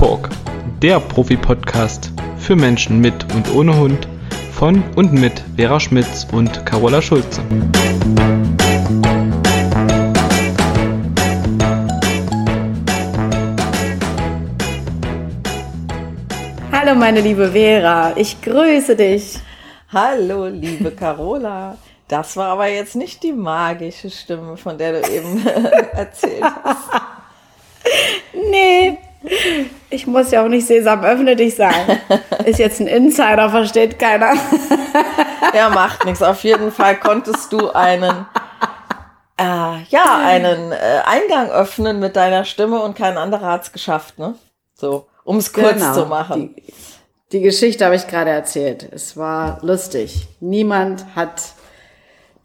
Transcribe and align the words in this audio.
Talk, 0.00 0.30
der 0.80 0.98
Profi-Podcast 0.98 2.10
für 2.38 2.56
Menschen 2.56 3.00
mit 3.00 3.12
und 3.34 3.54
ohne 3.54 3.76
Hund 3.76 4.08
von 4.50 4.82
und 4.96 5.12
mit 5.12 5.44
Vera 5.56 5.78
Schmitz 5.78 6.26
und 6.32 6.64
Carola 6.64 7.02
Schulze. 7.02 7.42
Hallo 16.72 16.94
meine 16.94 17.20
liebe 17.20 17.52
Vera, 17.52 18.14
ich 18.16 18.40
grüße 18.40 18.96
dich. 18.96 19.38
Hallo 19.92 20.46
liebe 20.46 20.92
Carola. 20.92 21.76
Das 22.08 22.38
war 22.38 22.52
aber 22.52 22.68
jetzt 22.68 22.96
nicht 22.96 23.22
die 23.22 23.32
magische 23.32 24.08
Stimme, 24.08 24.56
von 24.56 24.78
der 24.78 25.02
du 25.02 25.10
eben 25.10 25.46
erzählt 25.92 26.42
hast. 26.64 26.88
Nee, 28.50 28.96
ich 29.90 30.06
muss 30.06 30.30
ja 30.30 30.42
auch 30.44 30.48
nicht 30.48 30.66
Sesam, 30.66 31.04
öffne 31.04 31.36
dich 31.36 31.56
sagen. 31.56 31.98
Ist 32.44 32.58
jetzt 32.58 32.80
ein 32.80 32.86
Insider, 32.86 33.50
versteht 33.50 33.98
keiner. 33.98 34.34
Ja, 35.52 35.68
macht 35.68 36.04
nichts. 36.04 36.22
Auf 36.22 36.44
jeden 36.44 36.70
Fall 36.70 36.94
konntest 37.00 37.52
du 37.52 37.70
einen, 37.70 38.24
äh, 39.36 39.82
ja, 39.88 40.18
einen 40.24 40.70
äh, 40.70 40.76
Eingang 41.04 41.50
öffnen 41.50 41.98
mit 41.98 42.14
deiner 42.14 42.44
Stimme 42.44 42.80
und 42.80 42.96
kein 42.96 43.18
anderer 43.18 43.46
hat's 43.46 43.72
geschafft, 43.72 44.16
ne? 44.20 44.36
So, 44.74 45.08
um 45.24 45.38
es 45.38 45.52
kurz 45.52 45.74
Genau. 45.80 45.92
zu 45.94 46.06
machen. 46.06 46.54
Die, 46.54 46.72
die 47.32 47.40
Geschichte 47.40 47.84
habe 47.84 47.96
ich 47.96 48.06
gerade 48.06 48.30
erzählt. 48.30 48.88
Es 48.92 49.16
war 49.16 49.58
lustig. 49.62 50.28
Niemand 50.38 51.04
hat 51.16 51.42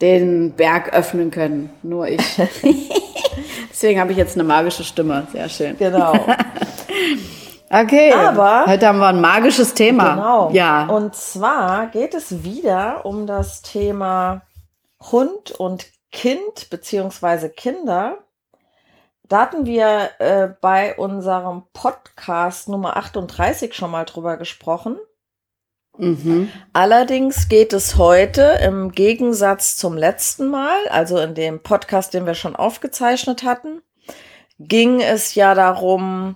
den 0.01 0.53
Berg 0.53 0.91
öffnen 0.93 1.29
können, 1.29 1.69
nur 1.83 2.07
ich. 2.07 2.21
Deswegen 3.69 3.99
habe 3.99 4.13
ich 4.13 4.17
jetzt 4.17 4.33
eine 4.35 4.45
magische 4.45 4.83
Stimme. 4.83 5.27
Sehr 5.31 5.47
schön. 5.47 5.77
Genau. 5.77 6.13
Okay, 7.69 8.13
Aber- 8.13 8.65
heute 8.67 8.87
haben 8.87 8.99
wir 8.99 9.07
ein 9.07 9.21
magisches 9.21 9.73
Thema. 9.73 10.15
Genau. 10.15 10.49
Ja. 10.51 10.85
Und 10.87 11.15
zwar 11.15 11.87
geht 11.87 12.13
es 12.13 12.43
wieder 12.43 13.05
um 13.05 13.25
das 13.25 13.61
Thema 13.61 14.43
Hund 15.11 15.51
und 15.51 15.87
Kind 16.11 16.69
beziehungsweise 16.69 17.49
Kinder. 17.49 18.19
Da 19.27 19.41
hatten 19.41 19.65
wir 19.65 20.11
äh, 20.19 20.49
bei 20.61 20.95
unserem 20.97 21.63
Podcast 21.73 22.69
Nummer 22.69 22.95
38 22.97 23.73
schon 23.73 23.89
mal 23.91 24.05
drüber 24.05 24.37
gesprochen. 24.37 24.97
Mhm. 25.97 26.49
Allerdings 26.73 27.49
geht 27.49 27.73
es 27.73 27.97
heute 27.97 28.59
im 28.63 28.91
Gegensatz 28.91 29.77
zum 29.77 29.97
letzten 29.97 30.47
Mal, 30.47 30.87
also 30.89 31.17
in 31.17 31.33
dem 31.33 31.63
Podcast, 31.63 32.13
den 32.13 32.25
wir 32.25 32.35
schon 32.35 32.55
aufgezeichnet 32.55 33.43
hatten, 33.43 33.81
ging 34.59 35.01
es 35.01 35.35
ja 35.35 35.55
darum, 35.55 36.35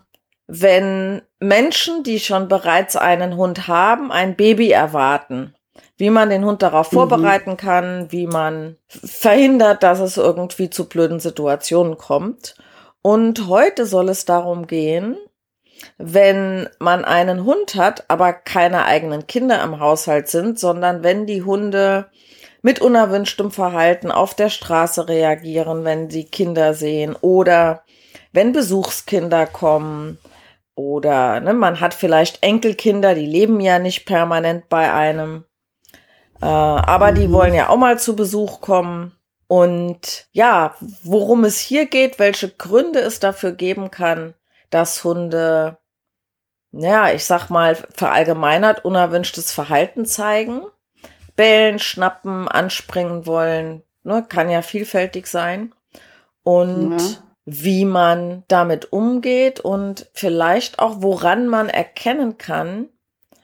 wenn 0.52 1.22
Menschen, 1.40 2.02
die 2.02 2.20
schon 2.20 2.48
bereits 2.48 2.96
einen 2.96 3.38
Hund 3.38 3.68
haben, 3.68 4.12
ein 4.12 4.36
Baby 4.36 4.72
erwarten, 4.72 5.54
wie 5.96 6.10
man 6.10 6.32
den 6.32 6.44
Hund 6.44 6.64
darauf 6.64 6.88
vorbereiten 6.88 7.56
kann, 7.56 8.12
wie 8.12 8.26
man 8.26 8.76
verhindert, 8.88 9.84
dass 9.84 10.00
es 10.00 10.18
irgendwie 10.18 10.72
zu 10.72 10.90
blöden 10.90 11.20
Situationen 11.20 12.00
kommt. 12.00 12.56
Und 13.04 13.48
heute 13.48 13.86
soll 13.86 14.10
es 14.10 14.26
darum 14.26 14.66
gehen, 14.66 15.18
wenn 16.00 16.68
man 16.80 17.06
einen 17.06 17.46
Hund 17.46 17.76
hat, 17.76 18.06
aber 18.08 18.34
keine 18.34 18.86
eigenen 18.86 19.28
Kinder 19.28 19.62
im 19.62 19.80
Haushalt 19.80 20.30
sind, 20.30 20.58
sondern 20.58 21.04
wenn 21.04 21.28
die 21.28 21.44
Hunde 21.44 22.10
mit 22.64 22.82
unerwünschtem 22.82 23.52
Verhalten 23.52 24.12
auf 24.12 24.34
der 24.34 24.50
Straße 24.50 25.08
reagieren, 25.08 25.86
wenn 25.86 26.10
sie 26.10 26.24
Kinder 26.24 26.74
sehen 26.74 27.16
oder 27.22 27.84
wenn 28.34 28.52
Besuchskinder 28.52 29.46
kommen 29.46 30.18
oder 30.80 31.42
ne, 31.42 31.54
man 31.54 31.82
hat 31.82 31.94
vielleicht 31.94 32.42
Enkelkinder, 32.42 33.14
die 33.14 33.26
leben 33.26 33.60
ja 33.60 33.80
nicht 33.80 34.06
permanent 34.06 34.70
bei 34.70 34.94
einem, 34.94 35.44
äh, 36.42 36.46
aber 36.46 37.12
die 37.12 37.34
wollen 37.34 37.54
ja 37.54 37.68
auch 37.68 37.76
mal 37.76 38.00
zu 38.00 38.16
Besuch 38.16 38.62
kommen. 38.62 39.12
Und 39.48 40.28
ja, 40.32 40.76
worum 41.04 41.44
es 41.44 41.60
hier 41.60 41.88
geht, 41.88 42.18
welche 42.18 42.50
Gründe 42.50 43.00
es 43.00 43.20
dafür 43.20 43.52
geben 43.52 43.92
kann, 43.92 44.36
dass 44.70 45.04
Hunde, 45.04 45.78
ja, 46.72 47.12
ich 47.12 47.26
sag 47.26 47.50
mal, 47.50 47.76
verallgemeinert 47.76 48.86
unerwünschtes 48.86 49.52
Verhalten 49.52 50.06
zeigen. 50.06 50.62
Bellen, 51.36 51.80
schnappen, 51.80 52.48
anspringen 52.48 53.26
wollen, 53.26 53.84
ne, 54.04 54.26
kann 54.30 54.50
ja 54.50 54.62
vielfältig 54.62 55.28
sein. 55.28 55.74
Und 56.44 57.02
Ja. 57.02 57.29
Wie 57.52 57.86
man 57.86 58.44
damit 58.48 58.94
umgeht 58.94 59.60
und 59.60 60.08
vielleicht 60.14 60.80
auch, 60.80 61.02
woran 61.02 61.48
man 61.48 61.70
erkennen 61.70 62.38
kann, 62.38 62.90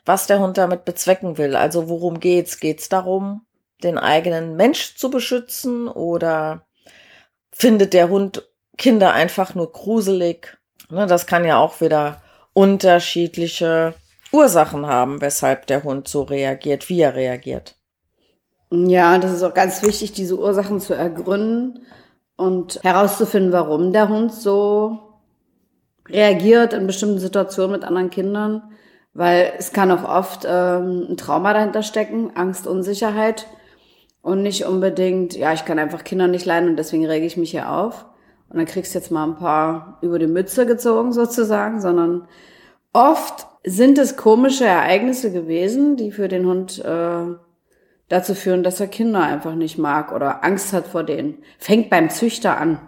was 0.05 0.27
der 0.27 0.39
Hund 0.39 0.57
damit 0.57 0.85
bezwecken 0.85 1.37
will. 1.37 1.55
Also 1.55 1.89
worum 1.89 2.19
geht's? 2.19 2.59
Geht's 2.59 2.89
darum, 2.89 3.45
den 3.83 3.97
eigenen 3.97 4.55
Mensch 4.55 4.95
zu 4.95 5.09
beschützen 5.09 5.87
oder 5.87 6.65
findet 7.51 7.93
der 7.93 8.09
Hund 8.09 8.47
Kinder 8.77 9.13
einfach 9.13 9.55
nur 9.55 9.71
gruselig? 9.71 10.57
Ne, 10.89 11.07
das 11.07 11.25
kann 11.25 11.45
ja 11.45 11.57
auch 11.57 11.81
wieder 11.81 12.21
unterschiedliche 12.53 13.95
Ursachen 14.31 14.85
haben, 14.85 15.21
weshalb 15.21 15.65
der 15.67 15.83
Hund 15.83 16.07
so 16.07 16.23
reagiert, 16.23 16.89
wie 16.89 17.01
er 17.01 17.15
reagiert. 17.15 17.75
Ja, 18.69 19.17
das 19.17 19.31
ist 19.31 19.43
auch 19.43 19.53
ganz 19.53 19.81
wichtig, 19.81 20.11
diese 20.11 20.37
Ursachen 20.37 20.79
zu 20.79 20.93
ergründen 20.93 21.85
und 22.37 22.79
herauszufinden, 22.83 23.51
warum 23.51 23.93
der 23.93 24.09
Hund 24.09 24.33
so 24.33 24.99
reagiert 26.07 26.73
in 26.73 26.87
bestimmten 26.87 27.19
Situationen 27.19 27.71
mit 27.71 27.83
anderen 27.83 28.09
Kindern, 28.09 28.63
weil 29.13 29.53
es 29.57 29.71
kann 29.71 29.91
auch 29.91 30.03
oft 30.03 30.45
ähm, 30.47 31.07
ein 31.09 31.17
Trauma 31.17 31.53
dahinter 31.53 31.83
stecken, 31.83 32.31
Angst, 32.35 32.67
Unsicherheit. 32.67 33.47
Und 34.21 34.41
nicht 34.41 34.65
unbedingt, 34.65 35.35
ja, 35.35 35.53
ich 35.53 35.65
kann 35.65 35.77
einfach 35.77 36.03
Kinder 36.03 36.27
nicht 36.27 36.47
leiden 36.47 36.69
und 36.69 36.77
deswegen 36.77 37.05
rege 37.05 37.27
ich 37.27 37.37
mich 37.37 37.51
hier 37.51 37.71
auf. 37.71 38.05
Und 38.49 38.57
dann 38.57 38.65
kriegst 38.65 38.93
du 38.93 38.99
jetzt 38.99 39.11
mal 39.11 39.23
ein 39.23 39.35
paar 39.35 39.99
über 40.01 40.17
die 40.17 40.25
Mütze 40.25 40.65
gezogen 40.65 41.13
sozusagen, 41.13 41.79
sondern 41.79 42.27
oft 42.91 43.45
sind 43.63 43.99
es 43.99 44.17
komische 44.17 44.65
Ereignisse 44.65 45.31
gewesen, 45.31 45.95
die 45.95 46.11
für 46.11 46.27
den 46.27 46.47
Hund 46.47 46.83
äh, 46.83 47.35
dazu 48.09 48.35
führen, 48.35 48.63
dass 48.63 48.79
er 48.79 48.87
Kinder 48.87 49.21
einfach 49.21 49.55
nicht 49.55 49.77
mag 49.77 50.11
oder 50.11 50.43
Angst 50.43 50.73
hat 50.73 50.87
vor 50.87 51.03
denen. 51.03 51.43
Fängt 51.57 51.89
beim 51.89 52.09
Züchter 52.09 52.57
an. 52.57 52.79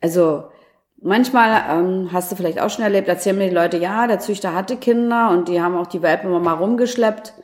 Also 0.00 0.44
manchmal 1.00 1.62
ähm, 1.70 2.10
hast 2.12 2.30
du 2.30 2.36
vielleicht 2.36 2.60
auch 2.60 2.70
schon 2.70 2.84
erlebt, 2.84 3.08
erzählen 3.08 3.38
mir 3.38 3.48
die 3.48 3.54
Leute, 3.54 3.78
ja, 3.78 4.06
der 4.06 4.18
Züchter 4.18 4.54
hatte 4.54 4.76
Kinder 4.76 5.30
und 5.30 5.48
die 5.48 5.60
haben 5.60 5.76
auch 5.76 5.86
die 5.86 6.02
Welpen 6.02 6.28
immer 6.28 6.40
mal 6.40 6.54
rumgeschleppt, 6.54 7.34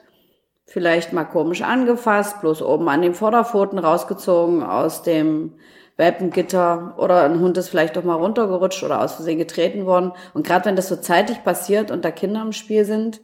vielleicht 0.67 1.13
mal 1.13 1.25
komisch 1.25 1.63
angefasst, 1.63 2.41
bloß 2.41 2.63
oben 2.63 2.89
an 2.89 3.03
den 3.03 3.15
Vorderpfoten 3.15 3.79
rausgezogen 3.79 4.63
aus 4.63 5.03
dem 5.03 5.55
Welpengitter 5.97 6.95
oder 6.99 7.23
ein 7.25 7.39
Hund 7.39 7.57
ist 7.57 7.69
vielleicht 7.69 7.97
doch 7.97 8.03
mal 8.03 8.15
runtergerutscht 8.15 8.83
oder 8.83 9.01
aus 9.01 9.15
Versehen 9.15 9.39
getreten 9.39 9.87
worden. 9.87 10.13
Und 10.33 10.45
gerade 10.45 10.65
wenn 10.65 10.77
das 10.77 10.89
so 10.89 10.97
zeitig 10.97 11.45
passiert 11.45 11.91
und 11.91 12.05
da 12.05 12.11
Kinder 12.11 12.43
im 12.43 12.53
Spiel 12.53 12.85
sind, 12.85 13.21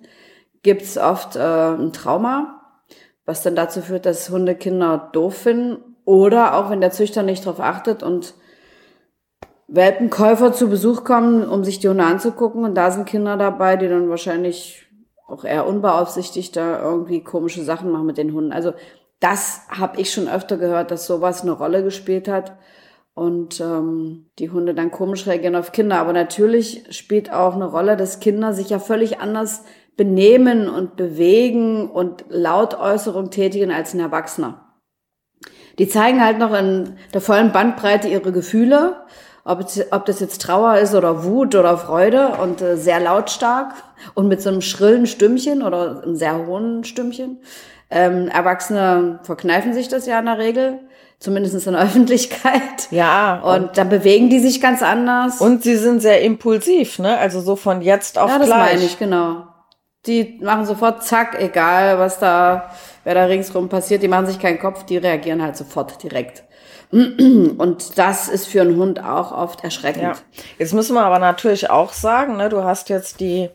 gibt's 0.62 0.96
oft 0.96 1.34
äh, 1.36 1.40
ein 1.40 1.92
Trauma, 1.92 2.59
was 3.30 3.44
dann 3.44 3.54
dazu 3.54 3.80
führt, 3.80 4.06
dass 4.06 4.28
Hunde 4.28 4.56
Kinder 4.56 5.08
doof 5.12 5.36
finden 5.36 5.76
oder 6.04 6.56
auch 6.56 6.68
wenn 6.68 6.80
der 6.80 6.90
Züchter 6.90 7.22
nicht 7.22 7.46
darauf 7.46 7.60
achtet 7.60 8.02
und 8.02 8.34
Welpenkäufer 9.68 10.52
zu 10.52 10.68
Besuch 10.68 11.04
kommen, 11.04 11.48
um 11.48 11.62
sich 11.62 11.78
die 11.78 11.88
Hunde 11.88 12.02
anzugucken 12.02 12.64
und 12.64 12.74
da 12.74 12.90
sind 12.90 13.06
Kinder 13.06 13.36
dabei, 13.36 13.76
die 13.76 13.86
dann 13.86 14.10
wahrscheinlich 14.10 14.84
auch 15.28 15.44
eher 15.44 15.68
unbeaufsichtigt 15.68 16.56
da 16.56 16.82
irgendwie 16.82 17.22
komische 17.22 17.62
Sachen 17.62 17.92
machen 17.92 18.06
mit 18.06 18.18
den 18.18 18.34
Hunden. 18.34 18.52
Also 18.52 18.72
das 19.20 19.60
habe 19.68 20.00
ich 20.00 20.12
schon 20.12 20.28
öfter 20.28 20.56
gehört, 20.56 20.90
dass 20.90 21.06
sowas 21.06 21.42
eine 21.42 21.52
Rolle 21.52 21.84
gespielt 21.84 22.26
hat 22.26 22.56
und 23.14 23.60
ähm, 23.60 24.26
die 24.40 24.50
Hunde 24.50 24.74
dann 24.74 24.90
komisch 24.90 25.28
reagieren 25.28 25.54
auf 25.54 25.70
Kinder. 25.70 26.00
Aber 26.00 26.12
natürlich 26.12 26.84
spielt 26.90 27.32
auch 27.32 27.54
eine 27.54 27.66
Rolle, 27.66 27.96
dass 27.96 28.18
Kinder 28.18 28.54
sich 28.54 28.70
ja 28.70 28.80
völlig 28.80 29.20
anders 29.20 29.62
benehmen 30.00 30.70
und 30.70 30.96
bewegen 30.96 31.90
und 31.90 32.24
Lautäußerung 32.30 33.28
tätigen 33.28 33.70
als 33.70 33.92
ein 33.92 34.00
Erwachsener. 34.00 34.64
Die 35.78 35.88
zeigen 35.88 36.24
halt 36.24 36.38
noch 36.38 36.54
in 36.54 36.96
der 37.12 37.20
vollen 37.20 37.52
Bandbreite 37.52 38.08
ihre 38.08 38.32
Gefühle, 38.32 38.96
ob, 39.44 39.62
ob 39.90 40.06
das 40.06 40.20
jetzt 40.20 40.40
Trauer 40.40 40.78
ist 40.78 40.94
oder 40.94 41.22
Wut 41.24 41.54
oder 41.54 41.76
Freude 41.76 42.28
und 42.42 42.62
äh, 42.62 42.78
sehr 42.78 42.98
lautstark 42.98 43.74
und 44.14 44.26
mit 44.26 44.40
so 44.40 44.48
einem 44.48 44.62
schrillen 44.62 45.06
Stimmchen 45.06 45.62
oder 45.62 46.02
einem 46.02 46.16
sehr 46.16 46.46
hohen 46.46 46.82
Stimmchen. 46.84 47.36
Ähm, 47.90 48.28
Erwachsene 48.28 49.18
verkneifen 49.24 49.74
sich 49.74 49.88
das 49.88 50.06
ja 50.06 50.18
in 50.18 50.24
der 50.24 50.38
Regel, 50.38 50.78
zumindest 51.18 51.66
in 51.66 51.74
der 51.74 51.82
Öffentlichkeit. 51.84 52.90
Ja, 52.90 53.40
Und 53.40 53.76
dann 53.76 53.90
bewegen 53.90 54.30
die 54.30 54.38
sich 54.38 54.62
ganz 54.62 54.82
anders. 54.82 55.42
Und 55.42 55.62
sie 55.62 55.76
sind 55.76 56.00
sehr 56.00 56.22
impulsiv, 56.22 56.98
ne? 56.98 57.18
Also 57.18 57.42
so 57.42 57.54
von 57.54 57.82
jetzt 57.82 58.18
auf 58.18 58.30
ja, 58.30 58.38
das 58.38 58.46
gleich. 58.46 58.72
meine 58.72 58.86
ich, 58.86 58.98
genau. 58.98 59.49
Die 60.06 60.38
machen 60.42 60.64
sofort 60.64 61.04
zack, 61.04 61.38
egal 61.40 61.98
was 61.98 62.18
da, 62.18 62.70
wer 63.04 63.14
da 63.14 63.24
ringsrum 63.24 63.68
passiert, 63.68 64.02
die 64.02 64.08
machen 64.08 64.26
sich 64.26 64.38
keinen 64.38 64.58
Kopf, 64.58 64.84
die 64.84 64.96
reagieren 64.96 65.42
halt 65.42 65.56
sofort 65.56 66.02
direkt. 66.02 66.44
Und 66.90 67.98
das 67.98 68.28
ist 68.28 68.46
für 68.46 68.62
einen 68.62 68.76
Hund 68.76 69.02
auch 69.04 69.30
oft 69.30 69.62
erschreckend. 69.62 70.02
Ja. 70.02 70.12
Jetzt 70.58 70.72
müssen 70.74 70.94
wir 70.94 71.04
aber 71.04 71.18
natürlich 71.18 71.70
auch 71.70 71.92
sagen, 71.92 72.36
ne, 72.36 72.48
du 72.48 72.64
hast 72.64 72.88
jetzt 72.88 73.20
die 73.20 73.50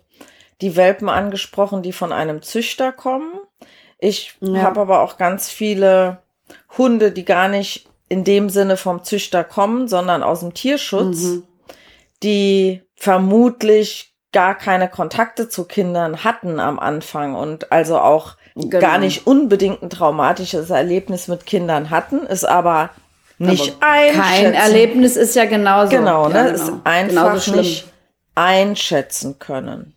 die 0.61 0.77
Welpen 0.77 1.09
angesprochen, 1.09 1.81
die 1.81 1.91
von 1.91 2.13
einem 2.13 2.41
Züchter 2.41 2.93
kommen. 2.93 3.33
Ich 3.99 4.37
Ja. 4.39 4.61
habe 4.61 4.79
aber 4.79 5.01
auch 5.01 5.17
ganz 5.17 5.49
viele 5.49 6.19
Hunde, 6.77 7.11
die 7.11 7.25
gar 7.25 7.49
nicht 7.49 7.89
in 8.07 8.23
dem 8.23 8.49
Sinne 8.49 8.77
vom 8.77 9.03
Züchter 9.03 9.43
kommen, 9.43 9.89
sondern 9.89 10.23
aus 10.23 10.39
dem 10.39 10.53
Tierschutz, 10.53 11.23
Mhm. 11.23 11.43
die 12.23 12.83
vermutlich 12.95 14.14
gar 14.35 14.53
keine 14.53 14.89
Kontakte 14.89 15.47
zu 15.49 15.63
Kindern 15.63 16.23
hatten 16.25 16.59
am 16.59 16.77
Anfang 16.77 17.33
und 17.35 17.71
also 17.71 17.97
auch 17.97 18.35
Genau. 18.57 18.79
gar 18.79 18.97
nicht 18.99 19.27
unbedingt 19.27 19.81
ein 19.81 19.89
traumatisches 19.89 20.69
Erlebnis 20.69 21.27
mit 21.27 21.45
Kindern 21.45 21.89
hatten, 21.89 22.19
ist 22.25 22.45
aber 22.45 22.89
nicht 23.37 23.75
einschätzen. 23.81 24.21
Kein 24.21 24.53
Erlebnis 24.53 25.15
ist 25.17 25.35
ja 25.35 25.43
genauso. 25.43 25.89
Genau, 25.89 26.29
ne? 26.29 26.35
Ja, 26.35 26.43
Ist 26.45 26.65
genau. 26.67 26.79
einfach 26.85 27.09
Genauso 27.09 27.41
schlimm. 27.51 27.57
nicht 27.59 27.85
einschätzen 28.35 29.39
können. 29.39 29.93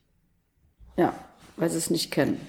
Ja, 0.96 1.12
weil 1.56 1.70
sie 1.70 1.78
es 1.78 1.90
nicht 1.90 2.10
kennen. 2.10 2.44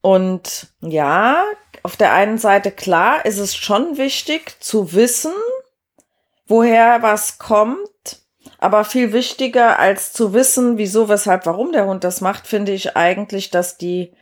Und 0.00 0.66
ja, 0.80 1.44
auf 1.84 1.96
der 1.96 2.12
einen 2.12 2.38
Seite 2.38 2.72
klar 2.72 3.24
ist 3.24 3.38
es 3.38 3.54
schon 3.54 3.98
wichtig 3.98 4.56
zu 4.60 4.92
wissen, 4.94 5.32
woher 6.48 7.02
was 7.02 7.38
kommt. 7.38 7.78
Aber 8.62 8.84
viel 8.84 9.12
wichtiger 9.12 9.80
als 9.80 10.12
zu 10.12 10.34
wissen, 10.34 10.78
wieso, 10.78 11.08
weshalb, 11.08 11.46
warum 11.46 11.72
der 11.72 11.84
Hund 11.84 12.04
das 12.04 12.20
macht, 12.20 12.46
finde 12.46 12.70
ich 12.70 12.96
eigentlich, 12.96 13.50
dass 13.50 13.76
die 13.76 14.12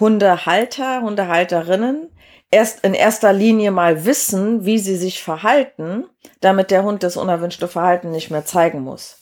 Hundehalter, 0.00 1.02
Hundehalterinnen 1.02 2.08
erst 2.50 2.84
in 2.84 2.94
erster 2.94 3.34
Linie 3.34 3.72
mal 3.72 4.06
wissen, 4.06 4.64
wie 4.64 4.78
sie 4.78 4.96
sich 4.96 5.22
verhalten, 5.22 6.06
damit 6.40 6.70
der 6.70 6.84
Hund 6.84 7.02
das 7.02 7.18
unerwünschte 7.18 7.68
Verhalten 7.68 8.12
nicht 8.12 8.30
mehr 8.30 8.46
zeigen 8.46 8.80
muss. 8.80 9.18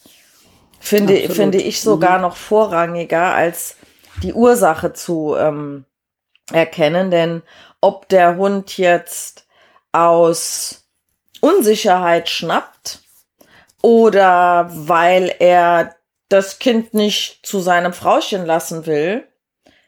Finde, 0.79 1.15
Absolut. 1.15 1.37
finde 1.37 1.59
ich 1.59 1.81
sogar 1.81 2.21
noch 2.21 2.37
vorrangiger 2.37 3.35
als 3.35 3.75
die 4.23 4.35
Ursache 4.35 4.93
zu 4.93 5.35
ähm, 5.37 5.85
erkennen, 6.53 7.11
denn 7.11 7.43
ob 7.81 8.09
der 8.09 8.37
Hund 8.37 8.79
jetzt 8.79 9.49
aus 9.91 10.85
Unsicherheit 11.41 12.29
schnappt 12.29 13.01
oder 13.85 14.71
weil 14.71 15.31
er 15.41 15.95
das 16.31 16.59
Kind 16.59 16.95
nicht 16.95 17.45
zu 17.45 17.61
seinem 17.61 17.93
Frauchen 17.93 18.47
lassen 18.47 18.87
will, 18.87 19.25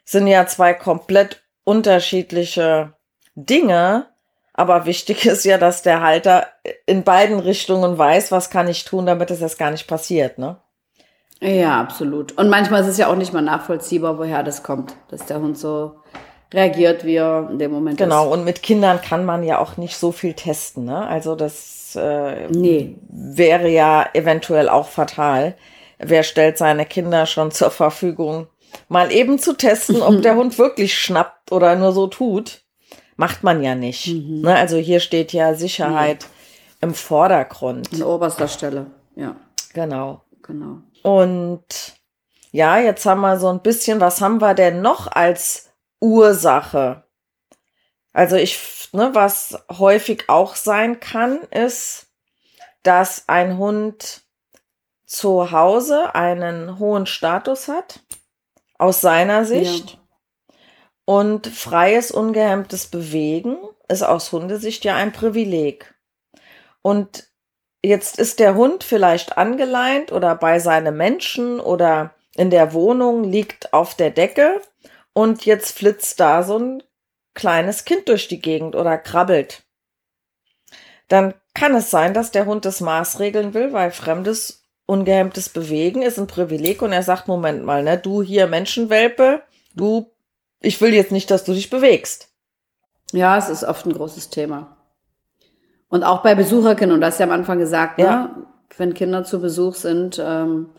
sind 0.05 0.27
ja 0.27 0.45
zwei 0.45 0.75
komplett 0.75 1.41
unterschiedliche 1.63 2.93
Dinge. 3.33 4.05
Aber 4.53 4.85
wichtig 4.85 5.25
ist 5.25 5.45
ja, 5.45 5.57
dass 5.57 5.81
der 5.81 6.03
Halter 6.03 6.45
in 6.85 7.03
beiden 7.03 7.39
Richtungen 7.39 7.97
weiß, 7.97 8.31
was 8.31 8.51
kann 8.51 8.67
ich 8.67 8.85
tun, 8.85 9.07
damit 9.07 9.31
es 9.31 9.41
erst 9.41 9.57
gar 9.57 9.71
nicht 9.71 9.87
passiert, 9.87 10.37
ne? 10.37 10.57
Ja, 11.41 11.81
absolut. 11.81 12.37
Und 12.37 12.49
manchmal 12.49 12.81
ist 12.83 12.87
es 12.89 12.97
ja 12.99 13.07
auch 13.07 13.15
nicht 13.15 13.33
mal 13.33 13.41
nachvollziehbar, 13.41 14.19
woher 14.19 14.43
das 14.43 14.61
kommt, 14.61 14.93
dass 15.09 15.25
der 15.25 15.39
Hund 15.39 15.57
so 15.57 15.95
reagiert, 16.53 17.03
wie 17.03 17.15
er 17.15 17.47
in 17.49 17.57
dem 17.57 17.71
Moment 17.71 17.97
Genau, 17.97 18.27
ist. 18.27 18.31
und 18.33 18.45
mit 18.45 18.61
Kindern 18.61 19.01
kann 19.01 19.25
man 19.25 19.41
ja 19.43 19.57
auch 19.57 19.77
nicht 19.77 19.97
so 19.97 20.11
viel 20.11 20.33
testen, 20.33 20.85
ne? 20.85 21.07
Also 21.07 21.35
das 21.35 21.76
äh, 21.97 22.47
Nee. 22.49 22.95
wäre 23.09 23.67
ja 23.69 24.07
eventuell 24.13 24.69
auch 24.69 24.87
fatal. 24.87 25.55
Wer 25.99 26.23
stellt 26.23 26.57
seine 26.57 26.85
Kinder 26.85 27.25
schon 27.25 27.51
zur 27.51 27.71
Verfügung, 27.71 28.47
mal 28.87 29.11
eben 29.11 29.39
zu 29.39 29.53
testen, 29.57 30.01
ob 30.01 30.21
der 30.21 30.35
Hund 30.35 30.57
wirklich 30.59 30.97
schnappt 30.97 31.51
oder 31.51 31.75
nur 31.75 31.91
so 31.91 32.07
tut? 32.07 32.61
Macht 33.15 33.43
man 33.43 33.63
ja 33.63 33.73
nicht. 33.73 34.07
Ne? 34.07 34.55
Also 34.55 34.77
hier 34.77 34.99
steht 34.99 35.33
ja 35.33 35.55
Sicherheit 35.55 36.27
im 36.81 36.93
Vordergrund. 36.93 37.89
An 37.93 38.03
oberster 38.03 38.47
Stelle. 38.47 38.85
Ja, 39.15 39.35
Genau. 39.73 40.21
genau. 40.43 40.77
Und 41.01 41.65
ja, 42.51 42.77
jetzt 42.77 43.05
haben 43.07 43.21
wir 43.21 43.39
so 43.39 43.47
ein 43.49 43.61
bisschen, 43.61 43.99
was 43.99 44.21
haben 44.21 44.39
wir 44.39 44.53
denn 44.53 44.81
noch 44.81 45.07
als 45.11 45.71
Ursache? 45.99 47.03
Also 48.17 48.35
ich, 48.35 48.57
ne, 48.93 49.11
was 49.13 49.63
häufig 49.77 50.23
auch 50.27 50.55
sein 50.55 50.99
kann, 50.99 51.39
ist, 51.51 52.07
dass 52.81 53.29
ein 53.29 53.59
Hund 53.59 54.23
zu 55.05 55.51
Hause 55.51 56.15
einen 56.15 56.79
hohen 56.79 57.05
Status 57.05 57.67
hat, 57.67 57.99
aus 58.79 59.01
seiner 59.01 59.45
Sicht. 59.45 59.99
Und 61.05 61.45
freies, 61.45 62.09
ungehemmtes 62.09 62.87
Bewegen 62.87 63.55
ist 63.87 64.01
aus 64.01 64.31
Hundesicht 64.31 64.83
ja 64.83 64.95
ein 64.95 65.11
Privileg. 65.11 65.93
Und 66.81 67.27
jetzt 67.83 68.17
ist 68.17 68.39
der 68.39 68.55
Hund 68.55 68.83
vielleicht 68.83 69.37
angeleint 69.37 70.11
oder 70.11 70.33
bei 70.33 70.57
seinem 70.57 70.97
Menschen 70.97 71.59
oder 71.59 72.15
in 72.35 72.49
der 72.49 72.73
Wohnung 72.73 73.25
liegt 73.25 73.73
auf 73.73 73.93
der 73.93 74.09
Decke 74.09 74.59
und 75.13 75.45
jetzt 75.45 75.77
flitzt 75.77 76.19
da 76.19 76.41
so 76.41 76.57
ein 76.57 76.83
kleines 77.37 77.85
Kind 77.85 78.09
durch 78.09 78.27
die 78.27 78.41
Gegend 78.41 78.75
oder 78.75 78.97
krabbelt. 78.97 79.63
Dann 81.07 81.33
kann 81.53 81.73
es 81.75 81.89
sein, 81.89 82.13
dass 82.13 82.31
der 82.31 82.45
Hund 82.45 82.65
das 82.65 82.81
maßregeln 82.81 83.53
will, 83.53 83.71
weil 83.71 83.91
fremdes, 83.91 84.65
ungehemmtes 84.85 85.49
Bewegen 85.49 86.01
ist 86.01 86.17
ein 86.17 86.27
Privileg 86.27 86.81
und 86.81 86.91
er 86.91 87.03
sagt, 87.03 87.27
Moment 87.29 87.63
mal, 87.63 87.83
ne, 87.83 87.97
du 87.97 88.21
hier 88.21 88.47
Menschenwelpe, 88.47 89.41
du, 89.73 90.11
ich 90.59 90.81
will 90.81 90.93
jetzt 90.93 91.11
nicht, 91.13 91.31
dass 91.31 91.45
du 91.45 91.53
dich 91.53 91.69
bewegst. 91.69 92.29
Ja, 93.13 93.37
es 93.37 93.47
ist 93.47 93.63
oft 93.63 93.85
ein 93.85 93.93
großes 93.93 94.29
Thema. 94.29 94.75
Und 95.87 96.03
auch 96.03 96.23
bei 96.23 96.35
Besucherkindern, 96.35 96.95
und 96.95 97.01
das 97.01 97.11
hast 97.13 97.19
du 97.19 97.23
ja 97.23 97.29
am 97.29 97.39
Anfang 97.39 97.59
gesagt, 97.59 97.99
Ja. 97.99 98.23
ne? 98.35 98.45
wenn 98.75 98.93
Kinder 98.93 99.23
zu 99.23 99.39
Besuch 99.39 99.75
sind, 99.75 100.21
ähm, 100.21 100.69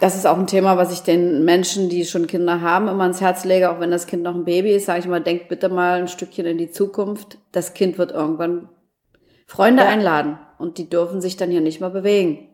das 0.00 0.16
ist 0.16 0.26
auch 0.26 0.38
ein 0.38 0.46
Thema, 0.46 0.76
was 0.76 0.92
ich 0.92 1.00
den 1.00 1.44
Menschen, 1.44 1.88
die 1.88 2.04
schon 2.04 2.26
Kinder 2.26 2.60
haben, 2.60 2.88
immer 2.88 3.02
ans 3.02 3.20
Herz 3.20 3.44
lege, 3.44 3.70
auch 3.70 3.80
wenn 3.80 3.90
das 3.90 4.06
Kind 4.06 4.22
noch 4.22 4.34
ein 4.34 4.44
Baby 4.44 4.72
ist, 4.72 4.86
sage 4.86 5.00
ich 5.00 5.06
mal, 5.06 5.20
denkt 5.20 5.48
bitte 5.48 5.68
mal 5.68 6.00
ein 6.00 6.08
Stückchen 6.08 6.46
in 6.46 6.58
die 6.58 6.70
Zukunft. 6.70 7.38
Das 7.52 7.74
Kind 7.74 7.98
wird 7.98 8.12
irgendwann 8.12 8.68
Freunde 9.46 9.82
Ja. 9.82 9.88
einladen 9.88 10.38
und 10.58 10.78
die 10.78 10.88
dürfen 10.88 11.20
sich 11.20 11.36
dann 11.36 11.50
hier 11.50 11.60
nicht 11.60 11.80
mehr 11.80 11.90
bewegen, 11.90 12.48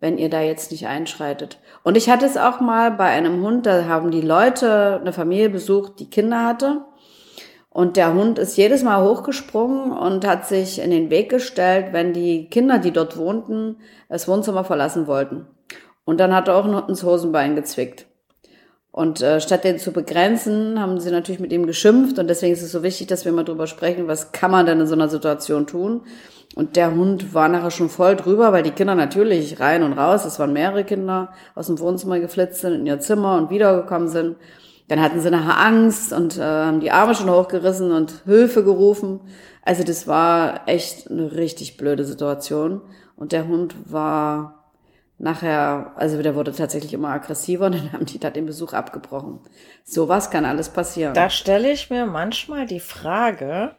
wenn 0.00 0.18
ihr 0.18 0.30
da 0.30 0.40
jetzt 0.40 0.70
nicht 0.70 0.86
einschreitet. 0.86 1.58
Und 1.82 1.96
ich 1.96 2.08
hatte 2.08 2.26
es 2.26 2.36
auch 2.36 2.60
mal 2.60 2.90
bei 2.90 3.06
einem 3.06 3.42
Hund, 3.42 3.66
da 3.66 3.86
haben 3.86 4.10
die 4.10 4.20
Leute 4.20 4.98
eine 5.00 5.12
Familie 5.12 5.50
besucht, 5.50 5.98
die 5.98 6.10
Kinder 6.10 6.44
hatte. 6.44 6.84
Und 7.70 7.96
der 7.96 8.14
Hund 8.14 8.38
ist 8.38 8.56
jedes 8.56 8.82
Mal 8.82 9.04
hochgesprungen 9.04 9.92
und 9.92 10.26
hat 10.26 10.46
sich 10.46 10.80
in 10.80 10.90
den 10.90 11.10
Weg 11.10 11.28
gestellt, 11.28 11.92
wenn 11.92 12.12
die 12.12 12.48
Kinder, 12.48 12.78
die 12.78 12.92
dort 12.92 13.16
wohnten, 13.16 13.76
das 14.08 14.26
Wohnzimmer 14.26 14.64
verlassen 14.64 15.06
wollten. 15.06 15.46
Und 16.08 16.20
dann 16.20 16.34
hat 16.34 16.48
er 16.48 16.56
auch 16.56 16.66
noch 16.66 16.88
ins 16.88 17.02
Hosenbein 17.02 17.54
gezwickt. 17.54 18.06
Und 18.90 19.20
äh, 19.20 19.42
statt 19.42 19.64
den 19.64 19.78
zu 19.78 19.92
begrenzen, 19.92 20.80
haben 20.80 20.98
sie 21.00 21.10
natürlich 21.10 21.38
mit 21.38 21.52
ihm 21.52 21.66
geschimpft. 21.66 22.18
Und 22.18 22.28
deswegen 22.28 22.54
ist 22.54 22.62
es 22.62 22.72
so 22.72 22.82
wichtig, 22.82 23.08
dass 23.08 23.26
wir 23.26 23.32
mal 23.32 23.44
drüber 23.44 23.66
sprechen, 23.66 24.08
was 24.08 24.32
kann 24.32 24.50
man 24.50 24.64
denn 24.64 24.80
in 24.80 24.86
so 24.86 24.94
einer 24.94 25.10
Situation 25.10 25.66
tun. 25.66 26.00
Und 26.54 26.76
der 26.76 26.94
Hund 26.94 27.34
war 27.34 27.50
nachher 27.50 27.70
schon 27.70 27.90
voll 27.90 28.16
drüber, 28.16 28.54
weil 28.54 28.62
die 28.62 28.70
Kinder 28.70 28.94
natürlich 28.94 29.60
rein 29.60 29.82
und 29.82 29.92
raus, 29.92 30.24
es 30.24 30.38
waren 30.38 30.54
mehrere 30.54 30.84
Kinder, 30.84 31.28
aus 31.54 31.66
dem 31.66 31.78
Wohnzimmer 31.78 32.20
geflitzt 32.20 32.62
sind, 32.62 32.72
in 32.72 32.86
ihr 32.86 33.00
Zimmer 33.00 33.36
und 33.36 33.50
wiedergekommen 33.50 34.08
sind. 34.08 34.36
Dann 34.88 35.02
hatten 35.02 35.20
sie 35.20 35.30
nachher 35.30 35.62
Angst 35.62 36.14
und 36.14 36.38
äh, 36.38 36.42
haben 36.42 36.80
die 36.80 36.90
Arme 36.90 37.14
schon 37.14 37.28
hochgerissen 37.28 37.92
und 37.92 38.22
Hilfe 38.24 38.64
gerufen. 38.64 39.20
Also 39.62 39.84
das 39.84 40.06
war 40.06 40.66
echt 40.68 41.10
eine 41.10 41.32
richtig 41.32 41.76
blöde 41.76 42.06
Situation. 42.06 42.80
Und 43.14 43.32
der 43.32 43.46
Hund 43.46 43.74
war 43.84 44.57
nachher, 45.18 45.92
also 45.96 46.22
der 46.22 46.34
wurde 46.34 46.52
tatsächlich 46.52 46.94
immer 46.94 47.10
aggressiver 47.10 47.66
und 47.66 47.72
dann 47.74 47.92
haben 47.92 48.06
die 48.06 48.18
da 48.18 48.30
den 48.30 48.46
Besuch 48.46 48.72
abgebrochen. 48.72 49.40
Sowas 49.84 50.30
kann 50.30 50.44
alles 50.44 50.70
passieren. 50.70 51.14
Da 51.14 51.30
stelle 51.30 51.70
ich 51.70 51.90
mir 51.90 52.06
manchmal 52.06 52.66
die 52.66 52.80
Frage, 52.80 53.76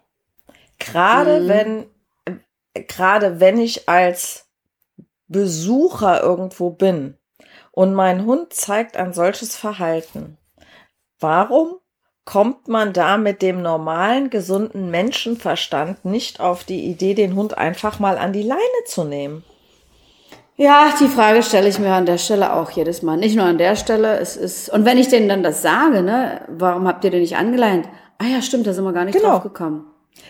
gerade 0.77 1.47
wenn, 1.47 1.85
äh, 2.25 2.83
gerade 2.83 3.39
wenn 3.39 3.59
ich 3.59 3.89
als 3.89 4.47
Besucher 5.27 6.21
irgendwo 6.21 6.71
bin 6.71 7.17
und 7.71 7.93
mein 7.93 8.25
Hund 8.25 8.53
zeigt 8.53 8.97
ein 8.97 9.13
solches 9.13 9.55
Verhalten, 9.55 10.37
warum 11.19 11.75
kommt 12.25 12.67
man 12.67 12.93
da 12.93 13.17
mit 13.17 13.41
dem 13.41 13.61
normalen, 13.61 14.29
gesunden 14.29 14.91
Menschenverstand 14.91 16.05
nicht 16.05 16.39
auf 16.39 16.63
die 16.63 16.85
Idee, 16.85 17.15
den 17.15 17.35
Hund 17.35 17.57
einfach 17.57 17.99
mal 17.99 18.17
an 18.17 18.33
die 18.33 18.43
Leine 18.43 18.83
zu 18.85 19.03
nehmen? 19.03 19.43
Ja, 20.61 20.93
die 20.99 21.07
Frage 21.07 21.41
stelle 21.41 21.69
ich 21.69 21.79
mir 21.79 21.93
an 21.93 22.05
der 22.05 22.17
Stelle 22.17 22.51
auch 22.53 22.69
jedes 22.71 23.01
Mal. 23.01 23.15
Nicht 23.15 23.37
nur 23.37 23.45
an 23.45 23.57
der 23.57 23.77
Stelle, 23.77 24.17
es 24.19 24.35
ist, 24.35 24.67
und 24.69 24.83
wenn 24.83 24.97
ich 24.97 25.07
denen 25.07 25.29
dann 25.29 25.41
das 25.41 25.61
sage, 25.61 26.01
ne, 26.01 26.41
warum 26.49 26.85
habt 26.85 27.05
ihr 27.05 27.11
den 27.11 27.21
nicht 27.21 27.37
angeleint? 27.37 27.87
Ah 28.17 28.25
ja, 28.25 28.41
stimmt, 28.41 28.67
da 28.67 28.73
sind 28.73 28.83
wir 28.83 28.91
gar 28.91 29.05
nicht 29.05 29.15
Genau. 29.17 29.29
drauf 29.35 29.43
gekommen. 29.43 29.85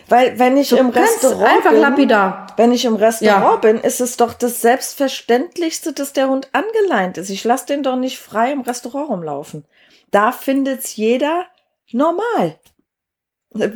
Weil 0.08 0.38
wenn 0.38 0.56
ich 0.56 0.68
So 0.68 0.76
im 0.76 0.90
Restaurant 0.90 1.42
einfach 1.48 1.70
bin, 1.72 1.80
lapidar. 1.80 2.46
wenn 2.56 2.70
ich 2.70 2.84
im 2.84 2.94
Restaurant 2.94 3.42
Ja. 3.64 3.72
bin, 3.72 3.78
ist 3.80 4.00
es 4.00 4.16
doch 4.16 4.32
das 4.32 4.60
Selbstverständlichste, 4.60 5.92
dass 5.92 6.12
der 6.12 6.28
Hund 6.28 6.48
angeleint 6.52 7.18
ist. 7.18 7.28
Ich 7.30 7.42
lasse 7.42 7.66
den 7.66 7.82
doch 7.82 7.96
nicht 7.96 8.20
frei 8.20 8.52
im 8.52 8.60
Restaurant 8.60 9.10
rumlaufen. 9.10 9.64
Da 10.12 10.30
findet's 10.30 10.94
jeder 10.94 11.46
normal. 11.90 12.56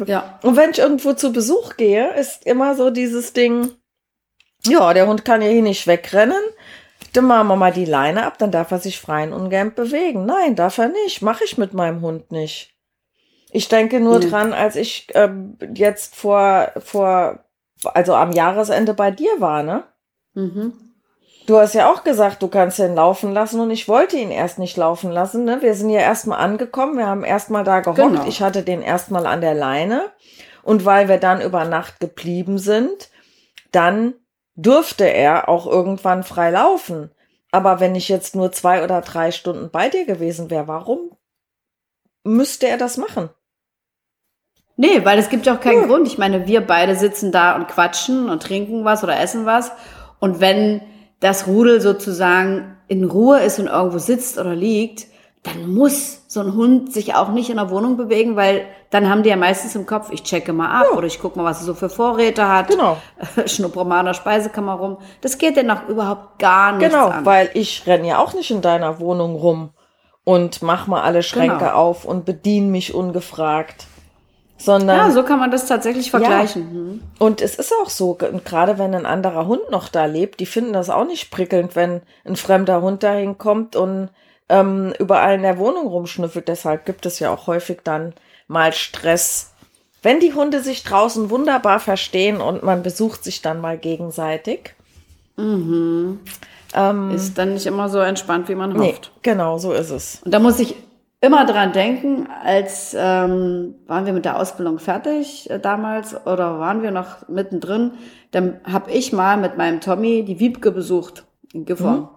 Ja. 0.06 0.38
Und 0.44 0.56
wenn 0.56 0.70
ich 0.70 0.78
irgendwo 0.78 1.14
zu 1.14 1.32
Besuch 1.32 1.76
gehe, 1.76 2.14
ist 2.14 2.46
immer 2.46 2.76
so 2.76 2.90
dieses 2.90 3.32
Ding, 3.32 3.72
ja, 4.66 4.92
der 4.94 5.06
Hund 5.06 5.24
kann 5.24 5.42
ja 5.42 5.48
hier 5.48 5.62
nicht 5.62 5.86
wegrennen. 5.86 6.42
dann 7.12 7.26
machen 7.26 7.46
wir 7.48 7.56
mal 7.56 7.72
die 7.72 7.84
Leine 7.84 8.26
ab, 8.26 8.38
dann 8.38 8.50
darf 8.50 8.70
er 8.72 8.78
sich 8.78 9.00
frei 9.00 9.24
und 9.24 9.32
ungern 9.32 9.74
bewegen. 9.74 10.24
Nein, 10.26 10.56
darf 10.56 10.78
er 10.78 10.88
nicht. 10.88 11.22
Mache 11.22 11.44
ich 11.44 11.56
mit 11.58 11.72
meinem 11.72 12.00
Hund 12.00 12.32
nicht. 12.32 12.74
Ich 13.52 13.68
denke 13.68 14.00
nur 14.00 14.18
Nee. 14.18 14.28
dran, 14.30 14.52
als 14.52 14.74
ich 14.74 15.06
ähm, 15.14 15.56
jetzt 15.74 16.16
vor, 16.16 16.72
vor, 16.78 17.38
also 17.84 18.14
am 18.14 18.32
Jahresende 18.32 18.94
bei 18.94 19.12
dir 19.12 19.30
war, 19.38 19.62
ne? 19.62 19.84
Mhm. 20.34 20.72
Du 21.46 21.58
hast 21.58 21.74
ja 21.74 21.92
auch 21.92 22.02
gesagt, 22.04 22.42
du 22.42 22.48
kannst 22.48 22.78
ihn 22.78 22.94
laufen 22.94 23.32
lassen 23.32 23.60
und 23.60 23.70
ich 23.70 23.86
wollte 23.86 24.16
ihn 24.16 24.30
erst 24.30 24.58
nicht 24.58 24.76
laufen 24.78 25.12
lassen. 25.12 25.44
Ne? 25.44 25.60
Wir 25.60 25.74
sind 25.74 25.90
ja 25.90 26.00
erstmal 26.00 26.40
angekommen, 26.40 26.96
wir 26.96 27.06
haben 27.06 27.22
erstmal 27.22 27.64
da 27.64 27.80
gehockt. 27.80 27.98
Genau. 27.98 28.24
Ich 28.26 28.40
hatte 28.40 28.62
den 28.62 28.80
erstmal 28.80 29.26
an 29.26 29.42
der 29.42 29.54
Leine 29.54 30.10
und 30.62 30.84
weil 30.86 31.06
wir 31.08 31.18
dann 31.18 31.42
über 31.42 31.66
Nacht 31.66 32.00
geblieben 32.00 32.56
sind, 32.58 33.10
dann 33.72 34.14
durfte 34.56 35.04
er 35.04 35.48
auch 35.48 35.66
irgendwann 35.66 36.22
frei 36.22 36.50
laufen. 36.50 37.10
Aber 37.50 37.80
wenn 37.80 37.94
ich 37.94 38.08
jetzt 38.08 38.34
nur 38.34 38.52
zwei 38.52 38.82
oder 38.82 39.00
drei 39.00 39.30
Stunden 39.30 39.70
bei 39.70 39.88
dir 39.88 40.06
gewesen 40.06 40.50
wäre, 40.50 40.68
warum 40.68 41.16
müsste 42.24 42.66
er 42.66 42.78
das 42.78 42.96
machen? 42.96 43.30
Nee, 44.76 45.04
weil 45.04 45.18
es 45.18 45.28
gibt 45.28 45.46
ja 45.46 45.54
auch 45.54 45.60
keinen 45.60 45.86
Grund. 45.86 46.08
Ich 46.08 46.18
meine, 46.18 46.48
wir 46.48 46.60
beide 46.60 46.96
sitzen 46.96 47.30
da 47.30 47.54
und 47.54 47.68
quatschen 47.68 48.28
und 48.28 48.42
trinken 48.42 48.84
was 48.84 49.04
oder 49.04 49.20
essen 49.20 49.46
was. 49.46 49.70
Und 50.18 50.40
wenn 50.40 50.82
das 51.20 51.46
Rudel 51.46 51.80
sozusagen 51.80 52.76
in 52.88 53.04
Ruhe 53.04 53.40
ist 53.40 53.60
und 53.60 53.68
irgendwo 53.68 53.98
sitzt 53.98 54.36
oder 54.38 54.54
liegt, 54.54 55.06
dann 55.44 55.72
muss 55.72 56.22
so 56.26 56.40
ein 56.40 56.54
Hund 56.54 56.92
sich 56.92 57.14
auch 57.14 57.28
nicht 57.28 57.50
in 57.50 57.56
der 57.56 57.70
Wohnung 57.70 57.96
bewegen, 57.96 58.34
weil 58.34 58.64
dann 58.90 59.08
haben 59.10 59.22
die 59.22 59.28
ja 59.28 59.36
meistens 59.36 59.76
im 59.76 59.84
Kopf, 59.86 60.08
ich 60.10 60.22
checke 60.22 60.52
mal 60.54 60.70
ab 60.80 60.96
oder 60.96 61.06
ich 61.06 61.20
gucke 61.20 61.38
mal, 61.38 61.44
was 61.44 61.60
er 61.60 61.66
so 61.66 61.74
für 61.74 61.90
Vorräte 61.90 62.48
hat. 62.48 62.68
Genau. 62.68 62.96
Schnuppere 63.46 63.84
mal 63.84 64.00
in 64.00 64.06
der 64.06 64.14
Speisekammer 64.14 64.72
rum. 64.74 64.98
Das 65.20 65.36
geht 65.36 65.56
denn 65.56 65.70
auch 65.70 65.86
überhaupt 65.86 66.38
gar 66.38 66.72
nicht 66.72 66.90
Genau, 66.90 67.08
an. 67.08 67.26
weil 67.26 67.50
ich 67.54 67.86
renn 67.86 68.04
ja 68.04 68.18
auch 68.18 68.32
nicht 68.34 68.50
in 68.50 68.62
deiner 68.62 68.98
Wohnung 69.00 69.36
rum 69.36 69.70
und 70.24 70.62
mach 70.62 70.86
mal 70.86 71.02
alle 71.02 71.22
Schränke 71.22 71.58
Genau. 71.58 71.74
auf 71.74 72.04
und 72.06 72.24
bediene 72.24 72.68
mich 72.68 72.94
ungefragt. 72.94 73.86
Sondern 74.56 74.96
ja, 74.96 75.10
so 75.10 75.24
kann 75.24 75.40
man 75.40 75.50
das 75.50 75.66
tatsächlich 75.66 76.10
vergleichen. 76.10 76.70
Hm. 76.70 77.02
Und 77.18 77.42
es 77.42 77.56
ist 77.56 77.72
auch 77.82 77.90
so, 77.90 78.14
gerade 78.14 78.78
wenn 78.78 78.94
ein 78.94 79.04
anderer 79.04 79.46
Hund 79.46 79.70
noch 79.70 79.88
da 79.88 80.06
lebt, 80.06 80.40
die 80.40 80.46
finden 80.46 80.72
das 80.72 80.88
auch 80.88 81.04
nicht 81.04 81.30
prickelnd, 81.30 81.76
wenn 81.76 82.00
ein 82.24 82.36
fremder 82.36 82.80
Hund 82.80 83.02
dahin 83.02 83.36
kommt 83.36 83.76
und 83.76 84.08
ähm, 84.54 84.92
überall 84.98 85.34
in 85.34 85.42
der 85.42 85.58
Wohnung 85.58 85.86
rumschnüffelt. 85.88 86.46
Deshalb 86.46 86.86
gibt 86.86 87.06
es 87.06 87.18
ja 87.18 87.32
auch 87.32 87.46
häufig 87.46 87.80
dann 87.82 88.12
mal 88.46 88.72
Stress. 88.72 89.52
Wenn 90.02 90.20
die 90.20 90.32
Hunde 90.32 90.60
sich 90.60 90.84
draußen 90.84 91.30
wunderbar 91.30 91.80
verstehen 91.80 92.40
und 92.40 92.62
man 92.62 92.82
besucht 92.82 93.24
sich 93.24 93.42
dann 93.42 93.60
mal 93.60 93.78
gegenseitig. 93.78 94.74
Ähm, 95.36 96.20
Ist 97.12 97.36
dann 97.38 97.54
nicht 97.54 97.66
immer 97.66 97.88
so 97.88 97.98
entspannt, 97.98 98.48
wie 98.48 98.54
man 98.54 98.72
nee, 98.74 98.92
hofft. 98.92 99.10
genau, 99.22 99.58
so 99.58 99.72
ist 99.72 99.90
es. 99.90 100.20
Und 100.24 100.32
da 100.32 100.38
muss 100.38 100.60
ich 100.60 100.76
immer 101.20 101.46
dran 101.46 101.72
denken, 101.72 102.28
als 102.44 102.94
ähm, 102.96 103.74
waren 103.86 104.06
wir 104.06 104.12
mit 104.12 104.24
der 104.24 104.38
Ausbildung 104.38 104.78
fertig 104.78 105.50
äh, 105.50 105.58
damals 105.58 106.14
oder 106.26 106.58
waren 106.60 106.82
wir 106.82 106.90
noch 106.90 107.28
mittendrin, 107.28 107.92
dann 108.30 108.60
habe 108.64 108.90
ich 108.90 109.12
mal 109.12 109.36
mit 109.36 109.56
meinem 109.56 109.80
Tommy 109.80 110.24
die 110.24 110.38
Wiebke 110.38 110.70
besucht 110.70 111.24
in 111.52 111.64
Gifhorn. 111.64 112.08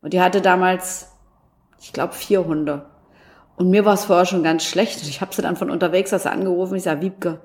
Und 0.00 0.12
die 0.12 0.20
hatte 0.20 0.40
damals, 0.40 1.08
ich 1.80 1.92
glaube, 1.92 2.14
vier 2.14 2.44
Hunde. 2.44 2.86
Und 3.56 3.70
mir 3.70 3.84
war 3.84 3.94
es 3.94 4.04
vorher 4.04 4.26
schon 4.26 4.42
ganz 4.42 4.64
schlecht. 4.64 5.02
Ich 5.02 5.20
habe 5.20 5.34
sie 5.34 5.42
dann 5.42 5.56
von 5.56 5.70
unterwegs 5.70 6.12
aus 6.12 6.26
angerufen. 6.26 6.76
Ich 6.76 6.84
sage, 6.84 7.02
Wiebke, 7.02 7.40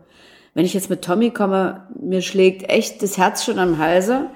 wenn 0.53 0.65
ich 0.65 0.73
jetzt 0.73 0.89
mit 0.89 1.03
Tommy 1.03 1.31
komme, 1.31 1.87
mir 1.99 2.21
schlägt 2.21 2.69
echt 2.69 3.01
das 3.01 3.17
Herz 3.17 3.43
schon 3.43 3.57
am 3.59 3.79
Halse. 3.79 4.29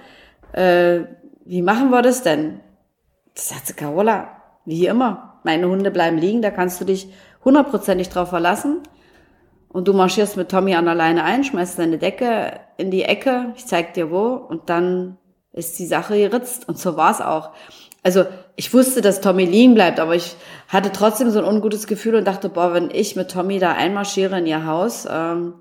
Äh, 0.54 1.01
wie 1.46 1.62
machen 1.62 1.92
wir 1.92 2.01
das 2.01 2.24
denn? 2.24 2.60
Das 3.36 3.50
sagt 3.50 3.68
sie, 3.68 3.74
Carola, 3.74 4.30
wie 4.66 4.88
immer. 4.88 5.39
Meine 5.44 5.70
Hunde 5.70 5.92
bleiben 5.92 6.18
liegen, 6.18 6.42
da 6.42 6.50
kannst 6.50 6.82
du 6.82 6.86
dich 6.86 7.08
hundertprozentig 7.46 8.10
drauf 8.10 8.30
verlassen. 8.30 8.82
Und 9.70 9.88
du 9.88 9.94
marschierst 9.94 10.38
mit 10.38 10.50
Tommy 10.50 10.75
an 10.75 10.86
der 10.86 10.96
Leine 10.96 11.24
ein, 11.24 11.44
schmeißt 11.44 11.77
deine 11.77 12.00
Decke 12.00 12.60
in 12.77 12.89
die 12.89 13.04
Ecke, 13.04 13.54
ich 13.56 13.66
zeig 13.68 13.94
dir 13.94 14.10
wo, 14.10 14.34
und 14.34 14.70
dann 14.70 15.18
ist 15.51 15.77
die 15.77 15.86
Sache 15.86 16.18
geritzt. 16.18 16.68
Und 16.68 16.80
so 16.80 16.98
war's 16.98 17.22
auch. 17.22 17.51
Also 18.08 18.26
ich 18.56 18.74
wusste, 18.74 19.02
dass 19.02 19.20
Tommy 19.20 19.44
liegen 19.44 19.74
bleibt, 19.74 20.00
aber 20.00 20.16
ich 20.16 20.38
hatte 20.70 20.94
trotzdem 20.94 21.30
so 21.30 21.40
ein 21.40 21.46
ungutes 21.46 21.88
Gefühl 21.88 22.16
und 22.16 22.26
dachte, 22.26 22.48
boah, 22.48 22.74
wenn 22.74 22.90
ich 22.90 23.18
mit 23.18 23.30
Tommy 23.30 23.60
da 23.60 23.74
einmarschiere 23.74 24.40
in 24.40 24.46
ihr 24.46 24.66
Haus, 24.66 25.06
ähm, 25.12 25.56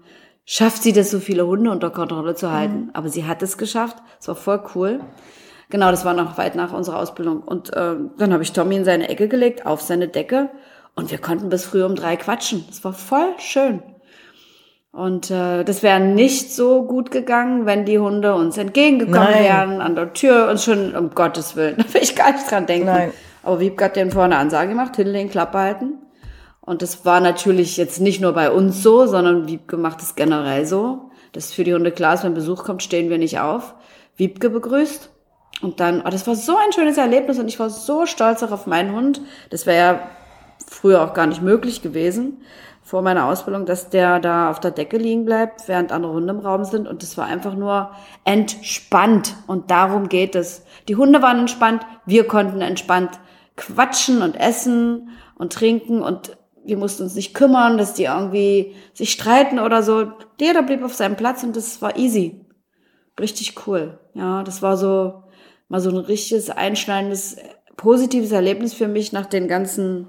schafft 0.45 0.85
sie 0.85 0.93
das, 0.93 1.11
so 1.11 1.19
viele 1.19 1.45
Hunde 1.45 1.73
unter 1.73 1.91
Kontrolle 1.91 2.37
zu 2.37 2.53
halten. 2.53 2.91
Aber 2.93 3.09
sie 3.09 3.25
hat 3.25 3.43
es 3.43 3.59
geschafft. 3.59 3.97
Es 4.21 4.29
war 4.29 4.37
voll 4.37 4.63
cool. 4.77 5.01
Genau, 5.71 5.91
das 5.91 6.05
war 6.05 6.15
noch 6.15 6.39
weit 6.39 6.55
nach 6.55 6.73
unserer 6.73 7.01
Ausbildung. 7.01 7.43
Und 7.43 7.73
äh, 7.73 7.97
dann 8.17 8.33
habe 8.33 8.45
ich 8.45 8.53
Tommy 8.53 8.77
in 8.77 8.85
seine 8.85 9.09
Ecke 9.09 9.27
gelegt, 9.27 9.67
auf 9.67 9.81
seine 9.81 10.07
Decke. 10.07 10.49
Und 10.95 11.11
wir 11.11 11.19
konnten 11.19 11.49
bis 11.49 11.65
früh 11.65 11.83
um 11.83 11.97
drei 11.97 12.15
quatschen. 12.15 12.65
Das 12.69 12.85
war 12.85 12.93
voll 12.93 13.35
schön. 13.39 13.83
Und 14.97 15.31
äh, 15.31 15.63
das 15.63 15.83
wäre 15.83 16.01
nicht 16.01 16.55
so 16.55 16.83
gut 16.85 17.11
gegangen, 17.11 17.67
wenn 17.67 17.85
die 17.85 17.99
Hunde 17.99 18.35
uns 18.35 18.57
entgegengekommen 18.57 19.31
Nein. 19.31 19.45
wären, 19.45 19.81
an 19.83 19.95
der 19.95 20.15
Tür 20.15 20.49
und 20.49 20.59
schon, 20.59 20.97
um 20.97 21.11
Gottes 21.11 21.55
Willen, 21.55 21.77
da 21.87 21.93
will 21.93 22.03
ich 22.03 22.17
gar 22.17 22.33
nicht 22.33 22.51
dran 22.51 22.65
denken. 22.65 22.87
Nein. 22.87 23.13
Aber 23.43 23.61
Wiebke 23.61 23.85
hat 23.85 23.97
denen 23.97 24.11
vorne 24.11 24.37
eine 24.37 24.41
Ansage 24.41 24.71
gemacht, 24.71 24.97
hinlegen, 24.97 25.29
Klappe 25.29 25.59
halten. 25.59 25.99
Und 26.63 26.81
das 26.81 27.05
war 27.05 27.21
natürlich 27.21 27.77
jetzt 27.77 28.01
nicht 28.01 28.23
nur 28.23 28.33
bei 28.33 28.51
uns 28.51 28.83
so, 28.83 29.05
sondern 29.05 29.47
Wiebke 29.49 29.77
macht 29.77 30.01
es 30.01 30.15
generell 30.15 30.65
so. 30.65 31.11
Das 31.33 31.45
ist 31.45 31.55
für 31.55 31.65
die 31.65 31.75
Hunde 31.75 31.93
klar 31.93 32.15
ist, 32.15 32.25
wenn 32.25 32.33
Besuch 32.33 32.65
kommt, 32.65 32.83
stehen 32.83 33.11
wir 33.11 33.19
nicht 33.19 33.39
auf. 33.39 33.75
Wiebke 34.17 34.49
begrüßt. 34.49 35.11
Und 35.61 35.79
dann, 35.79 36.05
oh, 36.07 36.09
das 36.09 36.27
war 36.27 36.37
so 36.37 36.57
ein 36.57 36.73
schönes 36.73 36.97
Erlebnis 36.97 37.39
und 37.39 37.49
ich 37.49 37.61
war 37.61 37.69
so 37.69 38.07
stolz 38.07 38.43
auch 38.43 38.51
auf 38.51 38.67
meinen 38.67 38.97
Hund. 38.97 39.21
Das 39.51 39.67
wäre 39.67 39.77
ja 39.77 40.01
früher 40.67 41.05
auch 41.05 41.13
gar 41.13 41.27
nicht 41.27 41.43
möglich 41.43 41.83
gewesen 41.83 42.39
vor 42.87 43.03
meiner 43.03 43.27
Ausbildung, 43.27 43.67
dass 43.67 43.91
der 43.91 44.21
da 44.21 44.49
auf 44.49 44.61
der 44.61 44.71
Decke 44.71 44.97
liegen 44.97 45.25
bleibt, 45.25 45.67
während 45.67 45.91
andere 45.91 46.13
Hunde 46.13 46.33
im 46.33 46.39
Raum 46.39 46.63
sind. 46.63 46.87
Und 46.87 47.03
das 47.03 47.19
war 47.19 47.27
einfach 47.27 47.57
nur 47.57 47.91
entspannt. 48.25 49.35
Und 49.49 49.73
darum 49.73 50.09
geht 50.09 50.37
es. 50.37 50.65
Die 50.87 50.95
Hunde 50.95 51.21
waren 51.21 51.41
entspannt, 51.41 51.83
wir 52.07 52.29
konnten 52.29 52.61
entspannt 52.61 53.19
quatschen 53.57 54.23
und 54.23 54.37
essen 54.37 55.09
und 55.35 55.53
trinken 55.53 56.01
und 56.01 56.37
wir 56.65 56.77
mussten 56.77 57.03
uns 57.03 57.17
nicht 57.17 57.35
kümmern, 57.35 57.77
dass 57.77 57.95
die 57.95 58.05
irgendwie 58.05 58.77
sich 58.95 59.11
streiten 59.11 59.59
oder 59.59 59.83
so. 59.83 60.13
Jeder 60.39 60.63
blieb 60.63 60.85
auf 60.85 60.95
seinem 60.95 61.17
Platz 61.17 61.43
und 61.43 61.57
das 61.57 61.83
war 61.83 61.97
easy. 61.97 62.47
Richtig 63.19 63.67
cool. 63.67 63.99
Ja, 64.15 64.45
das 64.45 64.63
war 64.63 64.77
so 64.77 65.25
mal 65.69 65.81
so 65.81 65.91
ein 65.91 65.97
richtiges, 65.97 66.51
einschneidendes, 66.51 67.37
positives 67.77 68.31
Erlebnis 68.31 68.75
für 68.75 68.87
mich 68.87 69.13
nach 69.13 69.27
den 69.27 69.49
ganzen 69.49 70.07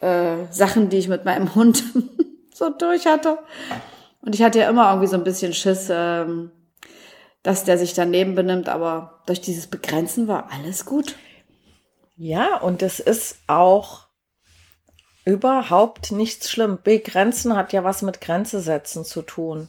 äh, 0.00 0.46
Sachen, 0.50 0.88
die 0.88 0.98
ich 0.98 1.08
mit 1.08 1.24
meinem 1.24 1.54
Hund 1.54 1.82
so 2.54 2.70
durch 2.70 3.06
hatte. 3.06 3.38
Und 4.22 4.34
ich 4.34 4.42
hatte 4.42 4.58
ja 4.58 4.68
immer 4.68 4.88
irgendwie 4.90 5.08
so 5.08 5.16
ein 5.16 5.24
bisschen 5.24 5.54
Schiss, 5.54 5.88
ähm, 5.90 6.50
dass 7.42 7.64
der 7.64 7.78
sich 7.78 7.94
daneben 7.94 8.34
benimmt, 8.34 8.68
aber 8.68 9.22
durch 9.26 9.40
dieses 9.40 9.66
Begrenzen 9.66 10.28
war 10.28 10.50
alles 10.52 10.84
gut. 10.84 11.16
Ja, 12.16 12.58
und 12.58 12.82
es 12.82 13.00
ist 13.00 13.38
auch 13.46 14.08
überhaupt 15.24 16.12
nichts 16.12 16.50
schlimm. 16.50 16.78
Begrenzen 16.82 17.56
hat 17.56 17.72
ja 17.72 17.82
was 17.82 18.02
mit 18.02 18.20
Grenze 18.20 18.60
setzen 18.60 19.04
zu 19.04 19.22
tun. 19.22 19.68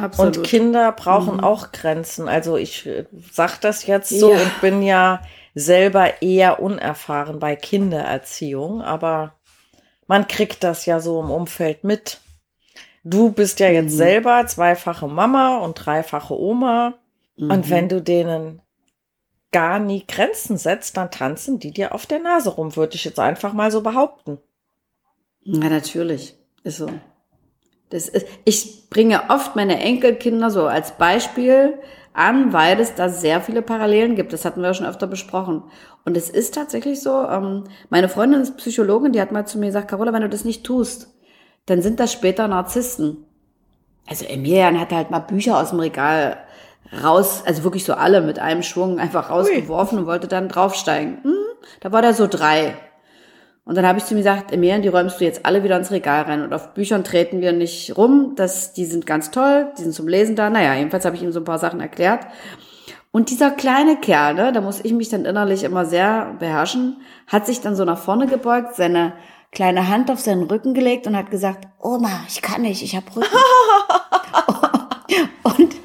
Absolut. 0.00 0.38
Und 0.38 0.46
Kinder 0.46 0.92
brauchen 0.92 1.40
auch 1.40 1.72
Grenzen. 1.72 2.28
Also 2.28 2.56
ich 2.56 2.86
äh, 2.86 3.06
sag 3.32 3.58
das 3.60 3.86
jetzt 3.86 4.10
so 4.10 4.32
Ja. 4.32 4.40
und 4.40 4.60
bin 4.60 4.82
ja 4.82 5.22
selber 5.54 6.22
eher 6.22 6.60
unerfahren 6.60 7.38
bei 7.38 7.56
Kindererziehung, 7.56 8.82
aber 8.82 9.34
man 10.08 10.26
kriegt 10.26 10.64
das 10.64 10.86
ja 10.86 10.98
so 10.98 11.20
im 11.20 11.30
Umfeld 11.30 11.84
mit. 11.84 12.20
Du 13.04 13.30
bist 13.30 13.60
ja 13.60 13.70
jetzt 13.70 13.96
selber 13.96 14.44
zweifache 14.46 15.06
Mama 15.06 15.58
und 15.58 15.74
dreifache 15.74 16.38
Oma. 16.38 16.94
Und 17.36 17.70
wenn 17.70 17.88
du 17.88 18.02
denen 18.02 18.60
gar 19.52 19.78
nie 19.78 20.04
Grenzen 20.06 20.58
setzt, 20.58 20.96
dann 20.96 21.10
tanzen 21.10 21.60
die 21.60 21.70
dir 21.70 21.94
auf 21.94 22.04
der 22.04 22.18
Nase 22.18 22.50
rum, 22.50 22.74
würde 22.74 22.96
ich 22.96 23.04
jetzt 23.04 23.20
einfach 23.20 23.52
mal 23.52 23.70
so 23.70 23.82
behaupten. 23.82 24.38
Ja, 25.44 25.68
natürlich. 25.68 26.36
Ist 26.64 26.78
so. 26.78 26.90
Das 27.90 28.08
ist, 28.08 28.26
ich 28.44 28.90
bringe 28.90 29.30
oft 29.30 29.56
meine 29.56 29.80
Enkelkinder 29.80 30.50
so 30.50 30.66
als 30.66 30.98
Beispiel 30.98 31.78
an, 32.18 32.52
weil 32.52 32.80
es 32.80 32.94
da 32.94 33.08
sehr 33.08 33.40
viele 33.40 33.62
Parallelen 33.62 34.16
gibt. 34.16 34.32
Das 34.32 34.44
hatten 34.44 34.60
wir 34.60 34.68
ja 34.68 34.74
schon 34.74 34.86
öfter 34.86 35.06
besprochen. 35.06 35.62
Und 36.04 36.16
es 36.16 36.28
ist 36.28 36.54
tatsächlich 36.54 37.00
so, 37.00 37.22
ähm, 37.24 37.64
meine 37.90 38.08
Freundin 38.08 38.40
ist 38.40 38.56
Psychologin, 38.56 39.12
die 39.12 39.20
hat 39.20 39.32
mal 39.32 39.46
zu 39.46 39.58
mir 39.58 39.66
gesagt, 39.66 39.88
Carola, 39.88 40.12
wenn 40.12 40.22
du 40.22 40.28
das 40.28 40.44
nicht 40.44 40.64
tust, 40.64 41.08
dann 41.66 41.82
sind 41.82 42.00
das 42.00 42.12
später 42.12 42.48
Narzissten. 42.48 43.24
Also 44.08 44.24
Emilian 44.24 44.80
hat 44.80 44.92
halt 44.92 45.10
mal 45.10 45.18
Bücher 45.20 45.58
aus 45.58 45.70
dem 45.70 45.80
Regal 45.80 46.38
raus, 47.02 47.42
also 47.46 47.64
wirklich 47.64 47.84
so 47.84 47.94
alle 47.94 48.20
mit 48.22 48.38
einem 48.38 48.62
Schwung 48.62 48.98
einfach 48.98 49.30
rausgeworfen 49.30 49.98
und 49.98 50.06
wollte 50.06 50.28
dann 50.28 50.48
draufsteigen. 50.48 51.18
Hm, 51.22 51.34
da 51.80 51.92
war 51.92 52.02
der 52.02 52.14
so 52.14 52.26
drei. 52.26 52.74
Und 53.68 53.74
dann 53.74 53.86
habe 53.86 53.98
ich 53.98 54.06
zu 54.06 54.14
ihm 54.14 54.18
gesagt, 54.18 54.50
Emilian, 54.50 54.80
die 54.80 54.88
räumst 54.88 55.20
du 55.20 55.24
jetzt 55.24 55.44
alle 55.44 55.62
wieder 55.62 55.76
ins 55.76 55.90
Regal 55.90 56.22
rein. 56.22 56.42
Und 56.42 56.54
auf 56.54 56.72
Büchern 56.72 57.04
treten 57.04 57.42
wir 57.42 57.52
nicht 57.52 57.98
rum. 57.98 58.32
Das, 58.34 58.72
die 58.72 58.86
sind 58.86 59.04
ganz 59.04 59.30
toll, 59.30 59.70
die 59.76 59.82
sind 59.82 59.92
zum 59.92 60.08
Lesen 60.08 60.36
da. 60.36 60.48
Naja, 60.48 60.74
jedenfalls 60.74 61.04
habe 61.04 61.16
ich 61.16 61.22
ihm 61.22 61.32
so 61.32 61.40
ein 61.40 61.44
paar 61.44 61.58
Sachen 61.58 61.78
erklärt. 61.78 62.26
Und 63.10 63.28
dieser 63.28 63.50
kleine 63.50 63.96
Kerl, 63.96 64.32
ne, 64.32 64.52
da 64.52 64.62
muss 64.62 64.80
ich 64.82 64.94
mich 64.94 65.10
dann 65.10 65.26
innerlich 65.26 65.64
immer 65.64 65.84
sehr 65.84 66.34
beherrschen, 66.38 67.02
hat 67.26 67.44
sich 67.44 67.60
dann 67.60 67.76
so 67.76 67.84
nach 67.84 67.98
vorne 67.98 68.26
gebeugt, 68.26 68.74
seine 68.74 69.12
kleine 69.52 69.88
Hand 69.88 70.10
auf 70.10 70.18
seinen 70.18 70.44
Rücken 70.44 70.72
gelegt 70.72 71.06
und 71.06 71.14
hat 71.14 71.30
gesagt, 71.30 71.66
Oma, 71.78 72.22
ich 72.26 72.40
kann 72.40 72.62
nicht, 72.62 72.82
ich 72.82 72.96
hab 72.96 73.14
Rücken. 73.14 73.28
und 75.42 75.74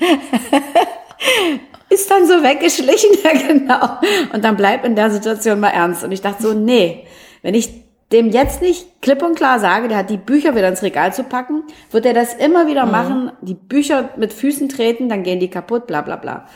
ist 1.90 2.10
dann 2.10 2.28
so 2.28 2.44
weggeschlichen, 2.44 3.10
ja 3.24 3.34
genau. 3.34 4.00
Und 4.34 4.46
dann 4.46 4.56
bleib 4.56 4.86
in 4.86 4.96
der 4.96 5.12
Situation 5.12 5.60
mal 5.60 5.70
ernst. 5.70 6.06
Und 6.06 6.14
ich 6.14 6.22
dachte 6.22 6.44
so, 6.44 6.54
nee, 6.54 7.06
wenn 7.44 7.54
ich 7.54 7.70
dem 8.12 8.30
jetzt 8.30 8.62
nicht 8.62 9.02
klipp 9.02 9.22
und 9.22 9.36
klar 9.36 9.60
sage, 9.60 9.88
der 9.88 9.98
hat 9.98 10.10
die 10.10 10.18
Bücher 10.18 10.56
wieder 10.56 10.68
ins 10.68 10.84
Regal 10.84 11.14
zu 11.14 11.24
packen, 11.24 11.64
wird 11.92 12.06
er 12.06 12.14
das 12.14 12.34
immer 12.34 12.68
wieder 12.68 12.86
mhm. 12.86 12.92
machen, 12.92 13.32
die 13.42 13.56
Bücher 13.56 14.10
mit 14.18 14.34
Füßen 14.34 14.70
treten, 14.70 15.10
dann 15.10 15.24
gehen 15.24 15.40
die 15.40 15.50
kaputt, 15.50 15.88
bla 15.88 16.02
bla 16.02 16.16
bla. 16.16 16.48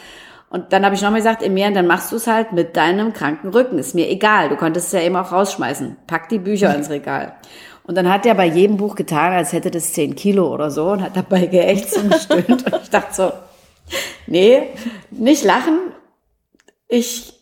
Und 0.50 0.72
dann 0.72 0.86
habe 0.86 0.96
ich 0.96 1.02
nochmal 1.02 1.20
gesagt, 1.20 1.44
Emir, 1.44 1.72
dann 1.72 1.88
machst 1.88 2.12
du 2.12 2.16
es 2.16 2.28
halt 2.28 2.54
mit 2.54 2.78
deinem 2.78 3.12
kranken 3.12 3.50
Rücken. 3.50 3.80
Ist 3.80 3.96
mir 3.96 4.10
egal. 4.10 4.48
Du 4.48 4.56
konntest 4.56 4.88
es 4.88 4.94
ja 4.94 5.02
eben 5.02 5.18
auch 5.18 5.34
rausschmeißen. 5.34 5.98
Pack 6.08 6.30
die 6.30 6.40
Bücher 6.40 6.74
ins 6.74 6.90
Regal. 6.90 7.34
Und 7.84 7.96
dann 7.96 8.10
hat 8.10 8.26
er 8.26 8.34
bei 8.34 8.46
jedem 8.46 8.78
Buch 8.78 8.96
getan, 8.96 9.34
als 9.34 9.52
hätte 9.52 9.72
das 9.72 9.92
zehn 9.92 10.16
Kilo 10.16 10.54
oder 10.54 10.72
so 10.72 10.92
und 10.92 11.02
hat 11.02 11.18
dabei 11.18 11.48
geächtzt 11.48 11.98
und 11.98 12.12
gestöhnt. 12.12 12.50
und 12.72 12.82
ich 12.82 12.90
dachte 12.90 13.14
so, 13.14 13.32
nee, 14.26 14.70
nicht 15.10 15.44
lachen. 15.44 15.80
Ich 16.88 17.37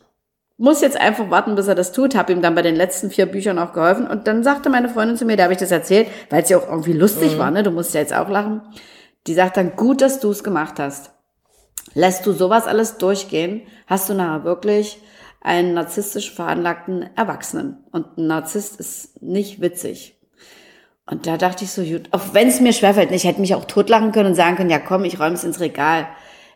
muss 0.57 0.81
jetzt 0.81 0.97
einfach 0.97 1.29
warten, 1.29 1.55
bis 1.55 1.67
er 1.67 1.75
das 1.75 1.91
tut. 1.91 2.15
Habe 2.15 2.31
ihm 2.31 2.41
dann 2.41 2.55
bei 2.55 2.61
den 2.61 2.75
letzten 2.75 3.09
vier 3.09 3.25
Büchern 3.25 3.59
auch 3.59 3.73
geholfen. 3.73 4.07
Und 4.07 4.27
dann 4.27 4.43
sagte 4.43 4.69
meine 4.69 4.89
Freundin 4.89 5.17
zu 5.17 5.25
mir, 5.25 5.35
da 5.37 5.43
habe 5.43 5.53
ich 5.53 5.59
das 5.59 5.71
erzählt, 5.71 6.07
weil 6.29 6.43
es 6.43 6.49
ja 6.49 6.57
auch 6.57 6.69
irgendwie 6.69 6.93
lustig 6.93 7.33
mhm. 7.33 7.39
war, 7.39 7.51
ne? 7.51 7.63
Du 7.63 7.71
musst 7.71 7.93
ja 7.93 7.99
jetzt 7.99 8.15
auch 8.15 8.29
lachen. 8.29 8.61
Die 9.27 9.33
sagt 9.33 9.57
dann, 9.57 9.75
gut, 9.75 10.01
dass 10.01 10.19
du 10.19 10.29
es 10.31 10.43
gemacht 10.43 10.79
hast. 10.79 11.11
Lässt 11.93 12.25
du 12.25 12.31
sowas 12.31 12.67
alles 12.67 12.97
durchgehen, 12.97 13.61
hast 13.87 14.09
du 14.09 14.13
nachher 14.13 14.43
wirklich 14.43 14.99
einen 15.41 15.73
narzisstisch 15.73 16.33
veranlagten 16.33 17.09
Erwachsenen. 17.15 17.83
Und 17.91 18.17
ein 18.17 18.27
Narzisst 18.27 18.79
ist 18.79 19.21
nicht 19.21 19.61
witzig. 19.61 20.19
Und 21.05 21.27
da 21.27 21.37
dachte 21.37 21.63
ich 21.63 21.71
so, 21.71 21.83
gut, 21.83 22.07
auch 22.11 22.33
wenn 22.33 22.47
es 22.47 22.59
mir 22.59 22.73
schwerfällt, 22.73 23.11
ich 23.11 23.25
hätte 23.25 23.41
mich 23.41 23.53
auch 23.53 23.65
totlachen 23.65 24.11
können 24.11 24.29
und 24.29 24.35
sagen 24.35 24.55
können, 24.55 24.71
ja 24.71 24.79
komm, 24.79 25.05
ich 25.05 25.19
räume 25.19 25.35
es 25.35 25.43
ins 25.43 25.59
Regal. 25.59 26.07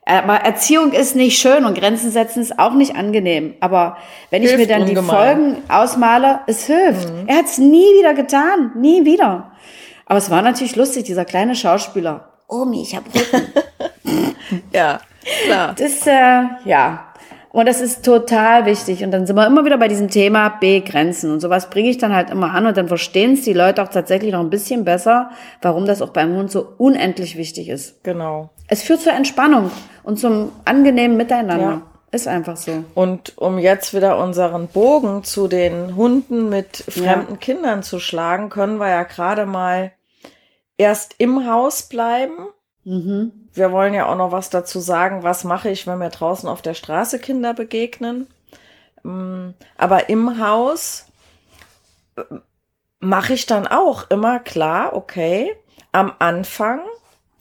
Aber 0.10 0.38
Erziehung 0.38 0.92
ist 0.92 1.16
nicht 1.16 1.38
schön 1.38 1.66
und 1.66 1.78
Grenzen 1.78 2.10
setzen 2.10 2.42
ist 2.42 2.58
auch 2.58 2.74
nicht 2.74 2.96
angenehm. 2.96 3.54
Aber 3.60 3.98
wenn 4.32 4.42
hilft 4.42 4.60
ich 4.60 4.68
mir 4.68 4.74
dann 4.74 4.82
ungemein. 4.82 5.04
die 5.04 5.10
Folgen 5.10 5.58
ausmale, 5.70 6.40
es 6.48 6.66
hilft. 6.66 7.10
Mhm. 7.10 7.28
Er 7.28 7.38
hat 7.38 7.46
es 7.46 7.60
nie 7.60 7.86
wieder 8.00 8.16
getan, 8.16 8.72
nie 8.76 9.06
wieder. 9.06 9.52
Aber 10.08 10.18
es 10.18 10.32
war 10.32 10.42
natürlich 10.42 10.76
lustig, 10.76 11.04
dieser 11.04 11.26
kleine 11.26 11.56
Schauspieler. 11.56 12.30
Omi, 12.48 12.82
ich 12.82 12.96
hab 12.96 13.04
Rücken. 13.14 13.54
ja, 14.74 15.00
klar. 15.46 15.76
Das, 15.78 16.08
äh, 16.08 16.42
ja. 16.66 17.06
Und 17.52 17.68
das 17.68 17.82
ist 17.82 18.04
total 18.04 18.66
wichtig. 18.66 19.04
Und 19.04 19.12
dann 19.12 19.28
sind 19.28 19.36
wir 19.36 19.46
immer 19.46 19.66
wieder 19.66 19.78
bei 19.78 19.88
diesem 19.88 20.10
Thema 20.10 20.50
Begrenzen. 20.50 21.32
Und 21.32 21.40
sowas 21.40 21.70
bringe 21.70 21.90
ich 21.90 22.00
dann 22.00 22.16
halt 22.16 22.32
immer 22.32 22.54
an 22.54 22.66
und 22.66 22.78
dann 22.78 22.88
verstehen 22.88 23.34
es 23.34 23.42
die 23.42 23.54
Leute 23.54 23.84
auch 23.84 23.90
tatsächlich 23.90 24.32
noch 24.32 24.40
ein 24.40 24.50
bisschen 24.50 24.86
besser, 24.86 25.30
warum 25.62 25.86
das 25.86 26.02
auch 26.02 26.10
beim 26.10 26.36
Hund 26.36 26.52
so 26.52 26.68
unendlich 26.78 27.38
wichtig 27.38 27.70
ist. 27.70 28.04
Genau. 28.04 28.50
Es 28.68 28.82
führt 28.84 29.02
zur 29.02 29.14
Entspannung 29.14 29.72
und 30.04 30.20
zum 30.20 30.52
angenehmen 30.66 31.18
Miteinander. 31.18 31.58
Ja. 31.60 31.82
Ist 32.12 32.28
einfach 32.28 32.58
so. 32.58 32.84
Und 32.96 33.38
um 33.38 33.60
jetzt 33.60 33.94
wieder 33.94 34.18
unseren 34.18 34.68
Bogen 34.68 35.24
zu 35.24 35.48
den 35.48 35.96
Hunden 35.96 36.50
mit 36.50 36.78
fremden 36.78 37.34
ja. 37.34 37.38
Kindern 37.38 37.84
zu 37.84 38.00
schlagen, 38.00 38.50
können 38.50 38.80
wir 38.80 38.90
ja 38.90 39.04
gerade 39.04 39.46
mal 39.46 39.92
erst 40.76 41.14
im 41.20 41.46
Haus 41.48 41.84
bleiben. 41.84 42.48
Mhm 42.84 43.40
wir 43.54 43.72
wollen 43.72 43.94
ja 43.94 44.08
auch 44.08 44.16
noch 44.16 44.32
was 44.32 44.50
dazu 44.50 44.80
sagen, 44.80 45.24
was 45.24 45.44
mache 45.44 45.70
ich, 45.70 45.88
wenn 45.88 46.00
mir 46.00 46.10
draußen 46.10 46.50
auf 46.50 46.62
der 46.62 46.74
Straße 46.74 47.20
Kinder 47.20 47.54
begegnen. 47.54 48.28
Mm, 49.04 49.50
aber 49.78 50.10
im 50.10 50.40
Haus 50.40 51.06
äh, 52.16 52.24
mache 53.00 53.34
ich 53.34 53.46
dann 53.46 53.68
auch 53.68 54.10
immer 54.10 54.40
klar, 54.40 54.94
okay, 54.94 55.56
am 55.92 56.14
Anfang, 56.20 56.82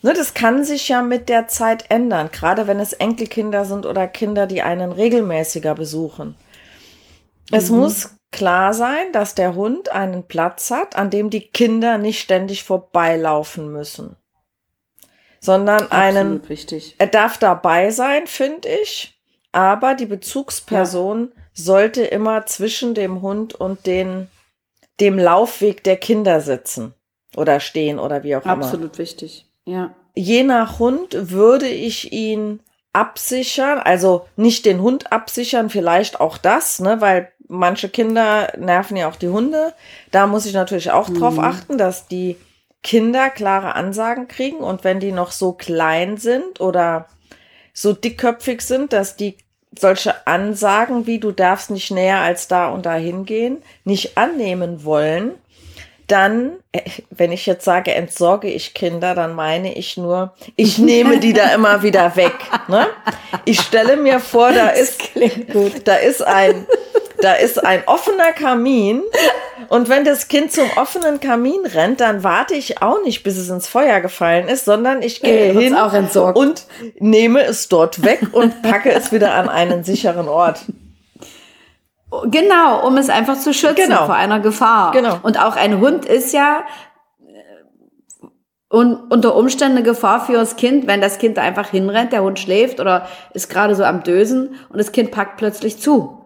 ne, 0.02 0.14
das 0.14 0.34
kann 0.34 0.64
sich 0.64 0.88
ja 0.88 1.02
mit 1.02 1.28
der 1.28 1.48
Zeit 1.48 1.86
ändern, 1.90 2.30
gerade 2.32 2.66
wenn 2.66 2.80
es 2.80 2.92
Enkelkinder 2.92 3.64
sind 3.64 3.86
oder 3.86 4.06
Kinder, 4.06 4.46
die 4.46 4.62
einen 4.62 4.92
regelmäßiger 4.92 5.74
besuchen. 5.74 6.36
Es 7.50 7.70
mhm. 7.70 7.78
muss 7.78 8.10
klar 8.30 8.74
sein, 8.74 9.12
dass 9.12 9.34
der 9.34 9.54
Hund 9.54 9.90
einen 9.90 10.24
Platz 10.24 10.70
hat, 10.70 10.96
an 10.96 11.10
dem 11.10 11.30
die 11.30 11.48
Kinder 11.48 11.98
nicht 11.98 12.20
ständig 12.20 12.64
vorbeilaufen 12.64 13.72
müssen 13.72 14.16
sondern 15.40 15.82
Absolut 15.82 15.92
einen. 15.92 16.48
Wichtig. 16.48 16.94
Er 16.98 17.06
darf 17.06 17.38
dabei 17.38 17.90
sein, 17.90 18.26
finde 18.26 18.68
ich, 18.68 19.18
aber 19.52 19.94
die 19.94 20.06
Bezugsperson 20.06 21.32
ja. 21.34 21.42
sollte 21.52 22.04
immer 22.04 22.46
zwischen 22.46 22.94
dem 22.94 23.22
Hund 23.22 23.54
und 23.54 23.86
den, 23.86 24.28
dem 25.00 25.18
Laufweg 25.18 25.84
der 25.84 25.96
Kinder 25.96 26.40
sitzen 26.40 26.94
oder 27.36 27.60
stehen 27.60 27.98
oder 27.98 28.22
wie 28.24 28.36
auch 28.36 28.44
Absolut 28.44 28.56
immer. 28.56 28.64
Absolut 28.66 28.98
wichtig, 28.98 29.46
ja. 29.68 29.94
Je 30.14 30.42
nach 30.42 30.78
Hund 30.78 31.30
würde 31.30 31.68
ich 31.68 32.12
ihn 32.12 32.60
absichern, 32.92 33.78
also 33.78 34.26
nicht 34.36 34.66
den 34.66 34.80
Hund 34.80 35.12
absichern, 35.12 35.70
vielleicht 35.70 36.20
auch 36.20 36.38
das, 36.38 36.80
ne, 36.80 37.00
weil 37.00 37.30
manche 37.46 37.88
Kinder 37.88 38.52
nerven 38.58 38.96
ja 38.96 39.08
auch 39.08 39.16
die 39.16 39.28
Hunde. 39.28 39.72
Da 40.10 40.26
muss 40.26 40.46
ich 40.46 40.54
natürlich 40.54 40.90
auch 40.90 41.08
mhm. 41.08 41.20
drauf 41.20 41.38
achten, 41.38 41.78
dass 41.78 42.08
die 42.08 42.36
Kinder 42.82 43.30
klare 43.30 43.74
Ansagen 43.74 44.28
kriegen 44.28 44.58
und 44.58 44.84
wenn 44.84 45.00
die 45.00 45.12
noch 45.12 45.30
so 45.30 45.52
klein 45.52 46.16
sind 46.16 46.60
oder 46.60 47.06
so 47.72 47.92
dickköpfig 47.92 48.62
sind, 48.62 48.92
dass 48.92 49.16
die 49.16 49.36
solche 49.78 50.26
Ansagen 50.26 51.06
wie 51.06 51.18
du 51.18 51.30
darfst 51.30 51.70
nicht 51.70 51.90
näher 51.90 52.20
als 52.20 52.48
da 52.48 52.68
und 52.68 52.86
da 52.86 52.94
hingehen, 52.94 53.58
nicht 53.84 54.16
annehmen 54.16 54.84
wollen, 54.84 55.32
dann, 56.08 56.54
äh, 56.72 56.80
wenn 57.10 57.32
ich 57.32 57.46
jetzt 57.46 57.64
sage, 57.64 57.94
entsorge 57.94 58.48
ich 58.48 58.74
Kinder, 58.74 59.14
dann 59.14 59.34
meine 59.34 59.74
ich 59.74 59.96
nur, 59.96 60.34
ich 60.56 60.78
nehme 60.78 61.20
die 61.20 61.32
da 61.32 61.54
immer 61.54 61.82
wieder 61.82 62.16
weg. 62.16 62.34
Ne? 62.66 62.86
Ich 63.44 63.60
stelle 63.60 63.96
mir 63.96 64.18
vor, 64.18 64.52
da 64.52 64.68
ist, 64.68 65.00
da 65.84 65.94
ist 65.94 66.26
ein, 66.26 66.66
da 67.20 67.34
ist 67.34 67.64
ein 67.64 67.82
offener 67.86 68.32
Kamin 68.32 69.02
und 69.68 69.88
wenn 69.88 70.04
das 70.04 70.28
Kind 70.28 70.52
zum 70.52 70.70
offenen 70.76 71.20
Kamin 71.20 71.66
rennt, 71.66 72.00
dann 72.00 72.24
warte 72.24 72.54
ich 72.54 72.80
auch 72.80 73.02
nicht, 73.04 73.22
bis 73.22 73.36
es 73.36 73.50
ins 73.50 73.68
Feuer 73.68 74.00
gefallen 74.00 74.48
ist, 74.48 74.64
sondern 74.64 75.02
ich 75.02 75.20
gehe 75.20 75.52
hin 75.52 75.74
und 75.74 76.64
nehme 76.98 77.42
es 77.42 77.68
dort 77.68 78.02
weg 78.02 78.20
und 78.32 78.62
packe 78.62 78.92
es 78.92 79.12
wieder 79.12 79.34
an 79.34 79.48
einen 79.48 79.84
sicheren 79.84 80.28
Ort. 80.28 80.60
Genau, 82.10 82.86
um 82.86 82.96
es 82.96 83.10
einfach 83.10 83.38
zu 83.38 83.52
schützen 83.52 83.76
genau. 83.76 84.06
vor 84.06 84.14
einer 84.14 84.40
Gefahr. 84.40 84.92
Genau. 84.92 85.18
Und 85.22 85.38
auch 85.38 85.56
ein 85.56 85.78
Hund 85.78 86.06
ist 86.06 86.32
ja 86.32 86.64
äh, 87.20 88.26
und 88.70 89.10
unter 89.10 89.34
Umständen 89.36 89.78
eine 89.78 89.86
Gefahr 89.86 90.24
für 90.24 90.32
das 90.32 90.56
Kind, 90.56 90.86
wenn 90.86 91.00
das 91.00 91.18
Kind 91.18 91.36
da 91.36 91.42
einfach 91.42 91.68
hinrennt, 91.68 92.12
der 92.12 92.22
Hund 92.22 92.38
schläft 92.38 92.80
oder 92.80 93.06
ist 93.34 93.50
gerade 93.50 93.74
so 93.74 93.84
am 93.84 94.02
Dösen 94.02 94.54
und 94.70 94.78
das 94.78 94.92
Kind 94.92 95.10
packt 95.10 95.36
plötzlich 95.36 95.78
zu. 95.78 96.17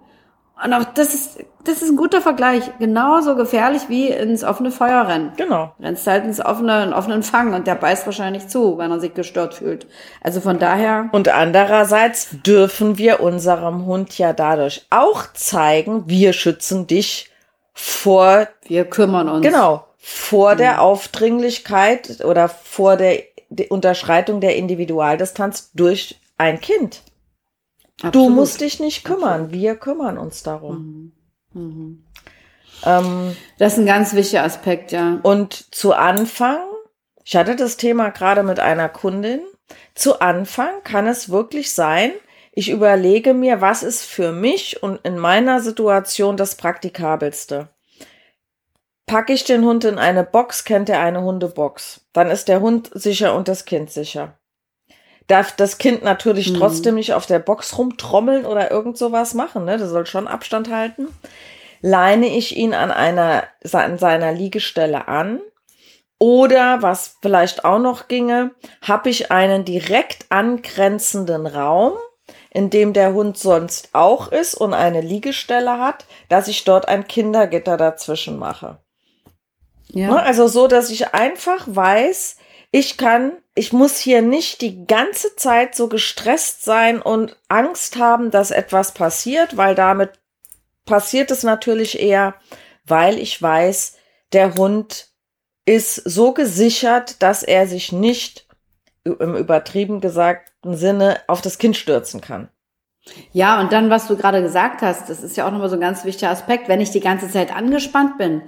Und 0.64 0.72
auch 0.72 0.84
das 0.84 1.12
ist, 1.12 1.44
das 1.64 1.82
ist 1.82 1.90
ein 1.90 1.96
guter 1.96 2.20
Vergleich. 2.20 2.70
Genauso 2.78 3.34
gefährlich 3.34 3.82
wie 3.88 4.08
ins 4.08 4.44
offene 4.44 4.70
Feuer 4.70 5.08
rennen. 5.08 5.32
Genau. 5.36 5.72
Rennst 5.80 6.06
halt 6.06 6.24
ins 6.24 6.44
offene, 6.44 6.84
in 6.84 6.92
offenen 6.92 7.22
Fang 7.22 7.52
und 7.54 7.66
der 7.66 7.74
beißt 7.74 8.06
wahrscheinlich 8.06 8.48
zu, 8.48 8.78
wenn 8.78 8.90
er 8.90 9.00
sich 9.00 9.14
gestört 9.14 9.54
fühlt. 9.54 9.86
Also 10.20 10.40
von 10.40 10.58
daher. 10.58 11.08
Und 11.12 11.28
andererseits 11.28 12.28
dürfen 12.46 12.96
wir 12.96 13.20
unserem 13.20 13.86
Hund 13.86 14.16
ja 14.18 14.32
dadurch 14.32 14.86
auch 14.90 15.24
zeigen, 15.34 16.04
wir 16.06 16.32
schützen 16.32 16.86
dich 16.86 17.30
vor. 17.72 18.46
Wir 18.64 18.84
kümmern 18.84 19.28
uns. 19.28 19.44
Genau. 19.44 19.84
Vor 19.98 20.54
mhm. 20.54 20.58
der 20.58 20.82
Aufdringlichkeit 20.82 22.24
oder 22.24 22.48
vor 22.48 22.96
der 22.96 23.24
Unterschreitung 23.68 24.40
der 24.40 24.56
Individualdistanz 24.56 25.70
durch 25.74 26.20
ein 26.38 26.60
Kind. 26.60 27.02
Absolut. 28.02 28.14
Du 28.14 28.28
musst 28.30 28.60
dich 28.60 28.80
nicht 28.80 29.04
kümmern, 29.04 29.44
Absolut. 29.44 29.52
wir 29.52 29.76
kümmern 29.76 30.18
uns 30.18 30.42
darum. 30.42 31.12
Mhm. 31.54 31.62
Mhm. 31.62 32.04
Ähm, 32.84 33.36
das 33.58 33.74
ist 33.74 33.78
ein 33.78 33.86
ganz 33.86 34.14
wichtiger 34.14 34.42
Aspekt, 34.42 34.92
ja. 34.92 35.20
Und 35.22 35.74
zu 35.74 35.94
Anfang, 35.94 36.60
ich 37.24 37.36
hatte 37.36 37.54
das 37.54 37.76
Thema 37.76 38.10
gerade 38.10 38.42
mit 38.42 38.58
einer 38.58 38.88
Kundin, 38.88 39.40
zu 39.94 40.20
Anfang 40.20 40.82
kann 40.82 41.06
es 41.06 41.30
wirklich 41.30 41.72
sein, 41.72 42.12
ich 42.54 42.70
überlege 42.70 43.32
mir, 43.32 43.60
was 43.60 43.82
ist 43.82 44.02
für 44.04 44.32
mich 44.32 44.82
und 44.82 45.00
in 45.04 45.16
meiner 45.16 45.60
Situation 45.60 46.36
das 46.36 46.56
Praktikabelste. 46.56 47.68
Packe 49.06 49.32
ich 49.32 49.44
den 49.44 49.64
Hund 49.64 49.84
in 49.84 49.98
eine 49.98 50.24
Box, 50.24 50.64
kennt 50.64 50.88
er 50.88 51.00
eine 51.00 51.22
Hundebox. 51.22 52.02
Dann 52.12 52.30
ist 52.30 52.48
der 52.48 52.60
Hund 52.60 52.90
sicher 52.92 53.34
und 53.34 53.48
das 53.48 53.64
Kind 53.64 53.90
sicher 53.90 54.36
darf 55.32 55.52
das 55.56 55.78
Kind 55.78 56.04
natürlich 56.04 56.52
mhm. 56.52 56.58
trotzdem 56.58 56.94
nicht 56.96 57.14
auf 57.14 57.26
der 57.26 57.38
Box 57.38 57.78
rumtrommeln 57.78 58.44
oder 58.44 58.70
irgend 58.70 58.98
sowas 58.98 59.34
machen. 59.34 59.64
Ne? 59.64 59.78
Das 59.78 59.90
soll 59.90 60.06
schon 60.06 60.28
Abstand 60.28 60.70
halten. 60.70 61.08
Leine 61.80 62.26
ich 62.26 62.56
ihn 62.56 62.74
an 62.74 62.90
einer, 62.90 63.44
an 63.72 63.98
seiner 63.98 64.32
Liegestelle 64.32 65.08
an. 65.08 65.40
Oder 66.18 66.82
was 66.82 67.16
vielleicht 67.20 67.64
auch 67.64 67.80
noch 67.80 68.06
ginge, 68.06 68.52
habe 68.82 69.08
ich 69.08 69.32
einen 69.32 69.64
direkt 69.64 70.26
angrenzenden 70.28 71.46
Raum, 71.46 71.94
in 72.50 72.70
dem 72.70 72.92
der 72.92 73.14
Hund 73.14 73.36
sonst 73.36 73.88
auch 73.92 74.30
ist 74.30 74.54
und 74.54 74.74
eine 74.74 75.00
Liegestelle 75.00 75.80
hat, 75.80 76.04
dass 76.28 76.46
ich 76.46 76.62
dort 76.64 76.86
ein 76.86 77.08
Kindergitter 77.08 77.76
dazwischen 77.76 78.38
mache. 78.38 78.78
Ja. 79.88 80.08
Ne, 80.08 80.22
also 80.22 80.46
so, 80.46 80.68
dass 80.68 80.90
ich 80.90 81.12
einfach 81.12 81.64
weiß, 81.66 82.36
ich 82.72 82.96
kann, 82.96 83.32
ich 83.54 83.72
muss 83.74 83.98
hier 83.98 84.22
nicht 84.22 84.62
die 84.62 84.86
ganze 84.86 85.36
Zeit 85.36 85.74
so 85.74 85.88
gestresst 85.88 86.64
sein 86.64 87.00
und 87.02 87.36
Angst 87.48 87.98
haben, 87.98 88.30
dass 88.30 88.50
etwas 88.50 88.94
passiert, 88.94 89.58
weil 89.58 89.74
damit 89.74 90.10
passiert 90.86 91.30
es 91.30 91.42
natürlich 91.42 92.00
eher, 92.00 92.34
weil 92.86 93.18
ich 93.18 93.40
weiß, 93.40 93.98
der 94.32 94.54
Hund 94.54 95.08
ist 95.66 95.96
so 95.96 96.32
gesichert, 96.32 97.22
dass 97.22 97.42
er 97.42 97.66
sich 97.66 97.92
nicht 97.92 98.46
im 99.04 99.36
übertrieben 99.36 100.00
gesagten 100.00 100.74
Sinne 100.74 101.20
auf 101.28 101.42
das 101.42 101.58
Kind 101.58 101.76
stürzen 101.76 102.22
kann. 102.22 102.48
Ja, 103.32 103.60
und 103.60 103.72
dann, 103.72 103.90
was 103.90 104.06
du 104.06 104.16
gerade 104.16 104.42
gesagt 104.42 104.80
hast, 104.80 105.10
das 105.10 105.22
ist 105.22 105.36
ja 105.36 105.46
auch 105.46 105.50
nochmal 105.50 105.68
so 105.68 105.74
ein 105.74 105.80
ganz 105.80 106.04
wichtiger 106.04 106.30
Aspekt, 106.30 106.68
wenn 106.68 106.80
ich 106.80 106.90
die 106.90 107.00
ganze 107.00 107.28
Zeit 107.28 107.54
angespannt 107.54 108.16
bin 108.16 108.42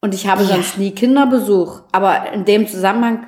und 0.00 0.14
ich 0.14 0.28
habe 0.28 0.42
ja. 0.42 0.48
sonst 0.50 0.78
nie 0.78 0.92
Kinderbesuch, 0.92 1.82
aber 1.90 2.32
in 2.32 2.44
dem 2.44 2.68
Zusammenhang 2.68 3.26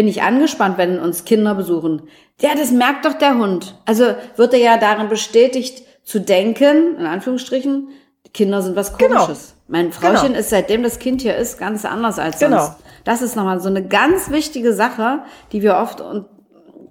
bin 0.00 0.08
ich 0.08 0.22
angespannt, 0.22 0.78
wenn 0.78 0.98
uns 0.98 1.26
Kinder 1.26 1.54
besuchen. 1.54 2.08
Ja, 2.40 2.54
das 2.54 2.70
merkt 2.70 3.04
doch 3.04 3.12
der 3.12 3.36
Hund. 3.36 3.78
Also 3.84 4.14
wird 4.36 4.54
er 4.54 4.58
ja 4.58 4.78
darin 4.78 5.10
bestätigt 5.10 5.82
zu 6.04 6.20
denken, 6.20 6.96
in 6.96 7.04
Anführungsstrichen, 7.04 7.88
Kinder 8.32 8.62
sind 8.62 8.76
was 8.76 8.96
genau. 8.96 9.26
Komisches. 9.26 9.48
Genau. 9.48 9.60
Mein 9.68 9.92
Frauchen 9.92 10.28
genau. 10.28 10.38
ist 10.38 10.48
seitdem 10.48 10.82
das 10.82 11.00
Kind 11.00 11.20
hier 11.20 11.36
ist 11.36 11.58
ganz 11.58 11.84
anders 11.84 12.18
als 12.18 12.38
genau. 12.38 12.64
sonst. 12.64 12.78
Das 13.04 13.20
ist 13.20 13.36
nochmal 13.36 13.60
so 13.60 13.68
eine 13.68 13.86
ganz 13.86 14.30
wichtige 14.30 14.72
Sache, 14.72 15.18
die 15.52 15.60
wir 15.60 15.76
oft 15.76 16.00
un 16.00 16.24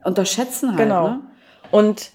unterschätzen 0.04 0.69
halt. 0.69 0.78
Genau. 0.78 1.08
Ne? 1.08 1.22
Und 1.72 2.12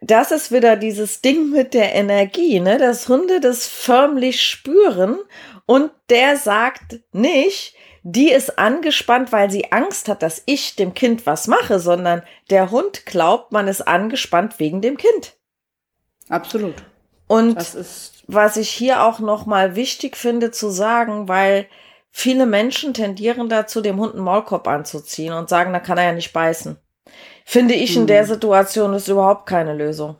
das 0.00 0.32
ist 0.32 0.50
wieder 0.50 0.74
dieses 0.74 1.20
Ding 1.20 1.50
mit 1.50 1.72
der 1.72 1.94
Energie, 1.94 2.58
ne? 2.58 2.78
Dass 2.78 3.08
Hunde 3.08 3.38
das 3.38 3.68
förmlich 3.68 4.42
spüren 4.42 5.20
und 5.66 5.92
der 6.10 6.36
sagt 6.36 6.98
nicht, 7.12 7.76
die 8.02 8.30
ist 8.30 8.58
angespannt, 8.58 9.32
weil 9.32 9.50
sie 9.50 9.70
Angst 9.70 10.08
hat, 10.08 10.22
dass 10.22 10.42
ich 10.46 10.74
dem 10.76 10.94
Kind 10.94 11.26
was 11.26 11.46
mache, 11.46 11.78
sondern 11.78 12.22
der 12.50 12.70
Hund 12.70 13.06
glaubt, 13.06 13.52
man 13.52 13.68
ist 13.68 13.82
angespannt 13.82 14.58
wegen 14.58 14.80
dem 14.80 14.96
Kind. 14.96 15.34
Absolut. 16.28 16.74
Und 17.28 17.56
was 18.26 18.56
ich 18.56 18.70
hier 18.70 19.04
auch 19.04 19.20
noch 19.20 19.46
mal 19.46 19.76
wichtig 19.76 20.16
finde 20.16 20.50
zu 20.50 20.70
sagen, 20.70 21.28
weil 21.28 21.66
viele 22.10 22.46
Menschen 22.46 22.92
tendieren 22.92 23.48
dazu, 23.48 23.80
dem 23.80 23.98
Hund 23.98 24.14
einen 24.14 24.24
Maulkorb 24.24 24.66
anzuziehen 24.66 25.32
und 25.32 25.48
sagen, 25.48 25.72
da 25.72 25.80
kann 25.80 25.98
er 25.98 26.04
ja 26.04 26.12
nicht 26.12 26.32
beißen. 26.32 26.76
Finde 27.44 27.74
ich 27.74 27.96
in 27.96 28.06
der 28.06 28.22
hm. 28.22 28.28
Situation 28.28 28.94
ist 28.94 29.08
überhaupt 29.08 29.46
keine 29.46 29.74
Lösung. 29.74 30.16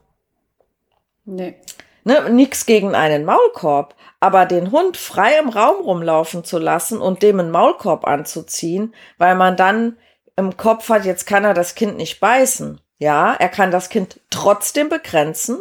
Nee. 1.24 1.56
Ne, 2.04 2.30
nix 2.30 2.66
gegen 2.66 2.94
einen 2.94 3.24
Maulkorb, 3.24 3.94
aber 4.22 4.46
den 4.46 4.70
Hund 4.70 4.96
frei 4.96 5.36
im 5.40 5.48
Raum 5.48 5.82
rumlaufen 5.82 6.44
zu 6.44 6.58
lassen 6.58 7.00
und 7.00 7.24
dem 7.24 7.40
einen 7.40 7.50
Maulkorb 7.50 8.06
anzuziehen, 8.06 8.94
weil 9.18 9.34
man 9.34 9.56
dann 9.56 9.98
im 10.36 10.56
Kopf 10.56 10.88
hat, 10.90 11.04
jetzt 11.04 11.26
kann 11.26 11.42
er 11.42 11.54
das 11.54 11.74
Kind 11.74 11.96
nicht 11.96 12.20
beißen. 12.20 12.80
Ja, 12.98 13.34
er 13.34 13.48
kann 13.48 13.72
das 13.72 13.88
Kind 13.88 14.20
trotzdem 14.30 14.88
begrenzen. 14.88 15.58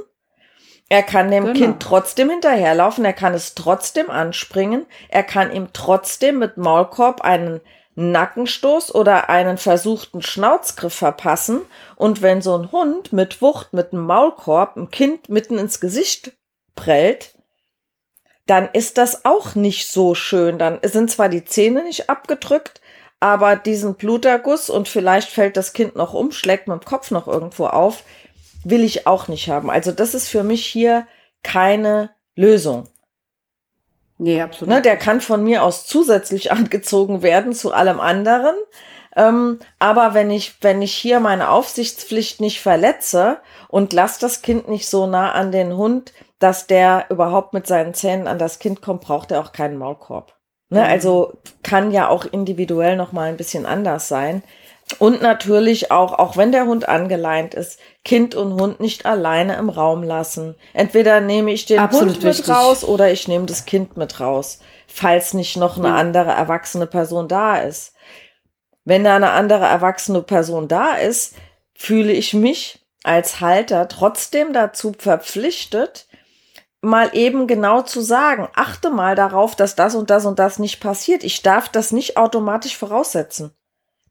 Er 0.90 1.02
kann 1.02 1.32
dem 1.32 1.46
genau. 1.46 1.58
Kind 1.58 1.82
trotzdem 1.82 2.30
hinterherlaufen, 2.30 3.04
er 3.04 3.14
kann 3.14 3.34
es 3.34 3.56
trotzdem 3.56 4.12
anspringen, 4.12 4.86
er 5.10 5.24
kann 5.24 5.52
ihm 5.52 5.70
trotzdem 5.74 6.38
mit 6.38 6.58
Maulkorb 6.58 7.22
einen 7.22 7.62
Nackenstoß 7.96 8.94
oder 8.94 9.28
einen 9.30 9.58
versuchten 9.58 10.22
Schnauzgriff 10.22 10.94
verpassen. 10.94 11.62
Und 11.96 12.22
wenn 12.22 12.44
so 12.44 12.56
ein 12.56 12.72
Hund 12.72 13.12
mit 13.12 13.42
Wucht, 13.42 13.74
mit 13.74 13.92
einem 13.92 14.06
Maulkorb, 14.06 14.78
ein 14.78 14.92
Kind 14.92 15.30
mitten 15.30 15.58
ins 15.58 15.80
Gesicht 15.80 16.34
prellt, 16.76 17.34
dann 18.52 18.68
ist 18.74 18.98
das 18.98 19.24
auch 19.24 19.56
nicht 19.56 19.88
so 19.88 20.14
schön. 20.14 20.60
Dann 20.60 20.80
sind 20.84 21.10
zwar 21.10 21.30
die 21.30 21.46
Zähne 21.46 21.86
nicht 21.86 22.10
abgedrückt, 22.10 22.82
aber 23.22 23.56
diesen 23.56 23.96
Bluterguss 23.96 24.70
und 24.70 24.90
vielleicht 24.90 25.30
fällt 25.30 25.56
das 25.56 25.72
Kind 25.72 25.96
noch 25.96 26.14
um, 26.14 26.34
schlägt 26.34 26.68
mit 26.68 26.82
dem 26.82 26.86
Kopf 26.86 27.12
noch 27.12 27.30
irgendwo 27.30 27.68
auf, 27.68 28.04
will 28.66 28.84
ich 28.84 29.08
auch 29.08 29.30
nicht 29.30 29.48
haben. 29.48 29.70
Also 29.70 29.94
das 29.94 30.14
ist 30.14 30.28
für 30.28 30.44
mich 30.44 30.66
hier 30.66 31.08
keine 31.44 32.10
Lösung. 32.36 32.90
Nee, 34.18 34.42
absolut. 34.42 34.76
Ne, 34.76 34.82
der 34.82 34.98
kann 34.98 35.22
von 35.22 35.46
mir 35.46 35.64
aus 35.64 35.88
zusätzlich 35.88 36.52
angezogen 36.52 37.22
werden 37.22 37.54
zu 37.54 37.72
allem 37.72 38.02
anderen. 38.02 38.56
Ähm, 39.16 39.60
aber 39.80 40.14
wenn 40.14 40.30
ich, 40.30 40.56
wenn 40.60 40.82
ich 40.82 40.94
hier 40.94 41.22
meine 41.22 41.52
Aufsichtspflicht 41.52 42.42
nicht 42.42 42.60
verletze 42.60 43.38
und 43.70 43.94
lasse 43.94 44.20
das 44.20 44.42
Kind 44.42 44.68
nicht 44.68 44.90
so 44.90 45.08
nah 45.08 45.32
an 45.32 45.54
den 45.54 45.78
Hund, 45.78 46.12
dass 46.42 46.68
der 46.68 47.06
überhaupt 47.10 47.54
mit 47.54 47.68
seinen 47.68 47.94
Zähnen 47.94 48.28
an 48.28 48.40
das 48.40 48.60
Kind 48.60 48.82
kommt, 48.82 49.02
braucht 49.02 49.32
er 49.32 49.40
auch 49.40 49.52
keinen 49.52 49.78
Maulkorb. 49.78 50.36
Ne? 50.70 50.80
Mhm. 50.80 50.86
Also 50.86 51.34
kann 51.62 51.92
ja 51.92 52.10
auch 52.10 52.26
individuell 52.26 52.96
noch 52.96 53.12
mal 53.12 53.30
ein 53.30 53.38
bisschen 53.38 53.66
anders 53.66 54.08
sein. 54.08 54.44
Und 54.98 55.22
natürlich 55.22 55.92
auch, 55.92 56.18
auch 56.20 56.38
wenn 56.38 56.52
der 56.52 56.66
Hund 56.66 56.90
angeleint 56.90 57.54
ist, 57.54 57.80
Kind 58.04 58.36
und 58.36 58.60
Hund 58.60 58.80
nicht 58.80 59.06
alleine 59.06 59.56
im 59.56 59.70
Raum 59.70 60.04
lassen. 60.04 60.56
Entweder 60.74 61.22
nehme 61.22 61.52
ich 61.52 61.66
den 61.66 61.80
Absolut 61.80 62.16
Hund 62.16 62.24
mit 62.24 62.50
raus 62.50 62.84
oder 62.84 63.12
ich 63.12 63.28
nehme 63.28 63.46
das 63.46 63.66
Kind 63.66 63.96
mit 63.96 64.20
raus, 64.20 64.60
falls 64.88 65.34
nicht 65.34 65.56
noch 65.56 65.78
eine 65.78 65.90
ja. 65.90 65.96
andere 65.96 66.32
erwachsene 66.32 66.88
Person 66.88 67.28
da 67.28 67.58
ist. 67.58 67.94
Wenn 68.84 69.04
da 69.04 69.16
eine 69.16 69.30
andere 69.32 69.66
erwachsene 69.66 70.24
Person 70.24 70.68
da 70.68 70.96
ist, 70.96 71.36
fühle 71.74 72.12
ich 72.12 72.34
mich 72.34 72.80
als 73.04 73.40
Halter 73.40 73.88
trotzdem 73.88 74.52
dazu 74.54 74.94
verpflichtet, 74.98 76.08
mal 76.82 77.12
eben 77.14 77.46
genau 77.48 77.84
zu 77.84 78.02
sagen, 78.02 78.48
achte 78.56 78.90
mal 78.90 79.16
darauf, 79.16 79.56
dass 79.56 79.76
das 79.76 79.96
und 79.96 80.10
das 80.10 80.26
und 80.26 80.40
das 80.40 80.60
nicht 80.60 80.80
passiert. 80.80 81.24
Ich 81.24 81.44
darf 81.44 81.70
das 81.70 81.92
nicht 81.92 82.18
automatisch 82.18 82.76
voraussetzen, 82.76 83.54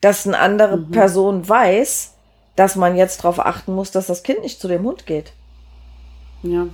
dass 0.01 0.27
eine 0.27 0.39
andere 0.39 0.79
mhm. 0.79 0.91
Person 0.93 1.49
weiß, 1.49 2.15
dass 2.57 2.77
man 2.77 2.97
jetzt 2.97 3.19
darauf 3.19 3.41
achten 3.41 3.75
muss, 3.75 3.91
dass 3.91 4.07
das 4.07 4.23
Kind 4.23 4.43
nicht 4.43 4.61
zu 4.61 4.69
dem 4.69 4.85
Hund 4.85 5.07
geht. 5.07 5.33
Ja. 6.43 6.69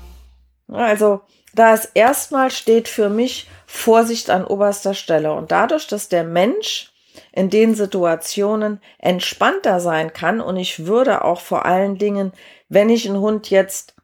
Also, 0.69 1.23
da 1.55 1.73
es 1.73 1.87
erstmal 1.87 2.51
steht 2.51 2.89
für 2.89 3.09
mich 3.09 3.49
Vorsicht 3.67 4.31
an 4.31 4.45
oberster 4.45 4.95
Stelle 4.95 5.33
und 5.33 5.51
dadurch, 5.51 5.87
dass 5.87 6.09
der 6.09 6.25
Mensch 6.25 6.93
in 7.33 7.51
den 7.51 7.75
Situationen 7.75 8.81
entspannter 8.99 9.81
sein 9.81 10.13
kann 10.13 10.41
und 10.41 10.57
ich 10.57 10.87
würde 10.87 11.25
auch 11.25 11.41
vor 11.41 11.65
allen 11.65 11.97
Dingen, 11.99 12.33
wenn 12.69 12.91
ich 12.91 13.09
einen 13.09 13.21
Hund 13.21 13.49
jetzt 13.51 13.96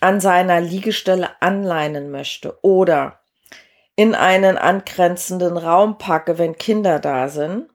an 0.00 0.20
seiner 0.20 0.60
Liegestelle 0.60 1.30
anleinen 1.40 2.10
möchte 2.10 2.58
oder 2.62 3.20
in 3.96 4.14
einen 4.14 4.56
angrenzenden 4.56 5.56
Raum 5.56 5.98
packe, 5.98 6.38
wenn 6.38 6.56
Kinder 6.56 6.98
da 7.00 7.28
sind, 7.28 7.68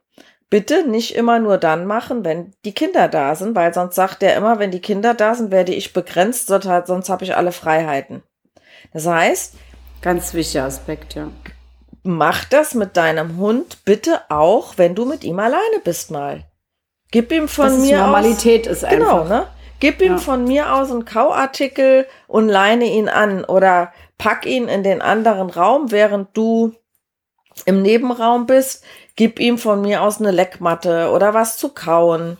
bitte 0.49 0.87
nicht 0.87 1.15
immer 1.15 1.39
nur 1.39 1.57
dann 1.57 1.85
machen, 1.85 2.25
wenn 2.25 2.53
die 2.65 2.73
Kinder 2.73 3.07
da 3.07 3.35
sind, 3.35 3.55
weil 3.55 3.73
sonst 3.73 3.95
sagt 3.95 4.23
er 4.23 4.35
immer, 4.35 4.57
wenn 4.57 4.71
die 4.71 4.81
Kinder 4.81 5.13
da 5.13 5.35
sind, 5.35 5.51
werde 5.51 5.73
ich 5.73 5.93
begrenzt, 5.93 6.47
sonst 6.47 7.09
habe 7.09 7.23
ich 7.23 7.35
alle 7.35 7.51
Freiheiten. 7.51 8.23
Das 8.93 9.05
heißt, 9.05 9.55
ganz 10.01 10.33
wichtiger 10.33 10.63
Aspekt, 10.65 11.13
ja. 11.15 11.29
Mach 12.03 12.45
das 12.45 12.75
mit 12.75 12.97
deinem 12.97 13.37
Hund 13.37 13.83
bitte 13.83 14.21
auch, 14.29 14.77
wenn 14.77 14.95
du 14.95 15.05
mit 15.05 15.23
ihm 15.23 15.39
alleine 15.39 15.79
bist 15.83 16.11
mal. 16.11 16.43
Gib 17.11 17.31
ihm 17.31 17.47
von 17.47 17.67
das 17.67 17.79
mir 17.79 17.97
Normalität 17.97 18.67
aus, 18.67 18.77
ist 18.77 18.85
einfach. 18.85 18.97
Genau, 18.97 19.23
ne? 19.25 19.47
Gib 19.85 20.01
ihm 20.01 20.13
ja. 20.13 20.17
von 20.17 20.45
mir 20.45 20.73
aus 20.73 20.89
einen 20.89 21.05
Kauartikel 21.05 22.07
und 22.27 22.49
leine 22.49 22.85
ihn 22.85 23.07
an 23.07 23.45
oder 23.45 23.93
pack 24.17 24.47
ihn 24.47 24.67
in 24.67 24.81
den 24.81 24.99
anderen 24.99 25.51
Raum, 25.51 25.91
während 25.91 26.35
du 26.35 26.73
im 27.65 27.83
Nebenraum 27.83 28.47
bist. 28.47 28.83
Gib 29.15 29.39
ihm 29.39 29.59
von 29.59 29.81
mir 29.81 30.01
aus 30.01 30.19
eine 30.19 30.31
Leckmatte 30.31 31.11
oder 31.11 31.35
was 31.35 31.57
zu 31.57 31.69
kauen. 31.69 32.39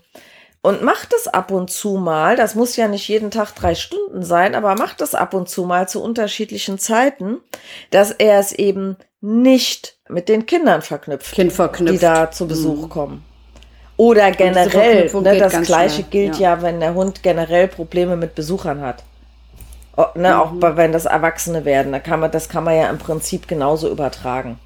Und 0.63 0.81
mach 0.81 1.05
das 1.05 1.27
ab 1.27 1.51
und 1.51 1.69
zu 1.69 1.97
mal. 1.97 2.35
Das 2.35 2.55
muss 2.55 2.77
ja 2.77 2.87
nicht 2.87 3.07
jeden 3.07 3.29
Tag 3.29 3.53
drei 3.53 3.75
Stunden 3.75 4.23
sein, 4.23 4.55
aber 4.55 4.73
mach 4.73 4.95
das 4.95 5.13
ab 5.13 5.35
und 5.35 5.47
zu 5.47 5.65
mal 5.65 5.87
zu 5.87 6.01
unterschiedlichen 6.01 6.79
Zeiten, 6.79 7.37
dass 7.91 8.09
er 8.09 8.39
es 8.39 8.53
eben 8.53 8.97
nicht 9.21 9.99
mit 10.09 10.29
den 10.29 10.47
Kindern 10.47 10.81
verknüpft, 10.81 11.35
kind 11.35 11.53
verknüpft. 11.53 11.93
die 11.93 11.99
da 11.99 12.31
zu 12.31 12.47
Besuch 12.47 12.85
mhm. 12.85 12.89
kommen. 12.89 13.34
Oder 13.97 14.31
generell, 14.31 15.09
ne, 15.13 15.37
das 15.37 15.61
gleiche 15.61 15.95
schnell. 15.95 16.07
gilt 16.09 16.39
ja. 16.39 16.55
ja. 16.55 16.61
wenn 16.61 16.79
der 16.79 16.93
Hund 16.93 17.23
generell 17.23 17.67
Probleme 17.67 18.17
mit 18.17 18.35
Besuchern 18.35 18.81
hat. 18.81 19.03
O, 19.95 20.05
ne, 20.15 20.29
mhm. 20.29 20.35
Auch 20.35 20.51
bei, 20.51 20.75
wenn 20.75 20.91
das 20.91 21.05
Erwachsene 21.05 21.63
werden, 21.63 21.91
da 21.93 21.99
kann 21.99 22.19
man, 22.19 22.31
das 22.31 22.49
kann 22.49 22.65
man 22.65 22.75
ja 22.75 22.89
im 22.89 22.97
Prinzip 22.97 23.47
genauso 23.47 23.89
übertragen. 23.89 24.59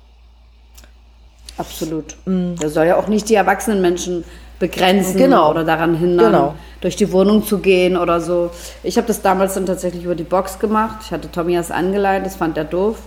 Absolut. 1.58 2.16
Mhm. 2.26 2.56
Das 2.60 2.74
soll 2.74 2.88
ja 2.88 2.98
auch 2.98 3.08
nicht 3.08 3.30
die 3.30 3.36
erwachsenen 3.36 3.82
Menschen 3.82 4.24
begrenzen 4.60 5.18
genau. 5.18 5.52
oder 5.52 5.64
daran 5.64 5.96
hindern, 5.96 6.32
genau. 6.32 6.56
durch 6.82 6.96
die 6.96 7.12
Wohnung 7.12 7.46
zu 7.46 7.60
gehen 7.60 7.96
oder 7.96 8.20
so. 8.20 8.50
Ich 8.84 8.98
habe 8.98 9.08
das 9.08 9.22
damals 9.22 9.54
dann 9.54 9.66
tatsächlich 9.66 10.04
über 10.04 10.16
die 10.16 10.24
Box 10.24 10.60
gemacht. 10.60 11.00
Ich 11.06 11.12
hatte 11.12 11.32
Tomias 11.32 11.72
angeleitet, 11.72 12.26
das 12.26 12.36
fand 12.36 12.58
er 12.58 12.66
doof. 12.66 12.98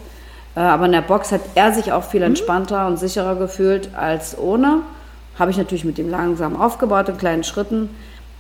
Äh, 0.55 0.61
aber 0.61 0.87
in 0.87 0.93
der 0.93 1.03
Box 1.03 1.33
hat 1.33 1.43
er 1.55 1.73
sich 1.73 1.93
auch 1.93 2.05
viel 2.05 2.21
mhm. 2.21 2.29
entspannter 2.29 2.85
mhm. 2.85 2.93
und 2.93 2.97
sicherer 2.99 3.37
gefühlt 3.37 3.91
als 3.95 4.39
ohne. 4.39 4.83
Habe 5.39 5.51
ich 5.51 5.57
natürlich 5.57 5.85
mit 5.85 5.99
ihm 5.99 6.11
langsam 6.11 6.61
aufgebaut 6.61 7.09
in 7.09 7.17
kleinen 7.17 7.45
Schritten. 7.45 7.91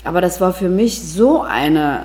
Aber 0.05 0.21
das 0.21 0.41
war 0.41 0.53
für 0.53 0.69
mich 0.69 1.01
so 1.01 1.43
eine 1.43 2.05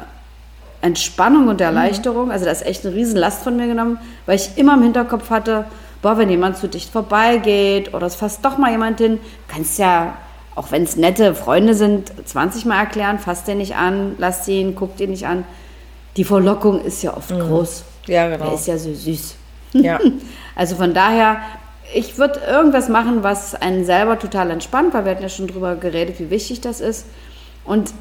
Entspannung 0.81 1.47
und 1.47 1.59
Erleichterung. 1.61 2.31
Also 2.31 2.45
da 2.45 2.51
ist 2.51 2.65
echt 2.65 2.85
eine 2.85 2.95
riesen 2.95 3.17
Last 3.17 3.43
von 3.43 3.57
mir 3.57 3.67
genommen, 3.67 3.99
weil 4.25 4.35
ich 4.35 4.57
immer 4.57 4.75
im 4.75 4.83
Hinterkopf 4.83 5.29
hatte, 5.29 5.65
boah, 6.01 6.17
wenn 6.17 6.29
jemand 6.29 6.57
zu 6.57 6.67
dicht 6.67 6.91
vorbeigeht 6.91 7.93
oder 7.93 8.07
es 8.07 8.15
fasst 8.15 8.45
doch 8.45 8.57
mal 8.57 8.71
jemand 8.71 8.99
hin, 8.99 9.19
kannst 9.47 9.79
ja, 9.79 10.15
auch 10.55 10.71
wenn 10.71 10.83
es 10.83 10.95
nette 10.95 11.35
Freunde 11.35 11.73
sind, 11.73 12.11
20 12.25 12.65
Mal 12.65 12.79
erklären, 12.79 13.19
fasst 13.19 13.47
den 13.47 13.57
nicht 13.57 13.75
an, 13.75 14.15
lass 14.17 14.47
ihn, 14.47 14.75
guck 14.75 14.97
den 14.97 15.11
nicht 15.11 15.27
an. 15.27 15.43
Die 16.15 16.23
Verlockung 16.23 16.81
ist 16.81 17.03
ja 17.03 17.15
oft 17.15 17.31
mhm. 17.31 17.39
groß. 17.39 17.83
Ja, 18.07 18.27
genau. 18.29 18.45
Der 18.45 18.53
ist 18.53 18.67
ja 18.67 18.77
so 18.77 18.93
süß. 18.93 19.35
Ja. 19.73 19.99
also 20.55 20.75
von 20.75 20.93
daher, 20.93 21.37
ich 21.93 22.17
würde 22.17 22.39
irgendwas 22.47 22.89
machen, 22.89 23.23
was 23.23 23.55
einen 23.55 23.85
selber 23.85 24.19
total 24.19 24.51
entspannt, 24.51 24.93
weil 24.93 25.05
wir 25.05 25.11
hatten 25.11 25.23
ja 25.23 25.29
schon 25.29 25.47
drüber 25.47 25.75
geredet, 25.75 26.19
wie 26.19 26.29
wichtig 26.29 26.61
das 26.61 26.81
ist. 26.81 27.05
Und 27.63 27.91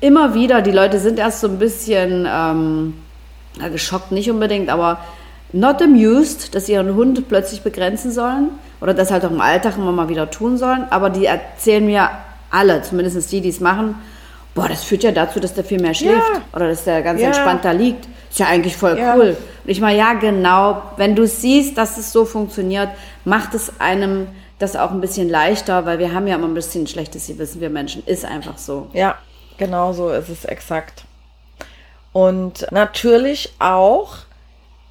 immer 0.00 0.34
wieder, 0.34 0.62
die 0.62 0.70
Leute 0.70 0.98
sind 1.00 1.18
erst 1.18 1.40
so 1.40 1.48
ein 1.48 1.58
bisschen 1.58 2.26
ähm, 2.30 2.94
geschockt, 3.72 4.12
nicht 4.12 4.30
unbedingt, 4.30 4.68
aber 4.70 5.00
not 5.52 5.82
amused, 5.82 6.54
dass 6.54 6.66
sie 6.66 6.72
ihren 6.72 6.94
Hund 6.94 7.28
plötzlich 7.28 7.62
begrenzen 7.62 8.12
sollen 8.12 8.50
oder 8.80 8.94
das 8.94 9.10
halt 9.10 9.24
auch 9.24 9.30
im 9.30 9.40
Alltag 9.40 9.76
immer 9.76 9.92
mal 9.92 10.08
wieder 10.08 10.30
tun 10.30 10.58
sollen. 10.58 10.86
Aber 10.90 11.10
die 11.10 11.26
erzählen 11.26 11.84
mir 11.84 12.10
alle, 12.50 12.82
zumindest 12.82 13.30
die, 13.32 13.40
die 13.40 13.48
es 13.48 13.60
machen, 13.60 13.96
boah, 14.54 14.68
das 14.68 14.84
führt 14.84 15.02
ja 15.02 15.12
dazu, 15.12 15.40
dass 15.40 15.54
der 15.54 15.64
viel 15.64 15.80
mehr 15.80 15.94
schläft 15.94 16.16
ja. 16.16 16.42
oder 16.52 16.68
dass 16.68 16.84
der 16.84 17.02
ganz 17.02 17.20
ja. 17.20 17.28
entspannt 17.28 17.64
da 17.64 17.72
liegt. 17.72 18.08
Ist 18.30 18.38
ja 18.38 18.46
eigentlich 18.46 18.76
voll 18.76 18.98
ja. 18.98 19.14
cool. 19.16 19.36
Und 19.68 19.72
ich 19.72 19.82
meine, 19.82 19.98
ja, 19.98 20.14
genau, 20.14 20.80
wenn 20.96 21.14
du 21.14 21.26
siehst, 21.26 21.76
dass 21.76 21.98
es 21.98 22.10
so 22.10 22.24
funktioniert, 22.24 22.88
macht 23.26 23.52
es 23.52 23.78
einem 23.78 24.28
das 24.58 24.76
auch 24.76 24.92
ein 24.92 25.02
bisschen 25.02 25.28
leichter, 25.28 25.84
weil 25.84 25.98
wir 25.98 26.14
haben 26.14 26.26
ja 26.26 26.36
immer 26.36 26.48
ein 26.48 26.54
bisschen 26.54 26.86
schlechtes 26.86 27.26
Gewissen, 27.26 27.60
wir 27.60 27.68
Menschen, 27.68 28.02
ist 28.06 28.24
einfach 28.24 28.56
so. 28.56 28.86
Ja, 28.94 29.18
genau 29.58 29.92
so 29.92 30.08
ist 30.08 30.30
es 30.30 30.46
exakt. 30.46 31.04
Und 32.14 32.66
natürlich 32.70 33.52
auch, 33.58 34.16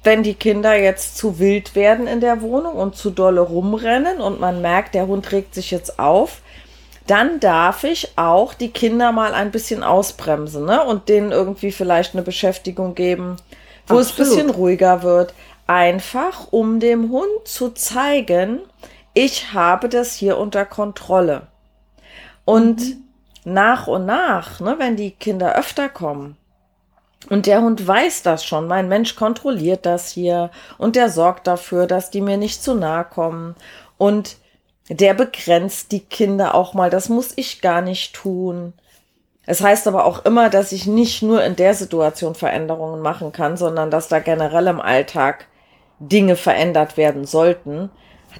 wenn 0.04 0.22
die 0.22 0.34
Kinder 0.34 0.78
jetzt 0.78 1.16
zu 1.16 1.40
wild 1.40 1.74
werden 1.74 2.06
in 2.06 2.20
der 2.20 2.40
Wohnung 2.40 2.74
und 2.74 2.94
zu 2.94 3.10
dolle 3.10 3.40
rumrennen 3.40 4.20
und 4.20 4.38
man 4.38 4.62
merkt, 4.62 4.94
der 4.94 5.08
Hund 5.08 5.32
regt 5.32 5.56
sich 5.56 5.72
jetzt 5.72 5.98
auf, 5.98 6.40
dann 7.08 7.40
darf 7.40 7.82
ich 7.82 8.12
auch 8.14 8.54
die 8.54 8.70
Kinder 8.70 9.10
mal 9.10 9.34
ein 9.34 9.50
bisschen 9.50 9.82
ausbremsen 9.82 10.66
ne? 10.66 10.84
und 10.84 11.08
denen 11.08 11.32
irgendwie 11.32 11.72
vielleicht 11.72 12.14
eine 12.14 12.22
Beschäftigung 12.22 12.94
geben, 12.94 13.38
wo 13.88 13.98
Absolut. 13.98 14.02
es 14.02 14.12
ein 14.12 14.24
bisschen 14.24 14.50
ruhiger 14.50 15.02
wird. 15.02 15.34
Einfach, 15.66 16.48
um 16.50 16.80
dem 16.80 17.10
Hund 17.10 17.28
zu 17.44 17.70
zeigen, 17.70 18.60
ich 19.14 19.52
habe 19.52 19.88
das 19.88 20.14
hier 20.14 20.38
unter 20.38 20.64
Kontrolle. 20.64 21.48
Und 22.44 22.80
mhm. 22.80 23.04
nach 23.44 23.86
und 23.86 24.06
nach, 24.06 24.60
ne, 24.60 24.76
wenn 24.78 24.96
die 24.96 25.10
Kinder 25.10 25.56
öfter 25.56 25.88
kommen, 25.88 26.36
und 27.28 27.46
der 27.46 27.60
Hund 27.62 27.86
weiß 27.86 28.22
das 28.22 28.44
schon. 28.44 28.68
Mein 28.68 28.88
Mensch 28.88 29.16
kontrolliert 29.16 29.84
das 29.84 30.10
hier 30.10 30.50
und 30.78 30.96
der 30.96 31.10
sorgt 31.10 31.46
dafür, 31.46 31.86
dass 31.86 32.10
die 32.10 32.20
mir 32.20 32.36
nicht 32.36 32.62
zu 32.62 32.74
nahe 32.74 33.04
kommen. 33.04 33.54
Und 33.98 34.36
der 34.88 35.14
begrenzt 35.14 35.92
die 35.92 36.00
Kinder 36.00 36.54
auch 36.54 36.74
mal. 36.74 36.90
Das 36.90 37.08
muss 37.08 37.32
ich 37.36 37.60
gar 37.60 37.82
nicht 37.82 38.14
tun. 38.14 38.72
Es 39.50 39.62
heißt 39.62 39.88
aber 39.88 40.04
auch 40.04 40.26
immer, 40.26 40.50
dass 40.50 40.72
ich 40.72 40.86
nicht 40.86 41.22
nur 41.22 41.42
in 41.42 41.56
der 41.56 41.72
Situation 41.72 42.34
Veränderungen 42.34 43.00
machen 43.00 43.32
kann, 43.32 43.56
sondern 43.56 43.90
dass 43.90 44.08
da 44.08 44.18
generell 44.18 44.66
im 44.66 44.78
Alltag 44.78 45.46
Dinge 46.00 46.36
verändert 46.36 46.98
werden 46.98 47.24
sollten. 47.24 47.88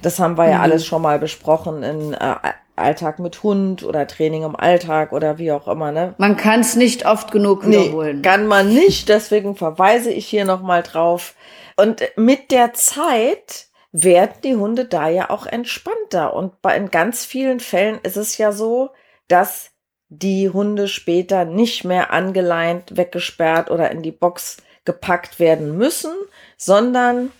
Das 0.03 0.19
haben 0.19 0.37
wir 0.37 0.43
mhm. 0.43 0.51
ja 0.51 0.59
alles 0.61 0.85
schon 0.85 1.01
mal 1.01 1.17
besprochen 1.17 1.81
in 1.81 2.13
äh, 2.13 2.35
Alltag 2.75 3.17
mit 3.17 3.41
Hund 3.41 3.83
oder 3.83 4.05
Training 4.05 4.43
im 4.43 4.55
Alltag 4.55 5.11
oder 5.11 5.39
wie 5.39 5.51
auch 5.51 5.67
immer. 5.67 5.91
Ne? 5.91 6.13
Man 6.19 6.37
kann 6.37 6.59
es 6.59 6.75
nicht 6.75 7.07
oft 7.07 7.31
genug 7.31 7.67
wiederholen. 7.67 8.17
Nee, 8.17 8.21
kann 8.21 8.45
man 8.45 8.71
nicht, 8.71 9.09
deswegen 9.09 9.55
verweise 9.55 10.11
ich 10.11 10.27
hier 10.27 10.45
nochmal 10.45 10.83
drauf. 10.83 11.33
Und 11.75 12.03
mit 12.17 12.51
der 12.51 12.73
Zeit 12.73 13.65
werden 13.91 14.35
die 14.43 14.55
Hunde 14.55 14.85
da 14.85 15.09
ja 15.09 15.31
auch 15.31 15.47
entspannter. 15.47 16.35
Und 16.35 16.61
bei, 16.61 16.77
in 16.77 16.91
ganz 16.91 17.25
vielen 17.25 17.59
Fällen 17.59 17.97
ist 18.03 18.15
es 18.15 18.37
ja 18.37 18.51
so, 18.51 18.91
dass 19.27 19.71
die 20.09 20.49
Hunde 20.49 20.87
später 20.87 21.45
nicht 21.45 21.85
mehr 21.85 22.11
angeleint, 22.11 22.97
weggesperrt 22.97 23.69
oder 23.71 23.91
in 23.91 24.01
die 24.01 24.11
Box 24.11 24.57
gepackt 24.85 25.39
werden 25.39 25.77
müssen, 25.77 26.11
sondern 26.57 27.31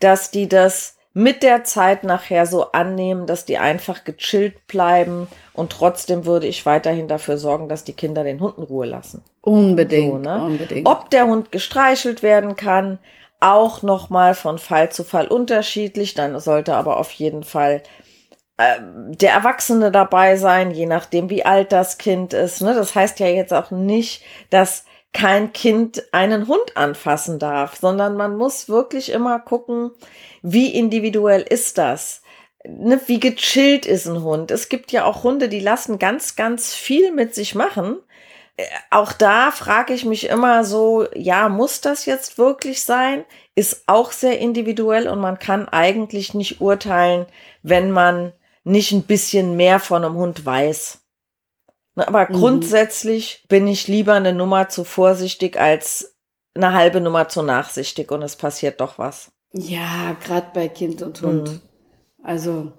dass 0.00 0.30
die 0.30 0.48
das 0.48 0.96
mit 1.14 1.42
der 1.42 1.64
Zeit 1.64 2.04
nachher 2.04 2.44
so 2.44 2.72
annehmen, 2.72 3.26
dass 3.26 3.46
die 3.46 3.56
einfach 3.56 4.04
gechillt 4.04 4.66
bleiben 4.66 5.28
und 5.54 5.72
trotzdem 5.72 6.26
würde 6.26 6.46
ich 6.46 6.66
weiterhin 6.66 7.08
dafür 7.08 7.38
sorgen, 7.38 7.70
dass 7.70 7.84
die 7.84 7.94
Kinder 7.94 8.22
den 8.22 8.40
Hunden 8.40 8.62
Ruhe 8.62 8.84
lassen. 8.84 9.22
Unbedingt, 9.40 10.24
so, 10.24 10.30
ne? 10.30 10.44
unbedingt. 10.44 10.86
Ob 10.86 11.08
der 11.08 11.26
Hund 11.26 11.52
gestreichelt 11.52 12.22
werden 12.22 12.56
kann, 12.56 12.98
auch 13.40 13.82
nochmal 13.82 14.34
von 14.34 14.58
Fall 14.58 14.90
zu 14.90 15.04
Fall 15.04 15.28
unterschiedlich. 15.28 16.14
Dann 16.14 16.38
sollte 16.40 16.74
aber 16.74 16.98
auf 16.98 17.12
jeden 17.12 17.44
Fall 17.44 17.82
der 18.58 19.32
Erwachsene 19.32 19.90
dabei 19.90 20.36
sein, 20.36 20.70
je 20.70 20.86
nachdem, 20.86 21.28
wie 21.28 21.44
alt 21.44 21.72
das 21.72 21.98
Kind 21.98 22.32
ist. 22.32 22.62
Ne? 22.62 22.74
Das 22.74 22.94
heißt 22.94 23.20
ja 23.20 23.26
jetzt 23.26 23.52
auch 23.52 23.70
nicht, 23.70 24.22
dass 24.50 24.84
kein 25.12 25.52
Kind 25.52 26.02
einen 26.12 26.46
Hund 26.48 26.76
anfassen 26.76 27.38
darf, 27.38 27.76
sondern 27.76 28.16
man 28.16 28.36
muss 28.36 28.68
wirklich 28.68 29.12
immer 29.12 29.38
gucken, 29.40 29.90
wie 30.42 30.74
individuell 30.74 31.42
ist 31.42 31.78
das? 31.78 32.22
Ne, 32.66 33.00
wie 33.06 33.20
gechillt 33.20 33.86
ist 33.86 34.06
ein 34.06 34.22
Hund? 34.22 34.50
Es 34.50 34.68
gibt 34.68 34.90
ja 34.90 35.04
auch 35.04 35.22
Hunde, 35.22 35.48
die 35.48 35.60
lassen 35.60 35.98
ganz, 35.98 36.34
ganz 36.36 36.74
viel 36.74 37.12
mit 37.12 37.34
sich 37.34 37.54
machen 37.54 37.98
auch 38.90 39.12
da 39.12 39.50
frage 39.50 39.92
ich 39.92 40.04
mich 40.04 40.28
immer 40.28 40.64
so, 40.64 41.06
ja, 41.14 41.48
muss 41.48 41.80
das 41.80 42.06
jetzt 42.06 42.38
wirklich 42.38 42.82
sein? 42.82 43.24
Ist 43.54 43.84
auch 43.86 44.12
sehr 44.12 44.38
individuell 44.38 45.08
und 45.08 45.20
man 45.20 45.38
kann 45.38 45.68
eigentlich 45.68 46.32
nicht 46.34 46.60
urteilen, 46.60 47.26
wenn 47.62 47.90
man 47.90 48.32
nicht 48.66 48.92
ein 48.92 49.02
bisschen 49.02 49.56
mehr 49.56 49.78
von 49.78 50.04
einem 50.04 50.16
Hund 50.16 50.44
weiß. 50.44 51.00
Aber 51.94 52.28
mhm. 52.28 52.34
grundsätzlich 52.34 53.44
bin 53.48 53.66
ich 53.66 53.88
lieber 53.88 54.14
eine 54.14 54.32
Nummer 54.32 54.68
zu 54.68 54.84
vorsichtig 54.84 55.58
als 55.58 56.16
eine 56.54 56.72
halbe 56.72 57.00
Nummer 57.00 57.28
zu 57.28 57.42
nachsichtig 57.42 58.10
und 58.10 58.22
es 58.22 58.36
passiert 58.36 58.80
doch 58.80 58.98
was. 58.98 59.30
Ja, 59.52 60.16
gerade 60.24 60.48
bei 60.52 60.68
Kind 60.68 61.00
und 61.02 61.22
Hund. 61.22 61.50
Mhm. 61.50 61.60
Also 62.22 62.72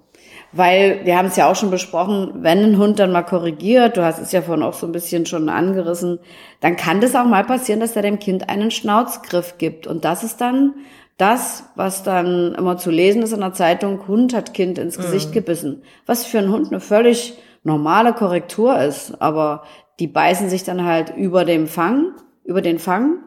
weil 0.52 1.04
wir 1.04 1.16
haben 1.18 1.26
es 1.28 1.36
ja 1.36 1.50
auch 1.50 1.56
schon 1.56 1.70
besprochen, 1.70 2.32
wenn 2.42 2.64
ein 2.64 2.78
Hund 2.78 2.98
dann 2.98 3.12
mal 3.12 3.22
korrigiert, 3.22 3.96
du 3.96 4.04
hast 4.04 4.18
es 4.18 4.32
ja 4.32 4.40
vorhin 4.40 4.64
auch 4.64 4.74
so 4.74 4.86
ein 4.86 4.92
bisschen 4.92 5.26
schon 5.26 5.48
angerissen, 5.48 6.20
dann 6.60 6.76
kann 6.76 7.00
das 7.00 7.14
auch 7.14 7.26
mal 7.26 7.44
passieren, 7.44 7.80
dass 7.80 7.96
er 7.96 8.02
dem 8.02 8.18
Kind 8.18 8.48
einen 8.48 8.70
Schnauzgriff 8.70 9.58
gibt. 9.58 9.86
Und 9.86 10.04
das 10.04 10.24
ist 10.24 10.40
dann 10.40 10.74
das, 11.18 11.64
was 11.74 12.02
dann 12.02 12.54
immer 12.54 12.78
zu 12.78 12.90
lesen 12.90 13.22
ist 13.22 13.32
in 13.32 13.40
der 13.40 13.52
Zeitung, 13.52 14.08
Hund 14.08 14.34
hat 14.34 14.54
Kind 14.54 14.78
ins 14.78 14.96
Gesicht 14.96 15.30
mhm. 15.30 15.34
gebissen. 15.34 15.82
Was 16.06 16.24
für 16.24 16.38
einen 16.38 16.52
Hund 16.52 16.68
eine 16.68 16.80
völlig 16.80 17.38
normale 17.64 18.14
Korrektur 18.14 18.80
ist. 18.80 19.20
Aber 19.20 19.64
die 19.98 20.06
beißen 20.06 20.48
sich 20.48 20.64
dann 20.64 20.84
halt 20.84 21.14
über 21.16 21.44
dem 21.44 21.66
Fang, 21.66 22.14
über 22.44 22.62
den 22.62 22.78
Fang, 22.78 23.24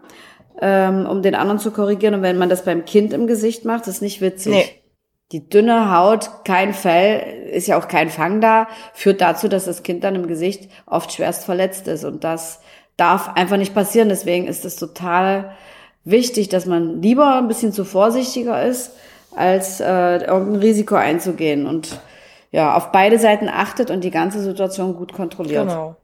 ähm, 0.60 1.06
um 1.06 1.21
den 1.21 1.36
anderen 1.36 1.60
zu 1.60 1.71
korrigieren. 1.71 2.15
Und 2.15 2.21
wenn 2.23 2.38
man 2.38 2.49
das 2.49 2.65
beim 2.65 2.86
Kind 2.86 3.13
im 3.13 3.27
Gesicht 3.27 3.65
macht, 3.65 3.88
ist 3.88 4.01
nicht 4.01 4.21
witzig. 4.21 4.54
Nee 4.54 4.82
die 5.32 5.47
dünne 5.47 5.95
Haut, 5.95 6.43
kein 6.43 6.73
Fell, 6.73 7.49
ist 7.51 7.67
ja 7.67 7.77
auch 7.77 7.88
kein 7.88 8.10
Fang 8.10 8.41
da, 8.41 8.67
führt 8.93 9.21
dazu, 9.21 9.47
dass 9.47 9.65
das 9.65 9.84
Kind 9.84 10.04
dann 10.04 10.15
im 10.15 10.27
Gesicht 10.27 10.69
oft 10.86 11.13
schwerst 11.13 11.45
verletzt 11.45 11.88
ist. 11.88 12.04
Und 12.04 12.23
das 12.23 12.60
darf 12.97 13.30
einfach 13.36 13.58
nicht 13.58 13.73
passieren. 13.73 14.10
Deswegen 14.10 14.47
ist 14.47 14.65
es 14.65 14.75
total 14.75 15.56
wichtig, 16.03 16.49
dass 16.49 16.65
man 16.65 17.01
lieber 17.01 17.37
ein 17.37 17.47
bisschen 17.47 17.73
zu 17.73 17.85
vorsichtiger 17.85 18.65
ist, 18.65 18.91
als 19.35 19.79
äh, 19.79 20.17
irgendein 20.17 20.57
Risiko 20.57 20.95
einzugehen 20.95 21.65
und 21.65 21.99
ja, 22.51 22.75
auf 22.75 22.91
beide 22.91 23.17
Seiten 23.17 23.47
achtet 23.47 23.89
und 23.89 24.03
die 24.03 24.11
ganze 24.11 24.41
Situation 24.41 24.95
gut 24.95 25.13
kontrolliert. 25.13 25.67
Genau. 25.67 25.95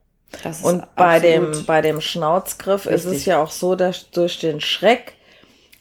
und 0.64 0.84
bei 0.96 1.20
dem, 1.20 1.66
bei 1.66 1.82
dem 1.82 2.00
Schnauzgriff 2.00 2.86
richtig. 2.88 3.12
ist 3.12 3.18
es 3.18 3.26
ja 3.26 3.42
auch 3.42 3.52
so, 3.52 3.76
dass 3.76 4.10
durch 4.12 4.40
den 4.40 4.62
Schreck 4.62 5.14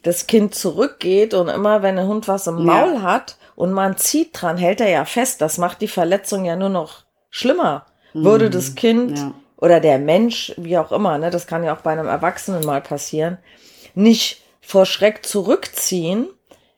das 0.02 0.26
Kind 0.26 0.54
zurückgeht 0.54 1.34
und 1.34 1.48
immer 1.48 1.82
wenn 1.82 1.98
ein 1.98 2.06
Hund 2.06 2.28
was 2.28 2.46
im 2.46 2.64
Maul 2.64 2.94
ja. 2.94 3.02
hat 3.02 3.36
und 3.54 3.72
man 3.72 3.96
zieht 3.96 4.40
dran, 4.40 4.56
hält 4.56 4.80
er 4.80 4.88
ja 4.88 5.04
fest. 5.04 5.40
Das 5.40 5.58
macht 5.58 5.80
die 5.80 5.88
Verletzung 5.88 6.44
ja 6.44 6.56
nur 6.56 6.68
noch 6.68 7.04
schlimmer. 7.30 7.86
Mhm. 8.12 8.24
Würde 8.24 8.50
das 8.50 8.74
Kind 8.74 9.18
ja. 9.18 9.34
oder 9.56 9.80
der 9.80 9.98
Mensch, 9.98 10.52
wie 10.56 10.78
auch 10.78 10.92
immer, 10.92 11.18
ne, 11.18 11.30
das 11.30 11.46
kann 11.46 11.64
ja 11.64 11.74
auch 11.74 11.80
bei 11.80 11.92
einem 11.92 12.06
Erwachsenen 12.06 12.64
mal 12.64 12.80
passieren, 12.80 13.38
nicht 13.96 14.42
vor 14.60 14.86
Schreck 14.86 15.26
zurückziehen, 15.26 16.28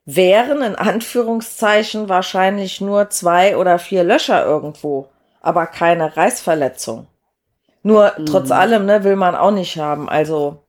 wären 0.07 0.63
in 0.63 0.75
Anführungszeichen 0.75 2.09
wahrscheinlich 2.09 2.81
nur 2.81 3.11
zwei 3.11 3.57
oder 3.57 3.79
vier 3.79 4.05
Löcher 4.05 4.45
irgendwo, 4.45 5.09
aber 5.43 5.67
keine 5.67 6.17
Reißverletzung. 6.17 7.07
Nur 7.83 8.15
mhm. 8.17 8.25
trotz 8.27 8.51
allem, 8.51 8.87
ne, 8.87 9.05
will 9.05 9.17
man 9.17 9.35
auch 9.35 9.51
nicht 9.51 9.77
haben. 9.77 10.09
Also 10.09 10.63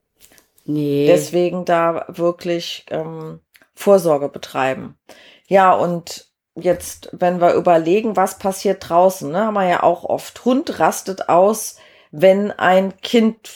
Nee. 0.70 1.08
Deswegen 1.08 1.66
da 1.66 2.06
wirklich 2.10 2.86
ähm, 2.92 3.40
Vorsorge 3.74 4.30
betreiben. 4.30 5.00
Ja, 5.48 5.74
und 5.74 6.28
jetzt, 6.54 7.10
wenn 7.12 7.42
wir 7.42 7.54
überlegen, 7.54 8.16
was 8.16 8.38
passiert 8.38 8.88
draußen, 8.88 9.32
ne, 9.32 9.46
haben 9.48 9.56
wir 9.56 9.68
ja 9.68 9.82
auch 9.82 10.04
oft. 10.04 10.46
Hund 10.46 10.80
rastet 10.80 11.28
aus, 11.28 11.78
wenn 12.12 12.52
ein 12.52 12.96
Kind 12.98 13.50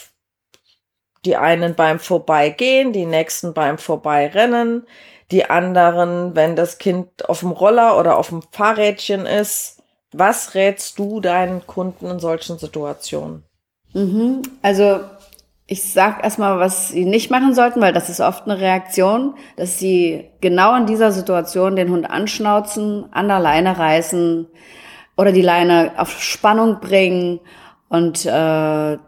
Die 1.24 1.36
einen 1.36 1.74
beim 1.74 1.98
Vorbeigehen, 1.98 2.92
die 2.92 3.06
nächsten 3.06 3.54
beim 3.54 3.78
Vorbeirennen, 3.78 4.86
die 5.30 5.48
anderen, 5.48 6.36
wenn 6.36 6.56
das 6.56 6.78
Kind 6.78 7.28
auf 7.28 7.40
dem 7.40 7.50
Roller 7.50 7.98
oder 7.98 8.18
auf 8.18 8.28
dem 8.28 8.42
Fahrrädchen 8.50 9.26
ist. 9.26 9.82
Was 10.12 10.54
rätst 10.54 10.98
du 10.98 11.20
deinen 11.20 11.66
Kunden 11.66 12.06
in 12.06 12.18
solchen 12.20 12.58
Situationen? 12.58 13.42
Mhm. 13.94 14.42
Also 14.62 15.00
ich 15.66 15.92
sag 15.92 16.22
erstmal, 16.22 16.58
was 16.58 16.88
sie 16.88 17.06
nicht 17.06 17.30
machen 17.30 17.54
sollten, 17.54 17.80
weil 17.80 17.92
das 17.92 18.10
ist 18.10 18.20
oft 18.20 18.44
eine 18.44 18.60
Reaktion, 18.60 19.34
dass 19.56 19.78
sie 19.78 20.28
genau 20.40 20.76
in 20.76 20.86
dieser 20.86 21.10
Situation 21.10 21.74
den 21.74 21.90
Hund 21.90 22.08
anschnauzen, 22.08 23.06
an 23.12 23.28
der 23.28 23.40
Leine 23.40 23.78
reißen 23.78 24.46
oder 25.16 25.32
die 25.32 25.42
Leine 25.42 25.92
auf 25.96 26.20
Spannung 26.20 26.80
bringen 26.80 27.40
und 27.88 28.26
äh, 28.26 28.98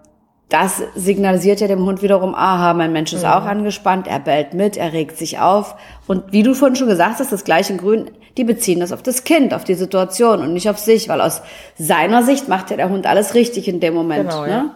das 0.48 0.80
signalisiert 0.94 1.60
ja 1.60 1.66
dem 1.66 1.84
Hund 1.84 2.02
wiederum, 2.02 2.34
aha, 2.34 2.72
mein 2.72 2.92
Mensch 2.92 3.12
ist 3.12 3.24
mhm. 3.24 3.30
auch 3.30 3.44
angespannt, 3.44 4.06
er 4.06 4.20
bellt 4.20 4.54
mit, 4.54 4.76
er 4.76 4.92
regt 4.92 5.18
sich 5.18 5.40
auf. 5.40 5.74
Und 6.06 6.32
wie 6.32 6.44
du 6.44 6.54
vorhin 6.54 6.76
schon 6.76 6.88
gesagt 6.88 7.18
hast, 7.18 7.32
das 7.32 7.42
gleiche 7.42 7.72
in 7.72 7.78
Grün, 7.78 8.10
die 8.36 8.44
beziehen 8.44 8.78
das 8.78 8.92
auf 8.92 9.02
das 9.02 9.24
Kind, 9.24 9.52
auf 9.52 9.64
die 9.64 9.74
Situation 9.74 10.40
und 10.40 10.52
nicht 10.52 10.70
auf 10.70 10.78
sich, 10.78 11.08
weil 11.08 11.20
aus 11.20 11.42
seiner 11.76 12.22
Sicht 12.22 12.48
macht 12.48 12.70
ja 12.70 12.76
der 12.76 12.90
Hund 12.90 13.06
alles 13.06 13.34
richtig 13.34 13.66
in 13.66 13.80
dem 13.80 13.94
Moment. 13.94 14.30
Genau, 14.30 14.42
ne? 14.42 14.50
ja. 14.50 14.74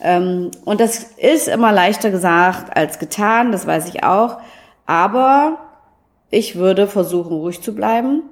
ähm, 0.00 0.50
und 0.64 0.80
das 0.80 0.98
ist 1.16 1.46
immer 1.46 1.70
leichter 1.70 2.10
gesagt 2.10 2.76
als 2.76 2.98
getan, 2.98 3.52
das 3.52 3.64
weiß 3.64 3.88
ich 3.88 4.02
auch. 4.02 4.38
Aber 4.86 5.58
ich 6.30 6.56
würde 6.56 6.88
versuchen, 6.88 7.36
ruhig 7.36 7.60
zu 7.60 7.76
bleiben, 7.76 8.22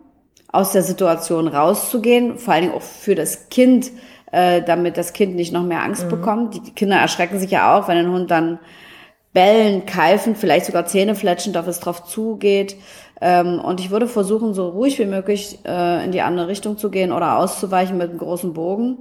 aus 0.51 0.73
der 0.73 0.83
Situation 0.83 1.47
rauszugehen, 1.47 2.37
vor 2.37 2.55
allen 2.55 2.65
Dingen 2.65 2.75
auch 2.75 2.83
für 2.83 3.15
das 3.15 3.49
Kind 3.49 3.93
äh, 4.33 4.63
damit 4.63 4.97
das 4.97 5.13
Kind 5.13 5.35
nicht 5.35 5.53
noch 5.53 5.65
mehr 5.65 5.83
Angst 5.83 6.05
mhm. 6.05 6.11
bekommt. 6.11 6.67
Die 6.67 6.73
Kinder 6.73 6.97
erschrecken 6.97 7.39
sich 7.39 7.51
ja 7.51 7.77
auch, 7.79 7.89
wenn 7.89 7.99
ein 7.99 8.11
Hund 8.11 8.31
dann 8.31 8.59
bellen, 9.33 9.87
keifen, 9.87 10.35
vielleicht 10.35 10.67
sogar 10.67 10.87
Zähne 10.87 11.15
fletschen, 11.15 11.57
auf 11.57 11.67
es 11.67 11.81
drauf 11.81 12.05
zugeht. 12.05 12.77
Ähm, 13.21 13.61
und 13.61 13.81
ich 13.81 13.91
würde 13.91 14.09
versuchen, 14.09 14.55
so 14.55 14.69
ruhig 14.69 14.99
wie 14.99 15.07
möglich 15.07 15.59
äh, 15.65 16.05
in 16.05 16.13
die 16.13 16.23
andere 16.23 16.49
Richtung 16.49 16.79
zu 16.79 16.91
gehen 16.91 17.13
oder 17.13 17.39
auszuweichen 17.39 17.99
mit 17.99 18.11
einem 18.11 18.19
großen 18.19 18.55
Bogen 18.55 18.99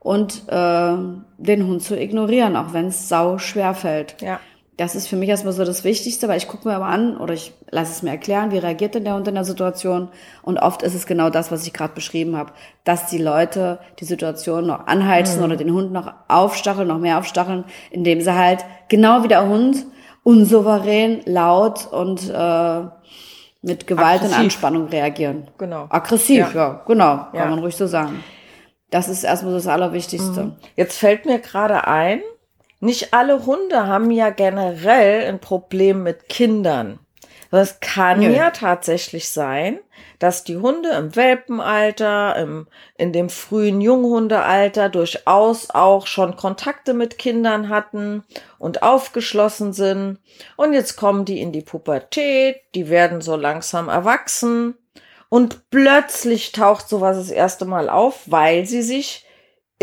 und 0.00 0.42
äh, 0.48 0.96
den 1.38 1.66
Hund 1.66 1.82
zu 1.82 1.98
ignorieren, 1.98 2.56
auch 2.56 2.72
wenn 2.72 2.86
es 2.86 3.08
sau 3.08 3.38
schwer 3.38 3.74
fällt. 3.74 4.20
Ja. 4.20 4.40
Das 4.78 4.94
ist 4.94 5.06
für 5.06 5.16
mich 5.16 5.28
erstmal 5.28 5.52
so 5.52 5.64
das 5.64 5.84
Wichtigste, 5.84 6.28
weil 6.28 6.38
ich 6.38 6.48
gucke 6.48 6.66
mir 6.66 6.74
aber 6.74 6.86
an 6.86 7.18
oder 7.18 7.34
ich 7.34 7.52
lasse 7.70 7.92
es 7.92 8.02
mir 8.02 8.10
erklären, 8.10 8.52
wie 8.52 8.58
reagiert 8.58 8.94
denn 8.94 9.04
der 9.04 9.14
Hund 9.14 9.28
in 9.28 9.34
der 9.34 9.44
Situation. 9.44 10.08
Und 10.42 10.58
oft 10.58 10.82
ist 10.82 10.94
es 10.94 11.06
genau 11.06 11.28
das, 11.28 11.52
was 11.52 11.66
ich 11.66 11.74
gerade 11.74 11.92
beschrieben 11.94 12.36
habe, 12.36 12.52
dass 12.84 13.10
die 13.10 13.18
Leute 13.18 13.80
die 14.00 14.06
Situation 14.06 14.66
noch 14.66 14.86
anheizen 14.86 15.38
mhm. 15.38 15.44
oder 15.44 15.56
den 15.56 15.72
Hund 15.72 15.92
noch 15.92 16.12
aufstacheln, 16.26 16.88
noch 16.88 16.98
mehr 16.98 17.18
aufstacheln, 17.18 17.64
indem 17.90 18.22
sie 18.22 18.34
halt 18.34 18.64
genau 18.88 19.22
wie 19.22 19.28
der 19.28 19.46
Hund 19.46 19.84
unsouverän, 20.22 21.20
laut 21.26 21.86
und 21.92 22.30
äh, 22.30 22.80
mit 23.62 23.86
Gewalt 23.86 24.20
Aggressiv. 24.20 24.36
und 24.36 24.42
Anspannung 24.42 24.86
reagieren. 24.88 25.48
Genau. 25.58 25.86
Aggressiv, 25.88 26.54
ja, 26.54 26.54
ja 26.54 26.82
genau, 26.86 27.16
kann 27.16 27.34
ja. 27.34 27.46
man 27.46 27.58
ruhig 27.58 27.76
so 27.76 27.86
sagen. 27.86 28.22
Das 28.90 29.08
ist 29.08 29.24
erstmal 29.24 29.54
das 29.54 29.66
Allerwichtigste. 29.66 30.44
Mhm. 30.44 30.56
Jetzt 30.76 30.98
fällt 30.98 31.24
mir 31.24 31.38
gerade 31.38 31.86
ein, 31.86 32.20
nicht 32.82 33.14
alle 33.14 33.46
Hunde 33.46 33.86
haben 33.86 34.10
ja 34.10 34.30
generell 34.30 35.28
ein 35.28 35.38
Problem 35.38 36.02
mit 36.02 36.28
Kindern. 36.28 36.98
Es 37.50 37.80
kann 37.80 38.22
ja. 38.22 38.30
ja 38.30 38.50
tatsächlich 38.50 39.28
sein, 39.28 39.78
dass 40.18 40.42
die 40.42 40.56
Hunde 40.56 40.88
im 40.90 41.14
Welpenalter, 41.14 42.34
im, 42.36 42.66
in 42.96 43.12
dem 43.12 43.28
frühen 43.28 43.80
Junghundealter 43.80 44.88
durchaus 44.88 45.70
auch 45.70 46.06
schon 46.06 46.36
Kontakte 46.36 46.94
mit 46.94 47.18
Kindern 47.18 47.68
hatten 47.68 48.24
und 48.58 48.82
aufgeschlossen 48.82 49.72
sind. 49.72 50.18
Und 50.56 50.72
jetzt 50.72 50.96
kommen 50.96 51.24
die 51.24 51.40
in 51.40 51.52
die 51.52 51.60
Pubertät, 51.60 52.56
die 52.74 52.88
werden 52.88 53.20
so 53.20 53.36
langsam 53.36 53.88
erwachsen 53.90 54.74
und 55.28 55.70
plötzlich 55.70 56.52
taucht 56.52 56.88
sowas 56.88 57.16
das 57.16 57.30
erste 57.30 57.64
Mal 57.64 57.88
auf, 57.88 58.22
weil 58.26 58.66
sie 58.66 58.82
sich 58.82 59.24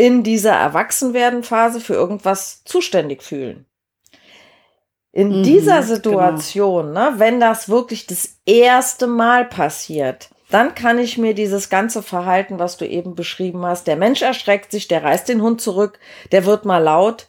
in 0.00 0.22
dieser 0.22 0.54
Erwachsenwerdenphase 0.54 1.78
für 1.78 1.92
irgendwas 1.92 2.64
zuständig 2.64 3.22
fühlen. 3.22 3.66
In 5.12 5.40
mhm, 5.40 5.42
dieser 5.42 5.82
genau. 5.82 5.94
Situation, 5.94 6.86
genau. 6.86 7.10
ne, 7.10 7.18
wenn 7.18 7.38
das 7.38 7.68
wirklich 7.68 8.06
das 8.06 8.38
erste 8.46 9.06
Mal 9.06 9.44
passiert, 9.44 10.30
dann 10.48 10.74
kann 10.74 10.98
ich 10.98 11.18
mir 11.18 11.34
dieses 11.34 11.68
ganze 11.68 12.02
Verhalten, 12.02 12.58
was 12.58 12.78
du 12.78 12.86
eben 12.86 13.14
beschrieben 13.14 13.66
hast, 13.66 13.86
der 13.88 13.96
Mensch 13.96 14.22
erschreckt 14.22 14.70
sich, 14.70 14.88
der 14.88 15.04
reißt 15.04 15.28
den 15.28 15.42
Hund 15.42 15.60
zurück, 15.60 15.98
der 16.32 16.46
wird 16.46 16.64
mal 16.64 16.82
laut. 16.82 17.28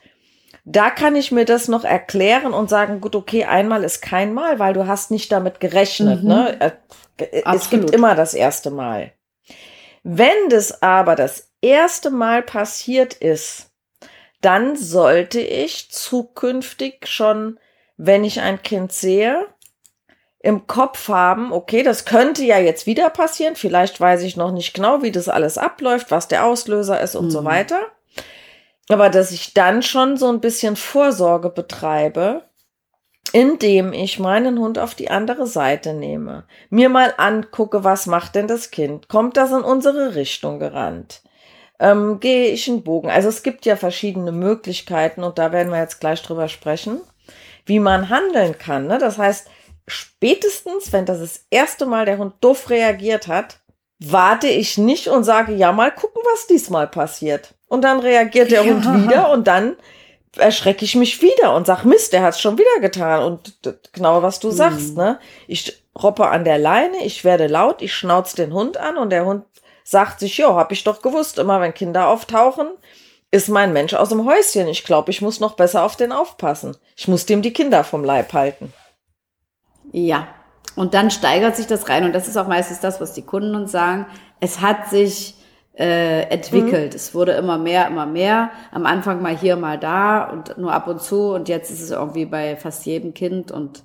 Da 0.63 0.91
kann 0.91 1.17
ich 1.17 1.33
mir 1.33 1.43
das 1.43 1.67
noch 1.67 1.83
erklären 1.83 2.53
und 2.53 2.69
sagen, 2.69 3.01
gut, 3.01 3.17
okay, 3.17 3.43
einmal 3.43 3.83
ist 3.83 4.01
kein 4.01 4.33
Mal, 4.33 4.59
weil 4.59 4.73
du 4.73 4.87
hast 4.87 5.11
nicht 5.11 5.29
damit 5.29 5.59
gerechnet. 5.59 6.23
Mhm. 6.23 6.29
Ne? 6.29 6.73
Es 7.17 7.45
Absolut. 7.45 7.87
gibt 7.87 7.95
immer 7.95 8.15
das 8.15 8.33
erste 8.33 8.71
Mal. 8.71 9.11
Wenn 10.03 10.49
das 10.49 10.81
aber 10.81 11.15
das 11.15 11.50
erste 11.61 12.09
Mal 12.09 12.41
passiert 12.41 13.13
ist, 13.13 13.71
dann 14.41 14.75
sollte 14.75 15.39
ich 15.39 15.91
zukünftig 15.91 17.07
schon, 17.07 17.59
wenn 17.97 18.23
ich 18.23 18.41
ein 18.41 18.61
Kind 18.63 18.91
sehe, 18.91 19.47
im 20.43 20.65
Kopf 20.65 21.07
haben, 21.07 21.53
okay, 21.53 21.83
das 21.83 22.05
könnte 22.05 22.43
ja 22.43 22.57
jetzt 22.57 22.87
wieder 22.87 23.11
passieren. 23.11 23.55
Vielleicht 23.55 24.01
weiß 24.01 24.23
ich 24.23 24.35
noch 24.35 24.51
nicht 24.51 24.73
genau, 24.73 25.03
wie 25.03 25.11
das 25.11 25.29
alles 25.29 25.59
abläuft, 25.59 26.09
was 26.09 26.27
der 26.27 26.45
Auslöser 26.45 26.99
ist 26.99 27.15
und 27.15 27.25
mhm. 27.25 27.31
so 27.31 27.45
weiter. 27.45 27.79
Aber 28.89 29.09
dass 29.09 29.31
ich 29.31 29.53
dann 29.53 29.83
schon 29.83 30.17
so 30.17 30.29
ein 30.29 30.41
bisschen 30.41 30.75
Vorsorge 30.75 31.49
betreibe, 31.49 32.43
indem 33.33 33.93
ich 33.93 34.19
meinen 34.19 34.59
Hund 34.59 34.79
auf 34.79 34.95
die 34.95 35.11
andere 35.11 35.45
Seite 35.45 35.93
nehme, 35.93 36.45
mir 36.69 36.89
mal 36.89 37.13
angucke, 37.17 37.83
was 37.83 38.07
macht 38.07 38.35
denn 38.35 38.47
das 38.47 38.71
Kind? 38.71 39.07
Kommt 39.07 39.37
das 39.37 39.51
in 39.51 39.61
unsere 39.61 40.15
Richtung 40.15 40.59
gerannt? 40.59 41.21
Ähm, 41.81 42.19
gehe 42.19 42.49
ich 42.49 42.69
einen 42.69 42.83
Bogen. 42.83 43.09
Also 43.09 43.27
es 43.27 43.41
gibt 43.41 43.65
ja 43.65 43.75
verschiedene 43.75 44.31
Möglichkeiten 44.31 45.23
und 45.23 45.39
da 45.39 45.51
werden 45.51 45.71
wir 45.71 45.79
jetzt 45.79 45.99
gleich 45.99 46.21
drüber 46.21 46.47
sprechen, 46.47 47.01
wie 47.65 47.79
man 47.79 48.09
handeln 48.09 48.57
kann. 48.57 48.85
Ne? 48.85 48.99
Das 48.99 49.17
heißt, 49.17 49.49
spätestens, 49.87 50.93
wenn 50.93 51.07
das 51.07 51.19
das 51.19 51.45
erste 51.49 51.87
Mal 51.87 52.05
der 52.05 52.19
Hund 52.19 52.35
doof 52.39 52.69
reagiert 52.69 53.27
hat, 53.27 53.57
warte 53.99 54.47
ich 54.47 54.77
nicht 54.77 55.07
und 55.07 55.23
sage, 55.23 55.53
ja, 55.53 55.71
mal 55.71 55.91
gucken, 55.91 56.21
was 56.31 56.45
diesmal 56.45 56.87
passiert. 56.87 57.55
Und 57.67 57.83
dann 57.83 57.99
reagiert 57.99 58.51
der 58.51 58.63
ja. 58.63 58.71
Hund 58.71 59.03
wieder 59.03 59.31
und 59.31 59.47
dann 59.47 59.75
erschrecke 60.37 60.85
ich 60.85 60.95
mich 60.95 61.21
wieder 61.21 61.55
und 61.55 61.65
sag, 61.65 61.83
Mist, 61.83 62.13
der 62.13 62.21
hat 62.21 62.35
es 62.35 62.41
schon 62.41 62.57
wieder 62.57 62.79
getan. 62.79 63.23
Und 63.23 63.57
genau, 63.91 64.21
was 64.21 64.39
du 64.39 64.49
mhm. 64.49 64.53
sagst, 64.53 64.95
ne? 64.95 65.19
Ich 65.47 65.83
roppe 66.01 66.27
an 66.27 66.45
der 66.45 66.57
Leine, 66.57 67.03
ich 67.03 67.23
werde 67.23 67.47
laut, 67.47 67.81
ich 67.81 67.93
schnauze 67.93 68.35
den 68.35 68.53
Hund 68.53 68.77
an 68.77 68.97
und 68.97 69.09
der 69.09 69.25
Hund 69.25 69.45
sagt 69.83 70.19
sich, 70.19 70.37
ja, 70.37 70.53
hab 70.55 70.71
ich 70.71 70.83
doch 70.83 71.01
gewusst, 71.01 71.39
immer 71.39 71.61
wenn 71.61 71.73
Kinder 71.73 72.07
auftauchen, 72.07 72.67
ist 73.31 73.49
mein 73.49 73.73
Mensch 73.73 73.93
aus 73.93 74.09
dem 74.09 74.25
Häuschen. 74.25 74.67
Ich 74.67 74.83
glaube, 74.83 75.11
ich 75.11 75.21
muss 75.21 75.39
noch 75.39 75.53
besser 75.53 75.83
auf 75.83 75.95
den 75.95 76.11
aufpassen. 76.11 76.75
Ich 76.95 77.07
muss 77.07 77.25
dem 77.25 77.41
die 77.41 77.53
Kinder 77.53 77.83
vom 77.83 78.03
Leib 78.03 78.33
halten. 78.33 78.73
Ja, 79.91 80.27
und 80.75 80.93
dann 80.93 81.11
steigert 81.11 81.55
sich 81.55 81.67
das 81.67 81.89
rein. 81.89 82.03
Und 82.03 82.13
das 82.13 82.27
ist 82.27 82.37
auch 82.37 82.47
meistens 82.47 82.79
das, 82.79 82.99
was 83.01 83.13
die 83.13 83.21
Kunden 83.23 83.55
uns 83.55 83.71
sagen. 83.71 84.05
Es 84.39 84.61
hat 84.61 84.89
sich 84.89 85.35
äh, 85.77 86.23
entwickelt. 86.23 86.91
Mhm. 86.91 86.95
Es 86.95 87.15
wurde 87.15 87.33
immer 87.33 87.57
mehr, 87.57 87.87
immer 87.87 88.05
mehr. 88.05 88.51
Am 88.71 88.85
Anfang 88.85 89.21
mal 89.21 89.35
hier, 89.35 89.55
mal 89.55 89.77
da 89.79 90.25
und 90.29 90.57
nur 90.57 90.73
ab 90.73 90.87
und 90.87 91.01
zu. 91.01 91.33
Und 91.33 91.49
jetzt 91.49 91.71
ist 91.71 91.81
es 91.81 91.91
irgendwie 91.91 92.25
bei 92.25 92.57
fast 92.57 92.85
jedem 92.85 93.13
Kind 93.13 93.51
und 93.51 93.83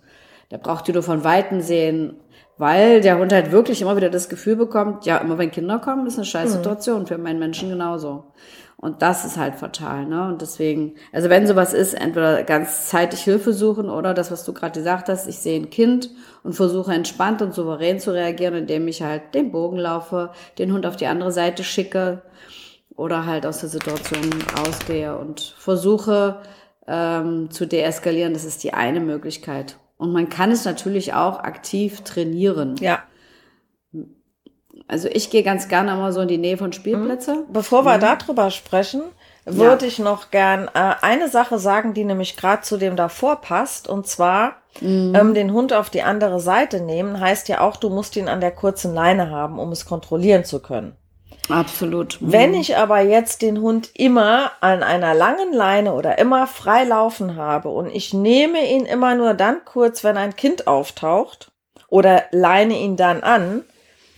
der 0.50 0.59
braucht 0.59 0.87
die 0.87 0.92
nur 0.92 1.02
von 1.02 1.24
Weitem 1.24 1.61
sehen 1.61 2.16
weil 2.59 3.01
der 3.01 3.19
Hund 3.19 3.33
halt 3.33 3.53
wirklich 3.53 3.83
immer 3.83 3.97
wieder 3.97 4.11
das 4.11 4.29
Gefühl 4.29 4.57
bekommt, 4.57 5.05
ja, 5.05 5.19
immer 5.19 5.38
wenn 5.38 5.51
Kinder 5.51 5.79
kommen, 5.79 6.07
ist 6.07 6.16
eine 6.16 6.25
scheiß 6.25 6.51
mhm. 6.51 6.55
Situation 6.55 7.00
mhm. 7.02 7.07
für 7.07 7.19
meinen 7.19 7.38
Menschen 7.38 7.69
genauso. 7.69 8.25
Und 8.79 9.00
das 9.00 9.25
ist 9.25 9.38
halt 9.38 9.54
fatal, 9.54 10.04
ne? 10.04 10.29
Und 10.29 10.42
deswegen, 10.42 10.96
also 11.11 11.31
wenn 11.31 11.46
sowas 11.46 11.73
ist, 11.73 11.94
entweder 11.94 12.42
ganz 12.42 12.88
zeitig 12.88 13.21
Hilfe 13.21 13.54
suchen 13.54 13.88
oder 13.88 14.13
das, 14.13 14.31
was 14.31 14.44
du 14.44 14.52
gerade 14.52 14.79
gesagt 14.79 15.09
hast, 15.09 15.27
ich 15.27 15.38
sehe 15.38 15.59
ein 15.59 15.71
Kind 15.71 16.11
und 16.42 16.52
versuche 16.52 16.92
entspannt 16.92 17.40
und 17.40 17.54
souverän 17.54 18.00
zu 18.00 18.13
reagieren, 18.13 18.54
indem 18.54 18.87
ich 18.87 19.02
halt 19.02 19.35
den 19.35 19.50
Bogen 19.50 19.79
laufe, 19.79 20.31
den 20.59 20.73
Hund 20.75 20.85
auf 20.85 20.96
die 20.96 21.07
andere 21.07 21.33
Seite 21.33 21.65
schicke 21.65 22.23
oder 22.94 23.25
halt 23.25 23.46
aus 23.46 23.61
der 23.61 23.71
Situation 23.71 24.29
rausgehe 24.59 25.17
und 25.17 25.54
versuche 25.57 26.40
ähm, 26.87 27.50
zu 27.50 27.67
deeskalieren. 27.67 28.35
Das 28.35 28.44
ist 28.44 28.63
die 28.63 28.75
eine 28.75 29.00
Möglichkeit. 29.00 29.79
Und 29.99 30.13
man 30.13 30.29
kann 30.29 30.51
es 30.51 30.65
natürlich 30.65 31.15
auch 31.15 31.38
aktiv 31.38 32.03
trainieren. 32.03 32.77
Ja. 32.77 33.03
Also 34.88 35.09
ich 35.09 35.31
gehe 35.31 35.42
ganz 35.42 35.69
gerne 35.69 35.92
immer 35.92 36.13
so 36.13 36.21
in 36.21 36.29
die 36.29 36.38
Nähe 36.38 36.59
von 36.59 36.73
Spielplätzen. 36.73 37.47
Mhm. 37.49 37.53
Bevor 37.53 37.85
wir 37.85 37.97
mhm. 37.97 38.01
darüber 38.01 38.51
sprechen, 38.51 39.03
würde 39.44 39.87
ja. 39.87 39.88
ich 39.88 39.99
noch 39.99 40.31
gern 40.31 40.69
äh, 40.75 40.94
eine 41.01 41.29
Sache 41.29 41.59
sagen, 41.59 41.94
die 41.94 42.05
nämlich 42.05 42.37
gerade 42.37 42.63
zu 42.63 42.77
dem 42.77 42.94
davor 42.94 43.40
passt. 43.40 43.88
Und 43.88 44.07
zwar 44.07 44.57
mhm. 44.81 45.15
ähm, 45.15 45.35
den 45.35 45.53
Hund 45.53 45.73
auf 45.73 45.88
die 45.88 46.03
andere 46.03 46.40
Seite 46.40 46.81
nehmen, 46.81 47.19
heißt 47.19 47.49
ja 47.49 47.63
auch, 47.63 47.77
du 47.77 47.88
musst 47.88 48.17
ihn 48.17 48.29
an 48.29 48.40
der 48.40 48.51
kurzen 48.51 48.94
Leine 48.94 49.31
haben, 49.31 49.59
um 49.59 49.73
es 49.73 49.87
kontrollieren 49.87 50.44
zu 50.44 50.61
können. 50.61 50.97
Absolut. 51.49 52.21
Mhm. 52.21 52.33
Wenn 52.33 52.55
ich 52.55 52.77
aber 52.77 53.01
jetzt 53.01 53.42
den 53.42 53.61
Hund 53.61 53.90
immer 53.94 54.53
an 54.61 54.83
einer 54.83 55.15
langen 55.15 55.53
Leine 55.53 55.92
oder 55.94 56.19
immer 56.19 56.47
frei 56.47 56.85
laufen 56.85 57.37
habe 57.37 57.69
und 57.69 57.94
ich 57.94 58.13
nehme 58.13 58.65
ihn 58.69 58.85
immer 58.85 59.15
nur 59.15 59.35
dann 59.35 59.65
kurz, 59.65 60.03
wenn 60.05 60.17
ein 60.17 60.37
Kind 60.37 60.67
auftaucht 60.67 61.53
oder 61.88 62.25
leine 62.31 62.75
ihn 62.79 62.97
dann 62.97 63.23
an, 63.23 63.65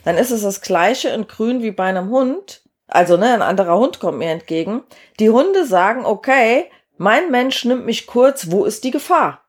dann 0.04 0.16
ist 0.16 0.30
es 0.30 0.42
das 0.42 0.60
gleiche 0.60 1.08
in 1.10 1.26
grün 1.26 1.62
wie 1.62 1.70
bei 1.70 1.84
einem 1.84 2.10
Hund. 2.10 2.62
Also, 2.86 3.18
ne, 3.18 3.34
ein 3.34 3.42
anderer 3.42 3.76
Hund 3.78 4.00
kommt 4.00 4.18
mir 4.18 4.30
entgegen. 4.30 4.82
Die 5.20 5.28
Hunde 5.28 5.66
sagen, 5.66 6.06
okay, 6.06 6.70
mein 6.96 7.30
Mensch 7.30 7.64
nimmt 7.66 7.84
mich 7.84 8.06
kurz, 8.06 8.50
wo 8.50 8.64
ist 8.64 8.84
die 8.84 8.90
Gefahr? 8.90 9.42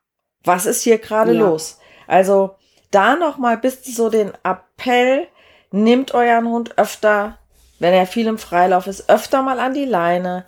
Was 0.44 0.66
ist 0.66 0.84
hier 0.84 0.98
gerade 0.98 1.32
Ja. 1.34 1.48
los? 1.48 1.80
Also, 2.08 2.56
da 2.92 3.16
nochmal 3.16 3.58
bis 3.58 3.84
so 3.86 4.10
den 4.10 4.34
Appell, 4.44 5.28
nehmt 5.72 6.14
euren 6.14 6.48
Hund 6.48 6.78
öfter, 6.78 7.38
wenn 7.80 7.94
er 7.94 8.06
viel 8.06 8.28
im 8.28 8.38
Freilauf 8.38 8.88
ist, 8.88 9.10
öfter 9.10 9.42
mal 9.42 9.60
an 9.60 9.74
die 9.74 9.86
Leine. 9.86 10.46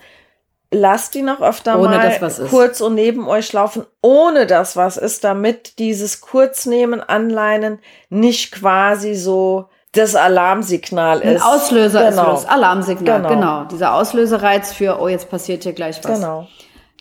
Lasst 0.74 1.16
ihn 1.16 1.28
auch 1.30 1.42
öfter 1.42 1.78
Ohne 1.80 1.98
mal 1.98 2.10
dass 2.10 2.22
was 2.22 2.40
ist. 2.40 2.50
kurz 2.50 2.80
und 2.80 2.96
neben 2.96 3.28
euch 3.28 3.52
laufen, 3.52 3.86
ohne 4.02 4.46
dass 4.46 4.78
was 4.78 4.96
ist, 4.96 5.24
damit 5.26 5.80
dieses 5.80 6.22
Kurznehmen, 6.22 7.02
Anleinen 7.02 7.80
nicht 8.10 8.54
quasi 8.54 9.16
so 9.16 9.68
das 9.94 10.16
Alarmsignal 10.16 11.22
Ein 11.22 11.36
ist. 11.36 11.44
Auslöser 11.44 12.08
ist 12.08 12.16
Genau. 12.16 12.24
für 12.26 12.32
das 12.32 12.46
Alarmsignal. 12.48 13.18
Genau. 13.22 13.30
Genau. 13.30 13.64
Dieser 13.66 13.94
Auslösereiz 13.94 14.72
für, 14.72 15.02
oh, 15.02 15.10
jetzt 15.10 15.30
passiert 15.30 15.64
hier 15.64 15.74
gleich 15.74 16.02
was. 16.06 16.20
Genau. 16.22 16.48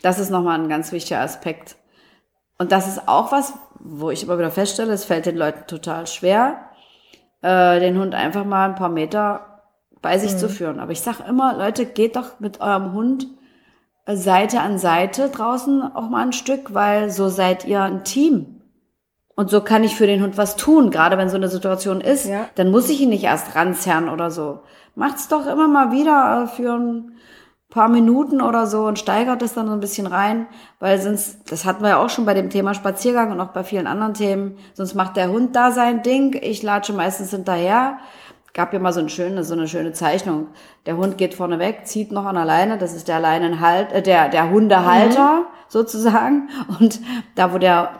Das 0.01 0.19
ist 0.19 0.29
nochmal 0.29 0.59
ein 0.59 0.67
ganz 0.67 0.91
wichtiger 0.91 1.21
Aspekt. 1.21 1.75
Und 2.57 2.73
das 2.73 2.87
ist 2.89 3.07
auch 3.07 3.31
was, 3.31 3.53
wo 3.79 4.11
ich 4.11 4.23
immer 4.23 4.37
wieder 4.37 4.51
feststelle, 4.51 4.91
es 4.91 5.05
fällt 5.05 5.25
den 5.25 5.37
Leuten 5.37 5.65
total 5.67 6.05
schwer, 6.07 6.65
äh, 7.41 7.79
den 7.79 7.97
Hund 7.97 8.13
einfach 8.13 8.43
mal 8.43 8.65
ein 8.65 8.75
paar 8.75 8.89
Meter 8.89 9.50
bei 10.01 10.17
sich 10.17 10.37
zu 10.37 10.49
führen. 10.49 10.79
Aber 10.79 10.91
ich 10.91 11.01
sage 11.01 11.23
immer, 11.27 11.55
Leute, 11.57 11.85
geht 11.85 12.15
doch 12.15 12.39
mit 12.39 12.61
eurem 12.61 12.93
Hund 12.93 13.27
äh, 14.05 14.15
Seite 14.15 14.61
an 14.61 14.77
Seite 14.77 15.29
draußen 15.29 15.83
auch 15.95 16.09
mal 16.09 16.25
ein 16.25 16.33
Stück, 16.33 16.73
weil 16.73 17.09
so 17.09 17.29
seid 17.29 17.65
ihr 17.65 17.81
ein 17.81 18.03
Team. 18.03 18.61
Und 19.35 19.49
so 19.49 19.61
kann 19.61 19.83
ich 19.83 19.95
für 19.95 20.07
den 20.07 20.21
Hund 20.21 20.37
was 20.37 20.55
tun, 20.55 20.91
gerade 20.91 21.17
wenn 21.17 21.29
so 21.29 21.37
eine 21.37 21.47
Situation 21.47 22.01
ist. 22.01 22.25
Ja. 22.27 22.47
Dann 22.55 22.69
muss 22.69 22.89
ich 22.89 23.01
ihn 23.01 23.09
nicht 23.09 23.23
erst 23.23 23.55
ranzerren 23.55 24.09
oder 24.09 24.29
so. 24.29 24.59
Macht's 24.95 25.29
doch 25.29 25.47
immer 25.47 25.67
mal 25.67 25.91
wieder 25.91 26.43
äh, 26.43 26.47
für 26.47 26.73
ein 26.73 27.11
paar 27.71 27.87
Minuten 27.87 28.41
oder 28.41 28.67
so 28.67 28.85
und 28.85 28.99
steigert 28.99 29.41
es 29.41 29.53
dann 29.53 29.67
so 29.67 29.73
ein 29.73 29.79
bisschen 29.79 30.05
rein, 30.05 30.45
weil 30.79 31.01
sonst, 31.01 31.49
das 31.49 31.63
hatten 31.63 31.81
wir 31.81 31.89
ja 31.89 32.03
auch 32.03 32.09
schon 32.09 32.25
bei 32.25 32.33
dem 32.33 32.49
Thema 32.49 32.73
Spaziergang 32.73 33.31
und 33.31 33.39
auch 33.39 33.53
bei 33.53 33.63
vielen 33.63 33.87
anderen 33.87 34.13
Themen, 34.13 34.57
sonst 34.73 34.93
macht 34.93 35.15
der 35.15 35.29
Hund 35.29 35.55
da 35.55 35.71
sein 35.71 36.03
Ding, 36.03 36.37
ich 36.39 36.61
latsche 36.61 36.91
meistens 36.91 37.31
hinterher. 37.31 37.97
Gab 38.53 38.73
ja 38.73 38.79
mal 38.79 38.91
so, 38.91 38.99
ein 38.99 39.09
schöne, 39.09 39.43
so 39.43 39.53
eine 39.53 39.67
schöne 39.67 39.93
Zeichnung. 39.93 40.47
Der 40.85 40.97
Hund 40.97 41.17
geht 41.17 41.33
vorne 41.33 41.59
weg, 41.59 41.81
zieht 41.85 42.11
noch 42.11 42.25
an 42.25 42.35
der 42.35 42.45
Leine, 42.45 42.77
das 42.77 42.93
ist 42.93 43.07
der 43.07 43.19
Leinenhalt, 43.19 43.91
äh, 43.91 44.01
der, 44.01 44.29
der 44.29 44.49
Hundehalter 44.49 45.45
sozusagen. 45.67 46.49
Und 46.79 46.99
da, 47.35 47.53
wo 47.53 47.57
der 47.57 47.91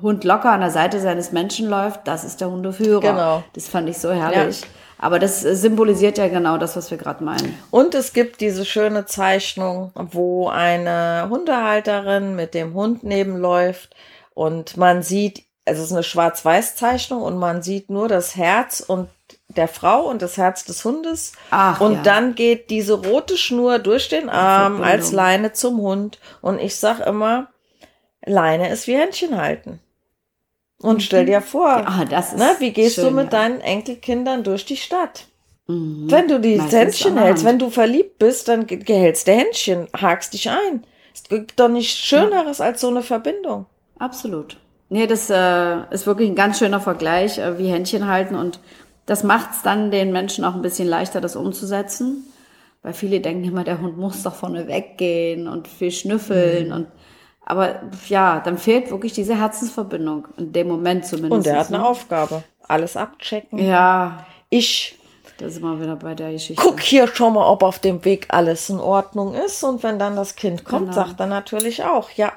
Hund 0.00 0.24
locker 0.24 0.50
an 0.50 0.60
der 0.60 0.70
Seite 0.70 1.00
seines 1.00 1.32
Menschen 1.32 1.68
läuft, 1.68 2.08
das 2.08 2.24
ist 2.24 2.40
der 2.40 2.50
Hundeführer. 2.50 3.00
Genau. 3.00 3.44
Das 3.52 3.68
fand 3.68 3.88
ich 3.88 3.98
so 3.98 4.10
herrlich. 4.10 4.62
Aber 4.98 5.18
das 5.18 5.44
äh, 5.44 5.54
symbolisiert 5.56 6.16
ja 6.16 6.28
genau 6.28 6.58
das, 6.58 6.76
was 6.76 6.90
wir 6.90 6.98
gerade 6.98 7.22
meinen. 7.24 7.58
Und 7.70 7.94
es 7.94 8.12
gibt 8.12 8.40
diese 8.40 8.64
schöne 8.64 9.04
Zeichnung, 9.04 9.90
wo 9.94 10.48
eine 10.48 11.26
Hundehalterin 11.28 12.36
mit 12.36 12.54
dem 12.54 12.74
Hund 12.74 13.02
nebenläuft 13.02 13.94
und 14.34 14.76
man 14.76 15.02
sieht, 15.02 15.44
also 15.66 15.80
es 15.80 15.88
ist 15.88 15.92
eine 15.92 16.02
Schwarz-Weiß-Zeichnung 16.02 17.22
und 17.22 17.36
man 17.36 17.62
sieht 17.62 17.90
nur 17.90 18.08
das 18.08 18.36
Herz 18.36 18.80
und 18.80 19.08
der 19.56 19.68
Frau 19.68 20.02
und 20.08 20.22
das 20.22 20.36
Herz 20.36 20.64
des 20.64 20.84
Hundes. 20.84 21.32
Ach, 21.50 21.80
und 21.80 21.94
ja. 21.94 22.02
dann 22.02 22.34
geht 22.34 22.70
diese 22.70 22.94
rote 22.94 23.36
Schnur 23.36 23.78
durch 23.78 24.08
den 24.08 24.28
Arm 24.28 24.76
Verbindung. 24.76 24.84
als 24.92 25.12
Leine 25.12 25.52
zum 25.52 25.78
Hund. 25.80 26.18
Und 26.40 26.58
ich 26.60 26.76
sag 26.76 27.00
immer, 27.06 27.48
Leine 28.24 28.70
ist 28.70 28.86
wie 28.86 28.94
Händchen 28.96 29.36
halten. 29.40 29.80
Und 30.80 31.02
stell 31.02 31.26
dir 31.26 31.40
vor, 31.40 31.68
Ah, 31.86 32.04
das 32.04 32.32
ist 32.32 32.38
ne, 32.38 32.56
wie 32.58 32.72
gehst 32.72 32.98
du 32.98 33.02
schön, 33.02 33.14
mit 33.14 33.32
ja. 33.32 33.40
deinen 33.40 33.60
Enkelkindern 33.60 34.42
durch 34.42 34.64
die 34.64 34.76
Stadt? 34.76 35.26
Mhm. 35.68 36.10
Wenn 36.10 36.26
du 36.26 36.40
die 36.40 36.56
Meistens 36.56 36.72
Händchen 36.78 37.18
hältst, 37.18 37.44
wenn 37.44 37.58
du 37.60 37.70
verliebt 37.70 38.18
bist, 38.18 38.48
dann 38.48 38.66
ge- 38.66 38.78
gehältst 38.78 39.28
du 39.28 39.32
Händchen, 39.32 39.86
hakst 39.96 40.32
dich 40.34 40.50
ein. 40.50 40.84
Es 41.14 41.22
gibt 41.24 41.60
doch 41.60 41.68
nichts 41.68 41.94
Schöneres 41.98 42.60
als 42.60 42.80
so 42.80 42.88
eine 42.88 43.02
Verbindung. 43.02 43.66
Absolut. 43.98 44.56
Nee, 44.88 45.06
das 45.06 45.30
äh, 45.30 45.76
ist 45.90 46.06
wirklich 46.06 46.28
ein 46.28 46.34
ganz 46.34 46.58
schöner 46.58 46.80
Vergleich, 46.80 47.38
äh, 47.38 47.58
wie 47.58 47.68
Händchen 47.70 48.08
halten. 48.08 48.34
Und 48.34 48.58
das 49.06 49.24
macht 49.24 49.50
es 49.52 49.62
dann 49.62 49.90
den 49.90 50.12
Menschen 50.12 50.44
auch 50.44 50.54
ein 50.54 50.62
bisschen 50.62 50.88
leichter, 50.88 51.20
das 51.20 51.36
umzusetzen. 51.36 52.24
Weil 52.82 52.94
viele 52.94 53.20
denken 53.20 53.44
immer, 53.44 53.64
der 53.64 53.80
Hund 53.80 53.96
muss 53.96 54.22
doch 54.22 54.34
vorne 54.34 54.66
weggehen 54.66 55.46
und 55.46 55.68
viel 55.68 55.92
schnüffeln. 55.92 56.68
Mhm. 56.68 56.72
Und, 56.74 56.86
aber 57.44 57.82
ja, 58.08 58.40
dann 58.40 58.58
fehlt 58.58 58.90
wirklich 58.90 59.12
diese 59.12 59.36
Herzensverbindung. 59.36 60.28
In 60.36 60.52
dem 60.52 60.68
Moment 60.68 61.06
zumindest. 61.06 61.32
Und 61.32 61.46
er 61.46 61.60
hat 61.60 61.68
eine 61.68 61.78
ne? 61.78 61.86
Aufgabe. 61.86 62.42
Alles 62.66 62.96
abchecken. 62.96 63.58
Ja, 63.58 64.26
Ich 64.50 64.98
da 65.38 65.48
sind 65.48 65.62
wir 65.62 65.80
wieder 65.80 65.96
bei 65.96 66.14
der 66.14 66.32
Geschichte. 66.32 66.62
guck 66.62 66.80
hier 66.80 67.08
schon 67.08 67.34
mal, 67.34 67.44
ob 67.48 67.62
auf 67.64 67.80
dem 67.80 68.04
Weg 68.04 68.26
alles 68.28 68.68
in 68.68 68.78
Ordnung 68.78 69.34
ist. 69.34 69.64
Und 69.64 69.82
wenn 69.82 69.98
dann 69.98 70.14
das 70.14 70.36
Kind 70.36 70.64
kommt, 70.64 70.90
Genau. 70.90 70.94
sagt 70.94 71.18
er 71.18 71.26
natürlich 71.26 71.82
auch, 71.84 72.10
ja, 72.10 72.32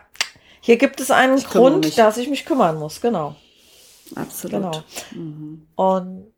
hier 0.60 0.78
gibt 0.78 1.00
es 1.00 1.12
einen 1.12 1.38
kümmere 1.44 1.72
Grund, 1.72 1.98
dass 1.98 2.18
ich 2.18 2.30
mich 2.30 2.46
kümmern 2.46 2.80
muss. 2.80 3.02
Genau. 3.02 3.36
Absolut. 4.16 4.84
Genau. 5.12 5.62
Und 5.76 6.34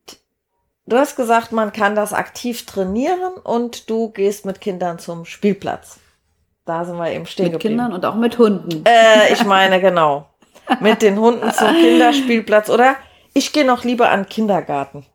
du 0.88 0.98
hast 0.98 1.16
gesagt, 1.16 1.52
man 1.52 1.72
kann 1.74 1.96
das 1.96 2.14
aktiv 2.14 2.66
trainieren 2.66 3.34
und 3.44 3.90
du 3.90 4.10
gehst 4.10 4.46
mit 4.46 4.62
Kindern 4.62 5.00
zum 5.00 5.26
Spielplatz. 5.26 6.00
Da 6.66 6.84
sind 6.84 6.98
wir 6.98 7.12
eben 7.12 7.26
stehen 7.26 7.46
Mit 7.46 7.54
geblieben. 7.54 7.76
Kindern 7.78 7.94
und 7.94 8.06
auch 8.06 8.16
mit 8.16 8.38
Hunden. 8.38 8.84
Äh, 8.86 9.32
ich 9.32 9.46
meine, 9.46 9.80
genau. 9.80 10.28
Mit 10.82 11.02
den 11.02 11.18
Hunden 11.18 11.50
zum 11.54 11.70
Kinderspielplatz. 11.70 12.70
Oder 12.70 12.96
ich 13.34 13.54
gehe 13.54 13.64
noch 13.66 13.84
lieber 13.86 14.10
an 14.10 14.24
den 14.24 14.30
Kindergarten. 14.30 15.06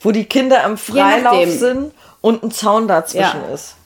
Wo 0.00 0.10
die 0.10 0.24
Kinder 0.24 0.64
im 0.64 0.78
Freilauf 0.78 1.50
sind 1.50 1.92
und 2.22 2.42
ein 2.42 2.50
Zaun 2.50 2.88
dazwischen 2.88 3.42
Ja. 3.42 3.54
ist. 3.54 3.76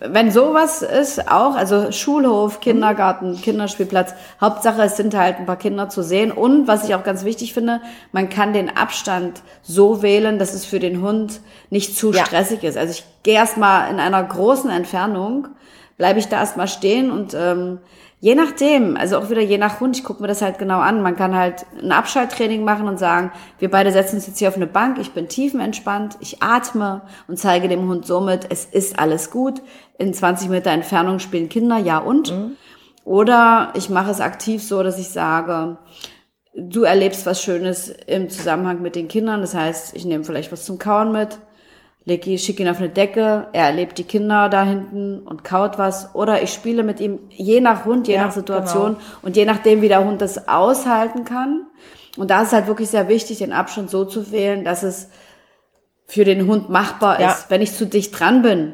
Wenn 0.00 0.30
sowas 0.30 0.82
ist, 0.82 1.30
auch, 1.30 1.54
also 1.54 1.92
Schulhof, 1.92 2.60
Kindergarten, 2.60 3.40
Kinderspielplatz, 3.40 4.14
Hauptsache 4.40 4.82
es 4.82 4.96
sind 4.96 5.14
halt 5.14 5.38
ein 5.38 5.46
paar 5.46 5.56
Kinder 5.56 5.88
zu 5.88 6.02
sehen. 6.02 6.32
Und 6.32 6.66
was 6.66 6.88
ich 6.88 6.94
auch 6.94 7.04
ganz 7.04 7.24
wichtig 7.24 7.54
finde, 7.54 7.80
man 8.12 8.28
kann 8.28 8.52
den 8.52 8.76
Abstand 8.76 9.42
so 9.62 10.02
wählen, 10.02 10.38
dass 10.38 10.54
es 10.54 10.64
für 10.64 10.78
den 10.78 11.02
Hund 11.02 11.40
nicht 11.70 11.96
zu 11.96 12.12
Ja. 12.12 12.24
stressig 12.24 12.62
ist. 12.64 12.76
Also 12.76 12.92
ich 12.92 13.04
gehe 13.22 13.34
erstmal 13.34 13.90
in 13.90 14.00
einer 14.00 14.22
großen 14.22 14.70
Entfernung, 14.70 15.48
bleibe 15.96 16.18
ich 16.18 16.28
da 16.28 16.38
erstmal 16.38 16.68
stehen 16.68 17.10
und 17.10 17.34
ähm, 17.34 17.78
je 18.20 18.34
nachdem, 18.34 18.96
also 18.96 19.18
auch 19.18 19.30
wieder 19.30 19.40
je 19.40 19.58
nach 19.58 19.80
Hund, 19.80 19.96
ich 19.96 20.04
gucke 20.04 20.20
mir 20.22 20.28
das 20.28 20.42
halt 20.42 20.58
genau 20.58 20.78
an. 20.78 21.02
Man 21.02 21.16
kann 21.16 21.34
halt 21.34 21.66
ein 21.82 21.90
Abschalttraining 21.90 22.62
machen 22.62 22.86
und 22.86 22.98
sagen, 22.98 23.32
wir 23.58 23.70
beide 23.70 23.90
setzen 23.92 24.16
uns 24.16 24.26
jetzt 24.26 24.38
hier 24.38 24.48
auf 24.48 24.56
eine 24.56 24.66
Bank, 24.66 24.98
ich 24.98 25.12
bin 25.12 25.28
tiefenentspannt, 25.28 26.18
ich 26.20 26.42
atme 26.42 27.02
und 27.28 27.38
zeige 27.38 27.68
dem 27.68 27.88
Hund 27.88 28.06
somit, 28.06 28.46
es 28.50 28.66
ist 28.66 28.98
alles 28.98 29.30
gut. 29.30 29.62
In 29.98 30.14
20 30.14 30.50
Meter 30.50 30.70
Entfernung 30.70 31.18
spielen 31.18 31.48
Kinder, 31.48 31.78
ja 31.78 31.98
und. 31.98 32.32
Oder 33.04 33.72
ich 33.74 33.88
mache 33.88 34.10
es 34.10 34.20
aktiv 34.20 34.62
so, 34.62 34.82
dass 34.82 34.98
ich 34.98 35.08
sage, 35.08 35.78
du 36.54 36.82
erlebst 36.82 37.24
was 37.26 37.42
Schönes 37.42 37.88
im 38.06 38.28
Zusammenhang 38.28 38.82
mit 38.82 38.94
den 38.96 39.08
Kindern. 39.08 39.40
Das 39.40 39.54
heißt, 39.54 39.96
ich 39.96 40.04
nehme 40.04 40.24
vielleicht 40.24 40.52
was 40.52 40.66
zum 40.66 40.78
Kauen 40.78 41.10
mit, 41.10 41.38
leg 42.04 42.26
ihn, 42.26 42.38
schicke 42.38 42.62
ihn 42.62 42.68
auf 42.68 42.78
eine 42.78 42.88
Decke, 42.88 43.48
er 43.52 43.66
erlebt 43.66 43.98
die 43.98 44.04
Kinder 44.04 44.48
da 44.48 44.64
hinten 44.64 45.20
und 45.20 45.44
kaut 45.44 45.78
was. 45.78 46.14
Oder 46.14 46.42
ich 46.42 46.52
spiele 46.52 46.82
mit 46.82 47.00
ihm, 47.00 47.18
je 47.30 47.60
nach 47.60 47.84
Hund, 47.84 48.08
je 48.08 48.14
Ja, 48.14 48.24
nach 48.26 48.32
Situation 48.32 48.96
und 49.22 49.36
je 49.36 49.44
nachdem, 49.44 49.82
wie 49.82 49.88
der 49.88 50.04
Hund 50.04 50.20
das 50.20 50.48
aushalten 50.48 51.24
kann. 51.24 51.66
Und 52.16 52.30
da 52.30 52.42
ist 52.42 52.52
halt 52.52 52.66
wirklich 52.66 52.90
sehr 52.90 53.08
wichtig, 53.08 53.38
den 53.38 53.52
Abstand 53.52 53.90
so 53.90 54.04
zu 54.04 54.32
wählen, 54.32 54.64
dass 54.64 54.82
es 54.82 55.10
für 56.06 56.24
den 56.24 56.46
Hund 56.46 56.70
machbar 56.70 57.20
Ja. 57.20 57.30
ist. 57.32 57.50
Wenn 57.50 57.62
ich 57.62 57.74
zu 57.74 57.86
dicht 57.86 58.18
dran 58.18 58.42
bin, 58.42 58.72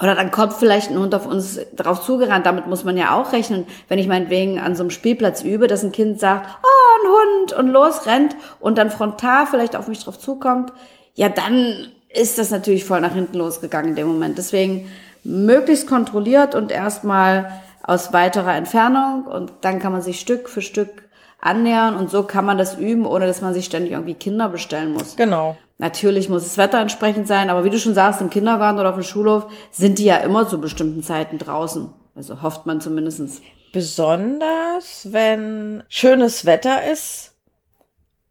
oder 0.00 0.14
dann 0.14 0.30
kommt 0.30 0.54
vielleicht 0.54 0.90
ein 0.90 0.98
Hund 0.98 1.14
auf 1.14 1.26
uns 1.26 1.60
drauf 1.76 2.02
zugerannt. 2.02 2.46
Damit 2.46 2.66
muss 2.66 2.82
man 2.82 2.96
ja 2.96 3.14
auch 3.14 3.32
rechnen. 3.32 3.66
Wenn 3.88 3.98
ich 3.98 4.08
meinetwegen 4.08 4.58
an 4.58 4.74
so 4.74 4.82
einem 4.82 4.90
Spielplatz 4.90 5.42
übe, 5.42 5.66
dass 5.66 5.84
ein 5.84 5.92
Kind 5.92 6.18
sagt, 6.18 6.48
oh, 6.62 7.06
ein 7.06 7.12
Hund 7.12 7.52
und 7.52 7.68
los 7.68 8.06
rennt 8.06 8.34
und 8.58 8.78
dann 8.78 8.90
frontal 8.90 9.46
vielleicht 9.46 9.76
auf 9.76 9.88
mich 9.88 10.02
drauf 10.02 10.18
zukommt, 10.18 10.72
ja, 11.14 11.28
dann 11.28 11.92
ist 12.14 12.38
das 12.38 12.50
natürlich 12.50 12.84
voll 12.84 13.00
nach 13.00 13.14
hinten 13.14 13.38
losgegangen 13.38 13.90
in 13.90 13.96
dem 13.96 14.08
Moment. 14.08 14.38
Deswegen 14.38 14.90
möglichst 15.24 15.86
kontrolliert 15.86 16.54
und 16.54 16.70
erstmal 16.72 17.60
aus 17.82 18.12
weiterer 18.12 18.54
Entfernung 18.54 19.24
und 19.24 19.52
dann 19.62 19.78
kann 19.78 19.92
man 19.92 20.02
sich 20.02 20.20
Stück 20.20 20.48
für 20.48 20.62
Stück 20.62 21.08
annähern 21.40 21.96
und 21.96 22.10
so 22.10 22.22
kann 22.22 22.44
man 22.44 22.58
das 22.58 22.78
üben, 22.78 23.06
ohne 23.06 23.26
dass 23.26 23.40
man 23.40 23.54
sich 23.54 23.64
ständig 23.64 23.92
irgendwie 23.92 24.14
Kinder 24.14 24.48
bestellen 24.48 24.92
muss. 24.92 25.16
Genau. 25.16 25.56
Natürlich 25.78 26.28
muss 26.28 26.44
das 26.44 26.58
Wetter 26.58 26.78
entsprechend 26.78 27.26
sein, 27.26 27.50
aber 27.50 27.64
wie 27.64 27.70
du 27.70 27.78
schon 27.78 27.94
sagst, 27.94 28.20
im 28.20 28.30
Kindergarten 28.30 28.78
oder 28.78 28.90
auf 28.90 28.94
dem 28.94 29.02
Schulhof 29.02 29.46
sind 29.72 29.98
die 29.98 30.04
ja 30.04 30.18
immer 30.18 30.48
zu 30.48 30.60
bestimmten 30.60 31.02
Zeiten 31.02 31.38
draußen. 31.38 31.88
Also 32.14 32.42
hofft 32.42 32.66
man 32.66 32.80
zumindestens. 32.80 33.42
Besonders, 33.72 35.08
wenn 35.10 35.82
schönes 35.88 36.44
Wetter 36.44 36.88
ist 36.88 37.31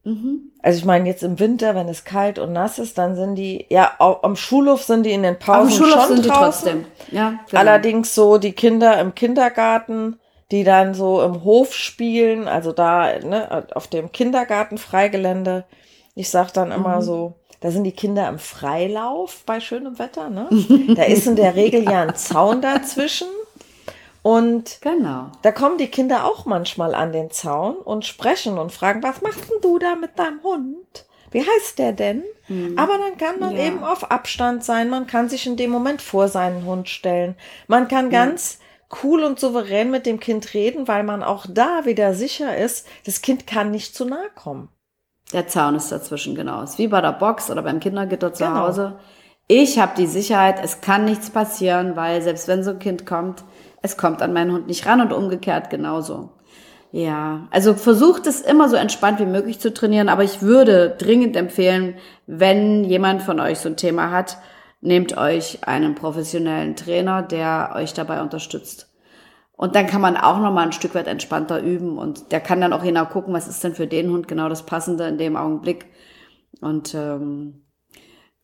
Mhm. 0.04 0.52
Also 0.62 0.80
ich 0.80 0.86
meine, 0.86 1.08
jetzt 1.08 1.24
im 1.24 1.40
Winter, 1.40 1.76
wenn 1.76 1.88
es 1.88 2.04
kalt 2.04 2.40
und 2.40 2.54
nass 2.54 2.80
ist, 2.80 2.98
dann 2.98 3.16
sind 3.16 3.36
die, 3.36 3.66
ja, 3.70 3.92
am 4.00 4.36
Schulhof 4.36 4.84
sind 4.84 5.06
die 5.06 5.12
in 5.12 5.24
den 5.24 5.38
Pausen 5.38 5.84
am 5.84 5.90
Schulhof 5.90 6.06
schon 6.06 6.16
sind 6.16 6.28
draußen. 6.28 6.66
Die 6.66 6.84
trotzdem. 6.84 6.86
Ja, 7.12 7.30
genau. 7.50 7.60
Allerdings 7.60 8.16
so 8.16 8.38
die 8.38 8.54
Kinder 8.54 9.00
im 9.00 9.14
Kindergarten, 9.14 10.20
die 10.52 10.64
dann 10.64 10.94
so 10.94 11.22
im 11.22 11.44
Hof 11.44 11.74
spielen, 11.74 12.48
also 12.48 12.72
da 12.72 13.18
ne, 13.20 13.66
auf 13.74 13.88
dem 13.88 14.12
Kindergarten-Freigelände. 14.12 15.66
Ich 16.16 16.30
sag 16.30 16.52
dann 16.52 16.72
immer 16.72 16.98
mhm. 16.98 17.02
so, 17.02 17.34
da 17.62 17.70
sind 17.72 17.84
die 17.84 17.92
Kinder 17.92 18.28
im 18.28 18.40
Freilauf 18.40 19.44
bei 19.46 19.60
schönem 19.60 20.00
Wetter. 20.00 20.30
Ne? 20.30 20.50
Da 20.96 21.04
ist 21.04 21.28
in 21.28 21.36
der 21.36 21.56
Regel 21.56 21.84
ja 21.84 22.02
ein 22.02 22.16
Zaun 22.16 22.62
dazwischen. 22.62 23.28
Und 24.24 24.80
genau. 24.82 25.32
da 25.42 25.52
kommen 25.52 25.78
die 25.78 25.88
Kinder 25.88 26.26
auch 26.26 26.46
manchmal 26.46 26.94
an 26.94 27.12
den 27.12 27.32
Zaun 27.32 27.76
und 27.76 28.06
sprechen 28.06 28.58
und 28.58 28.72
fragen, 28.72 29.02
was 29.02 29.22
machst 29.22 29.50
denn 29.50 29.62
du 29.62 29.80
da 29.80 29.96
mit 29.96 30.18
deinem 30.20 30.44
Hund? 30.44 31.06
Wie 31.32 31.42
heißt 31.42 31.80
der 31.80 31.94
denn? 31.94 32.24
Hm. 32.48 32.78
Aber 32.78 32.98
dann 32.98 33.18
kann 33.18 33.40
man 33.40 33.56
ja. 33.56 33.64
eben 33.64 33.84
auf 33.84 34.12
Abstand 34.12 34.64
sein. 34.64 34.90
Man 34.90 35.08
kann 35.08 35.30
sich 35.30 35.48
in 35.48 35.56
dem 35.56 35.72
Moment 35.72 36.02
vor 36.02 36.28
seinen 36.28 36.66
Hund 36.66 36.90
stellen. 36.90 37.36
Man 37.68 37.88
kann 37.88 38.12
ja. 38.12 38.26
ganz 38.26 38.60
cool 39.02 39.24
und 39.24 39.40
souverän 39.40 39.90
mit 39.90 40.06
dem 40.06 40.20
Kind 40.20 40.54
reden, 40.54 40.88
weil 40.88 41.04
man 41.04 41.24
auch 41.24 41.46
da 41.50 41.86
wieder 41.86 42.14
sicher 42.14 42.58
ist, 42.58 42.86
das 43.06 43.22
Kind 43.22 43.48
kann 43.48 43.72
nicht 43.72 43.96
zu 43.96 44.06
nahe 44.06 44.30
kommen. 44.36 44.70
Der 45.32 45.48
Zaun 45.48 45.76
ist 45.76 45.92
dazwischen, 45.92 46.36
genau. 46.36 46.62
Ist 46.62 46.78
wie 46.78 46.90
bei 46.90 47.00
der 47.00 47.14
Box 47.14 47.50
oder 47.50 47.62
beim 47.62 47.80
Kindergitter 47.80 48.34
zu 48.34 48.44
genau. 48.44 48.68
Hause. 48.68 49.00
Ich 49.48 49.80
habe 49.80 49.94
die 49.98 50.08
Sicherheit, 50.08 50.60
es 50.64 50.82
kann 50.82 51.06
nichts 51.06 51.30
passieren, 51.30 51.96
weil 51.96 52.22
selbst 52.22 52.48
wenn 52.50 52.64
so 52.64 52.72
ein 52.72 52.80
Kind 52.80 53.06
kommt, 53.06 53.44
es 53.82 53.98
kommt 53.98 54.22
an 54.22 54.34
meinen 54.34 54.52
Hund 54.52 54.68
nicht 54.68 54.86
ran 54.86 55.02
und 55.02 55.14
umgekehrt 55.14 55.70
genauso. 55.70 56.32
Ja, 56.92 57.48
also 57.52 57.74
versucht 57.74 58.28
es 58.28 58.42
immer 58.42 58.68
so 58.68 58.76
entspannt 58.76 59.20
wie 59.20 59.26
möglich 59.26 59.60
zu 59.60 59.74
trainieren, 59.74 60.10
aber 60.10 60.24
ich 60.24 60.42
würde 60.42 60.96
dringend 60.98 61.38
empfehlen, 61.38 61.96
wenn 62.28 62.84
jemand 62.84 63.22
von 63.22 63.40
euch 63.40 63.60
so 63.60 63.70
ein 63.70 63.78
Thema 63.78 64.12
hat, 64.12 64.38
nehmt 64.82 65.18
euch 65.18 65.66
einen 65.66 65.96
professionellen 65.96 66.76
Trainer, 66.76 67.22
der 67.22 67.72
euch 67.76 67.94
dabei 67.94 68.22
unterstützt. 68.22 68.92
Und 69.54 69.76
dann 69.76 69.88
kann 69.88 70.02
man 70.02 70.18
auch 70.18 70.40
noch 70.40 70.52
mal 70.52 70.66
ein 70.66 70.72
Stück 70.74 70.96
weit 70.96 71.08
entspannter 71.08 71.62
üben 71.62 71.98
und 71.98 72.32
der 72.32 72.42
kann 72.42 72.60
dann 72.60 72.74
auch 72.74 72.84
genau 72.84 73.06
gucken, 73.06 73.34
was 73.34 73.48
ist 73.48 73.64
denn 73.64 73.76
für 73.76 73.88
den 73.88 74.10
Hund 74.12 74.28
genau 74.28 74.50
das 74.50 74.66
Passende 74.66 75.08
in 75.08 75.18
dem 75.18 75.38
Augenblick 75.38 75.86
und 76.62 76.94
ähm, 76.94 77.62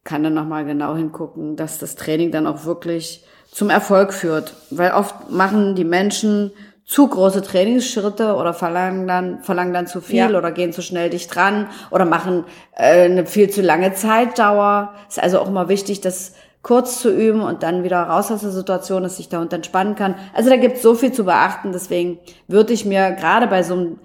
kann 0.04 0.24
dann 0.24 0.36
noch 0.36 0.46
mal 0.46 0.64
genau 0.64 0.96
hingucken, 0.96 1.58
dass 1.58 1.80
das 1.80 1.96
Training 1.96 2.32
dann 2.32 2.48
auch 2.48 2.64
wirklich 2.66 3.26
zum 3.52 3.70
Erfolg 3.70 4.14
führt. 4.14 4.54
Weil 4.70 4.92
oft 4.92 5.30
machen 5.30 5.76
die 5.76 5.84
Menschen 5.84 6.52
zu 6.86 7.08
große 7.08 7.42
Trainingsschritte 7.42 8.36
oder 8.36 8.54
verlangen 8.54 9.08
dann, 9.08 9.44
verlangen 9.44 9.74
dann 9.74 9.88
zu 9.88 10.00
viel 10.00 10.16
ja. 10.16 10.30
oder 10.30 10.52
gehen 10.52 10.72
zu 10.72 10.82
schnell 10.82 11.10
dicht 11.10 11.36
dran 11.36 11.68
oder 11.92 12.06
machen 12.06 12.46
äh, 12.76 13.04
eine 13.04 13.26
viel 13.26 13.50
zu 13.50 13.62
lange 13.62 13.94
Zeitdauer. 13.94 14.94
Ist 15.10 15.22
also 15.22 15.40
auch 15.40 15.50
immer 15.50 15.68
wichtig, 15.68 16.00
das 16.00 16.34
kurz 16.62 17.02
zu 17.02 17.12
üben 17.12 17.42
und 17.42 17.64
dann 17.64 17.84
wieder 17.84 18.02
raus 18.04 18.32
aus 18.32 18.42
der 18.42 18.52
Situation, 18.52 19.04
dass 19.04 19.18
sich 19.18 19.28
der 19.30 19.40
Hund 19.40 19.54
entspannen 19.54 19.96
kann. 19.96 20.16
Also 20.34 20.50
da 20.50 20.56
gibt 20.56 20.78
es 20.78 20.82
so 20.82 20.96
viel 20.96 21.12
zu 21.12 21.26
beachten. 21.26 21.72
Deswegen 21.74 22.20
würde 22.48 22.74
ich 22.74 22.86
mir 22.86 23.12
gerade 23.12 23.48
bei 23.48 23.64
so 23.64 23.74
einem 23.74 24.00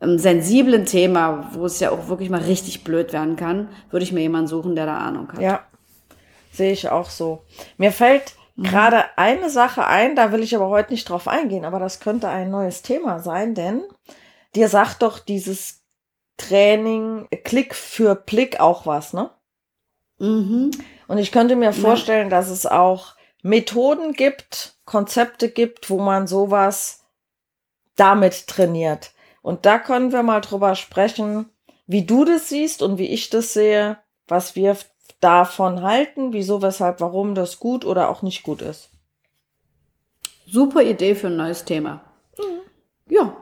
ähm, 0.00 0.18
sensiblen 0.18 0.86
Thema, 0.86 1.50
wo 1.52 1.66
es 1.66 1.80
ja 1.80 1.90
auch 1.90 2.08
wirklich 2.08 2.30
mal 2.30 2.40
richtig 2.40 2.84
blöd 2.84 3.12
werden 3.12 3.36
kann, 3.36 3.68
würde 3.90 4.04
ich 4.04 4.12
mir 4.12 4.20
jemanden 4.20 4.46
suchen, 4.46 4.74
der 4.74 4.86
da 4.86 4.98
Ahnung 4.98 5.32
hat. 5.32 5.40
Ja, 5.40 5.60
sehe 6.52 6.72
ich 6.72 6.88
auch 6.88 7.10
so. 7.10 7.42
Mir 7.76 7.92
fällt. 7.92 8.34
Gerade 8.62 9.04
eine 9.16 9.50
Sache 9.50 9.86
ein, 9.86 10.16
da 10.16 10.32
will 10.32 10.42
ich 10.42 10.54
aber 10.54 10.68
heute 10.68 10.92
nicht 10.92 11.08
drauf 11.08 11.28
eingehen, 11.28 11.64
aber 11.64 11.78
das 11.78 12.00
könnte 12.00 12.28
ein 12.28 12.50
neues 12.50 12.82
Thema 12.82 13.20
sein, 13.20 13.54
denn 13.54 13.82
dir 14.54 14.68
sagt 14.68 15.02
doch 15.02 15.18
dieses 15.18 15.82
Training 16.36 17.28
Klick 17.44 17.74
für 17.74 18.14
Blick 18.14 18.60
auch 18.60 18.86
was, 18.86 19.12
ne? 19.12 19.30
Mhm. 20.18 20.70
Und 21.08 21.18
ich 21.18 21.32
könnte 21.32 21.56
mir 21.56 21.72
vorstellen, 21.72 22.30
ja. 22.30 22.36
dass 22.36 22.48
es 22.48 22.66
auch 22.66 23.14
Methoden 23.42 24.12
gibt, 24.12 24.76
Konzepte 24.84 25.50
gibt, 25.50 25.90
wo 25.90 25.98
man 25.98 26.26
sowas 26.26 27.04
damit 27.96 28.46
trainiert. 28.46 29.12
Und 29.42 29.66
da 29.66 29.78
können 29.78 30.12
wir 30.12 30.22
mal 30.22 30.40
drüber 30.40 30.74
sprechen, 30.74 31.50
wie 31.86 32.04
du 32.04 32.24
das 32.24 32.48
siehst 32.48 32.82
und 32.82 32.98
wie 32.98 33.08
ich 33.08 33.30
das 33.30 33.52
sehe, 33.52 33.98
was 34.28 34.54
wir 34.54 34.76
davon 35.20 35.82
halten, 35.82 36.32
wieso, 36.32 36.62
weshalb, 36.62 37.00
warum 37.00 37.34
das 37.34 37.60
gut 37.60 37.84
oder 37.84 38.08
auch 38.08 38.22
nicht 38.22 38.42
gut 38.42 38.62
ist. 38.62 38.90
Super 40.46 40.82
Idee 40.82 41.14
für 41.14 41.28
ein 41.28 41.36
neues 41.36 41.64
Thema. 41.64 42.00
Mhm. 42.38 43.12
Ja, 43.12 43.36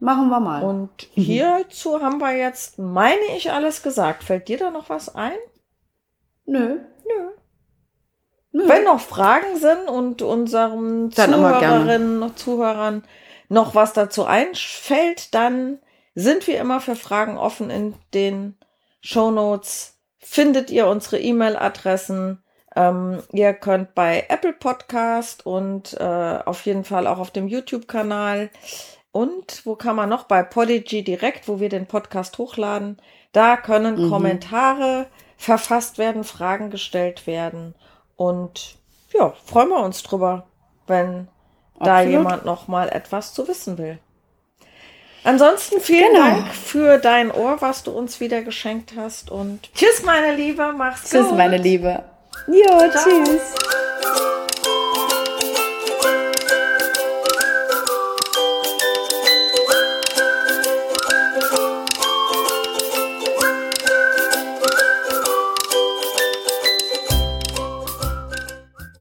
machen 0.00 0.28
wir 0.28 0.40
mal. 0.40 0.62
Und 0.62 0.90
mhm. 1.14 1.22
hierzu 1.22 2.00
haben 2.00 2.18
wir 2.18 2.36
jetzt, 2.36 2.78
meine 2.78 3.36
ich, 3.36 3.52
alles 3.52 3.82
gesagt. 3.82 4.24
Fällt 4.24 4.48
dir 4.48 4.58
da 4.58 4.70
noch 4.70 4.88
was 4.88 5.14
ein? 5.14 5.36
Nö. 6.46 6.80
Nö. 7.06 7.28
Nö. 8.50 8.68
Wenn 8.68 8.84
noch 8.84 9.00
Fragen 9.00 9.56
sind 9.56 9.88
und 9.88 10.22
unseren 10.22 11.10
dann 11.10 11.32
Zuhörerinnen 11.32 12.22
und 12.22 12.38
Zuhörern 12.38 13.04
noch 13.50 13.74
was 13.74 13.92
dazu 13.92 14.24
einfällt, 14.24 15.34
dann 15.34 15.78
sind 16.14 16.46
wir 16.46 16.58
immer 16.58 16.80
für 16.80 16.96
Fragen 16.96 17.36
offen 17.36 17.70
in 17.70 17.94
den 18.14 18.56
Show 19.00 19.30
Notes 19.30 19.97
findet 20.28 20.70
ihr 20.70 20.86
unsere 20.86 21.18
E-Mail-Adressen. 21.18 22.42
Ähm, 22.76 23.22
ihr 23.32 23.54
könnt 23.54 23.94
bei 23.94 24.26
Apple 24.28 24.52
Podcast 24.52 25.46
und 25.46 25.94
äh, 25.98 26.38
auf 26.44 26.66
jeden 26.66 26.84
Fall 26.84 27.06
auch 27.06 27.18
auf 27.18 27.30
dem 27.30 27.48
YouTube-Kanal 27.48 28.50
und 29.10 29.64
wo 29.64 29.74
kann 29.74 29.96
man 29.96 30.08
noch? 30.08 30.24
Bei 30.24 30.42
Podigy 30.42 31.02
direkt, 31.02 31.48
wo 31.48 31.60
wir 31.60 31.68
den 31.68 31.86
Podcast 31.86 32.38
hochladen. 32.38 32.98
Da 33.32 33.56
können 33.56 34.04
mhm. 34.04 34.10
Kommentare 34.10 35.06
verfasst 35.36 35.98
werden, 35.98 36.24
Fragen 36.24 36.70
gestellt 36.70 37.26
werden. 37.26 37.74
Und 38.16 38.76
ja, 39.12 39.32
freuen 39.44 39.70
wir 39.70 39.82
uns 39.82 40.02
drüber, 40.02 40.46
wenn 40.86 41.28
Absolut. 41.78 41.86
da 41.86 42.00
jemand 42.02 42.44
noch 42.44 42.68
mal 42.68 42.88
etwas 42.90 43.32
zu 43.32 43.48
wissen 43.48 43.78
will. 43.78 43.98
Ansonsten 45.24 45.80
vielen 45.80 46.12
genau. 46.12 46.24
Dank 46.24 46.54
für 46.54 46.98
dein 46.98 47.30
Ohr, 47.30 47.56
was 47.60 47.82
du 47.82 47.90
uns 47.90 48.20
wieder 48.20 48.42
geschenkt 48.42 48.92
hast. 48.96 49.30
Und 49.30 49.60
tschüss, 49.74 50.02
meine 50.04 50.34
Liebe. 50.34 50.72
Mach's 50.76 51.02
tschüss, 51.02 51.12
gut. 51.12 51.20
Tschüss, 51.28 51.36
meine 51.36 51.56
Liebe. 51.58 52.02
Jo, 52.46 52.90
Ciao. 52.90 53.24
tschüss. 53.24 53.54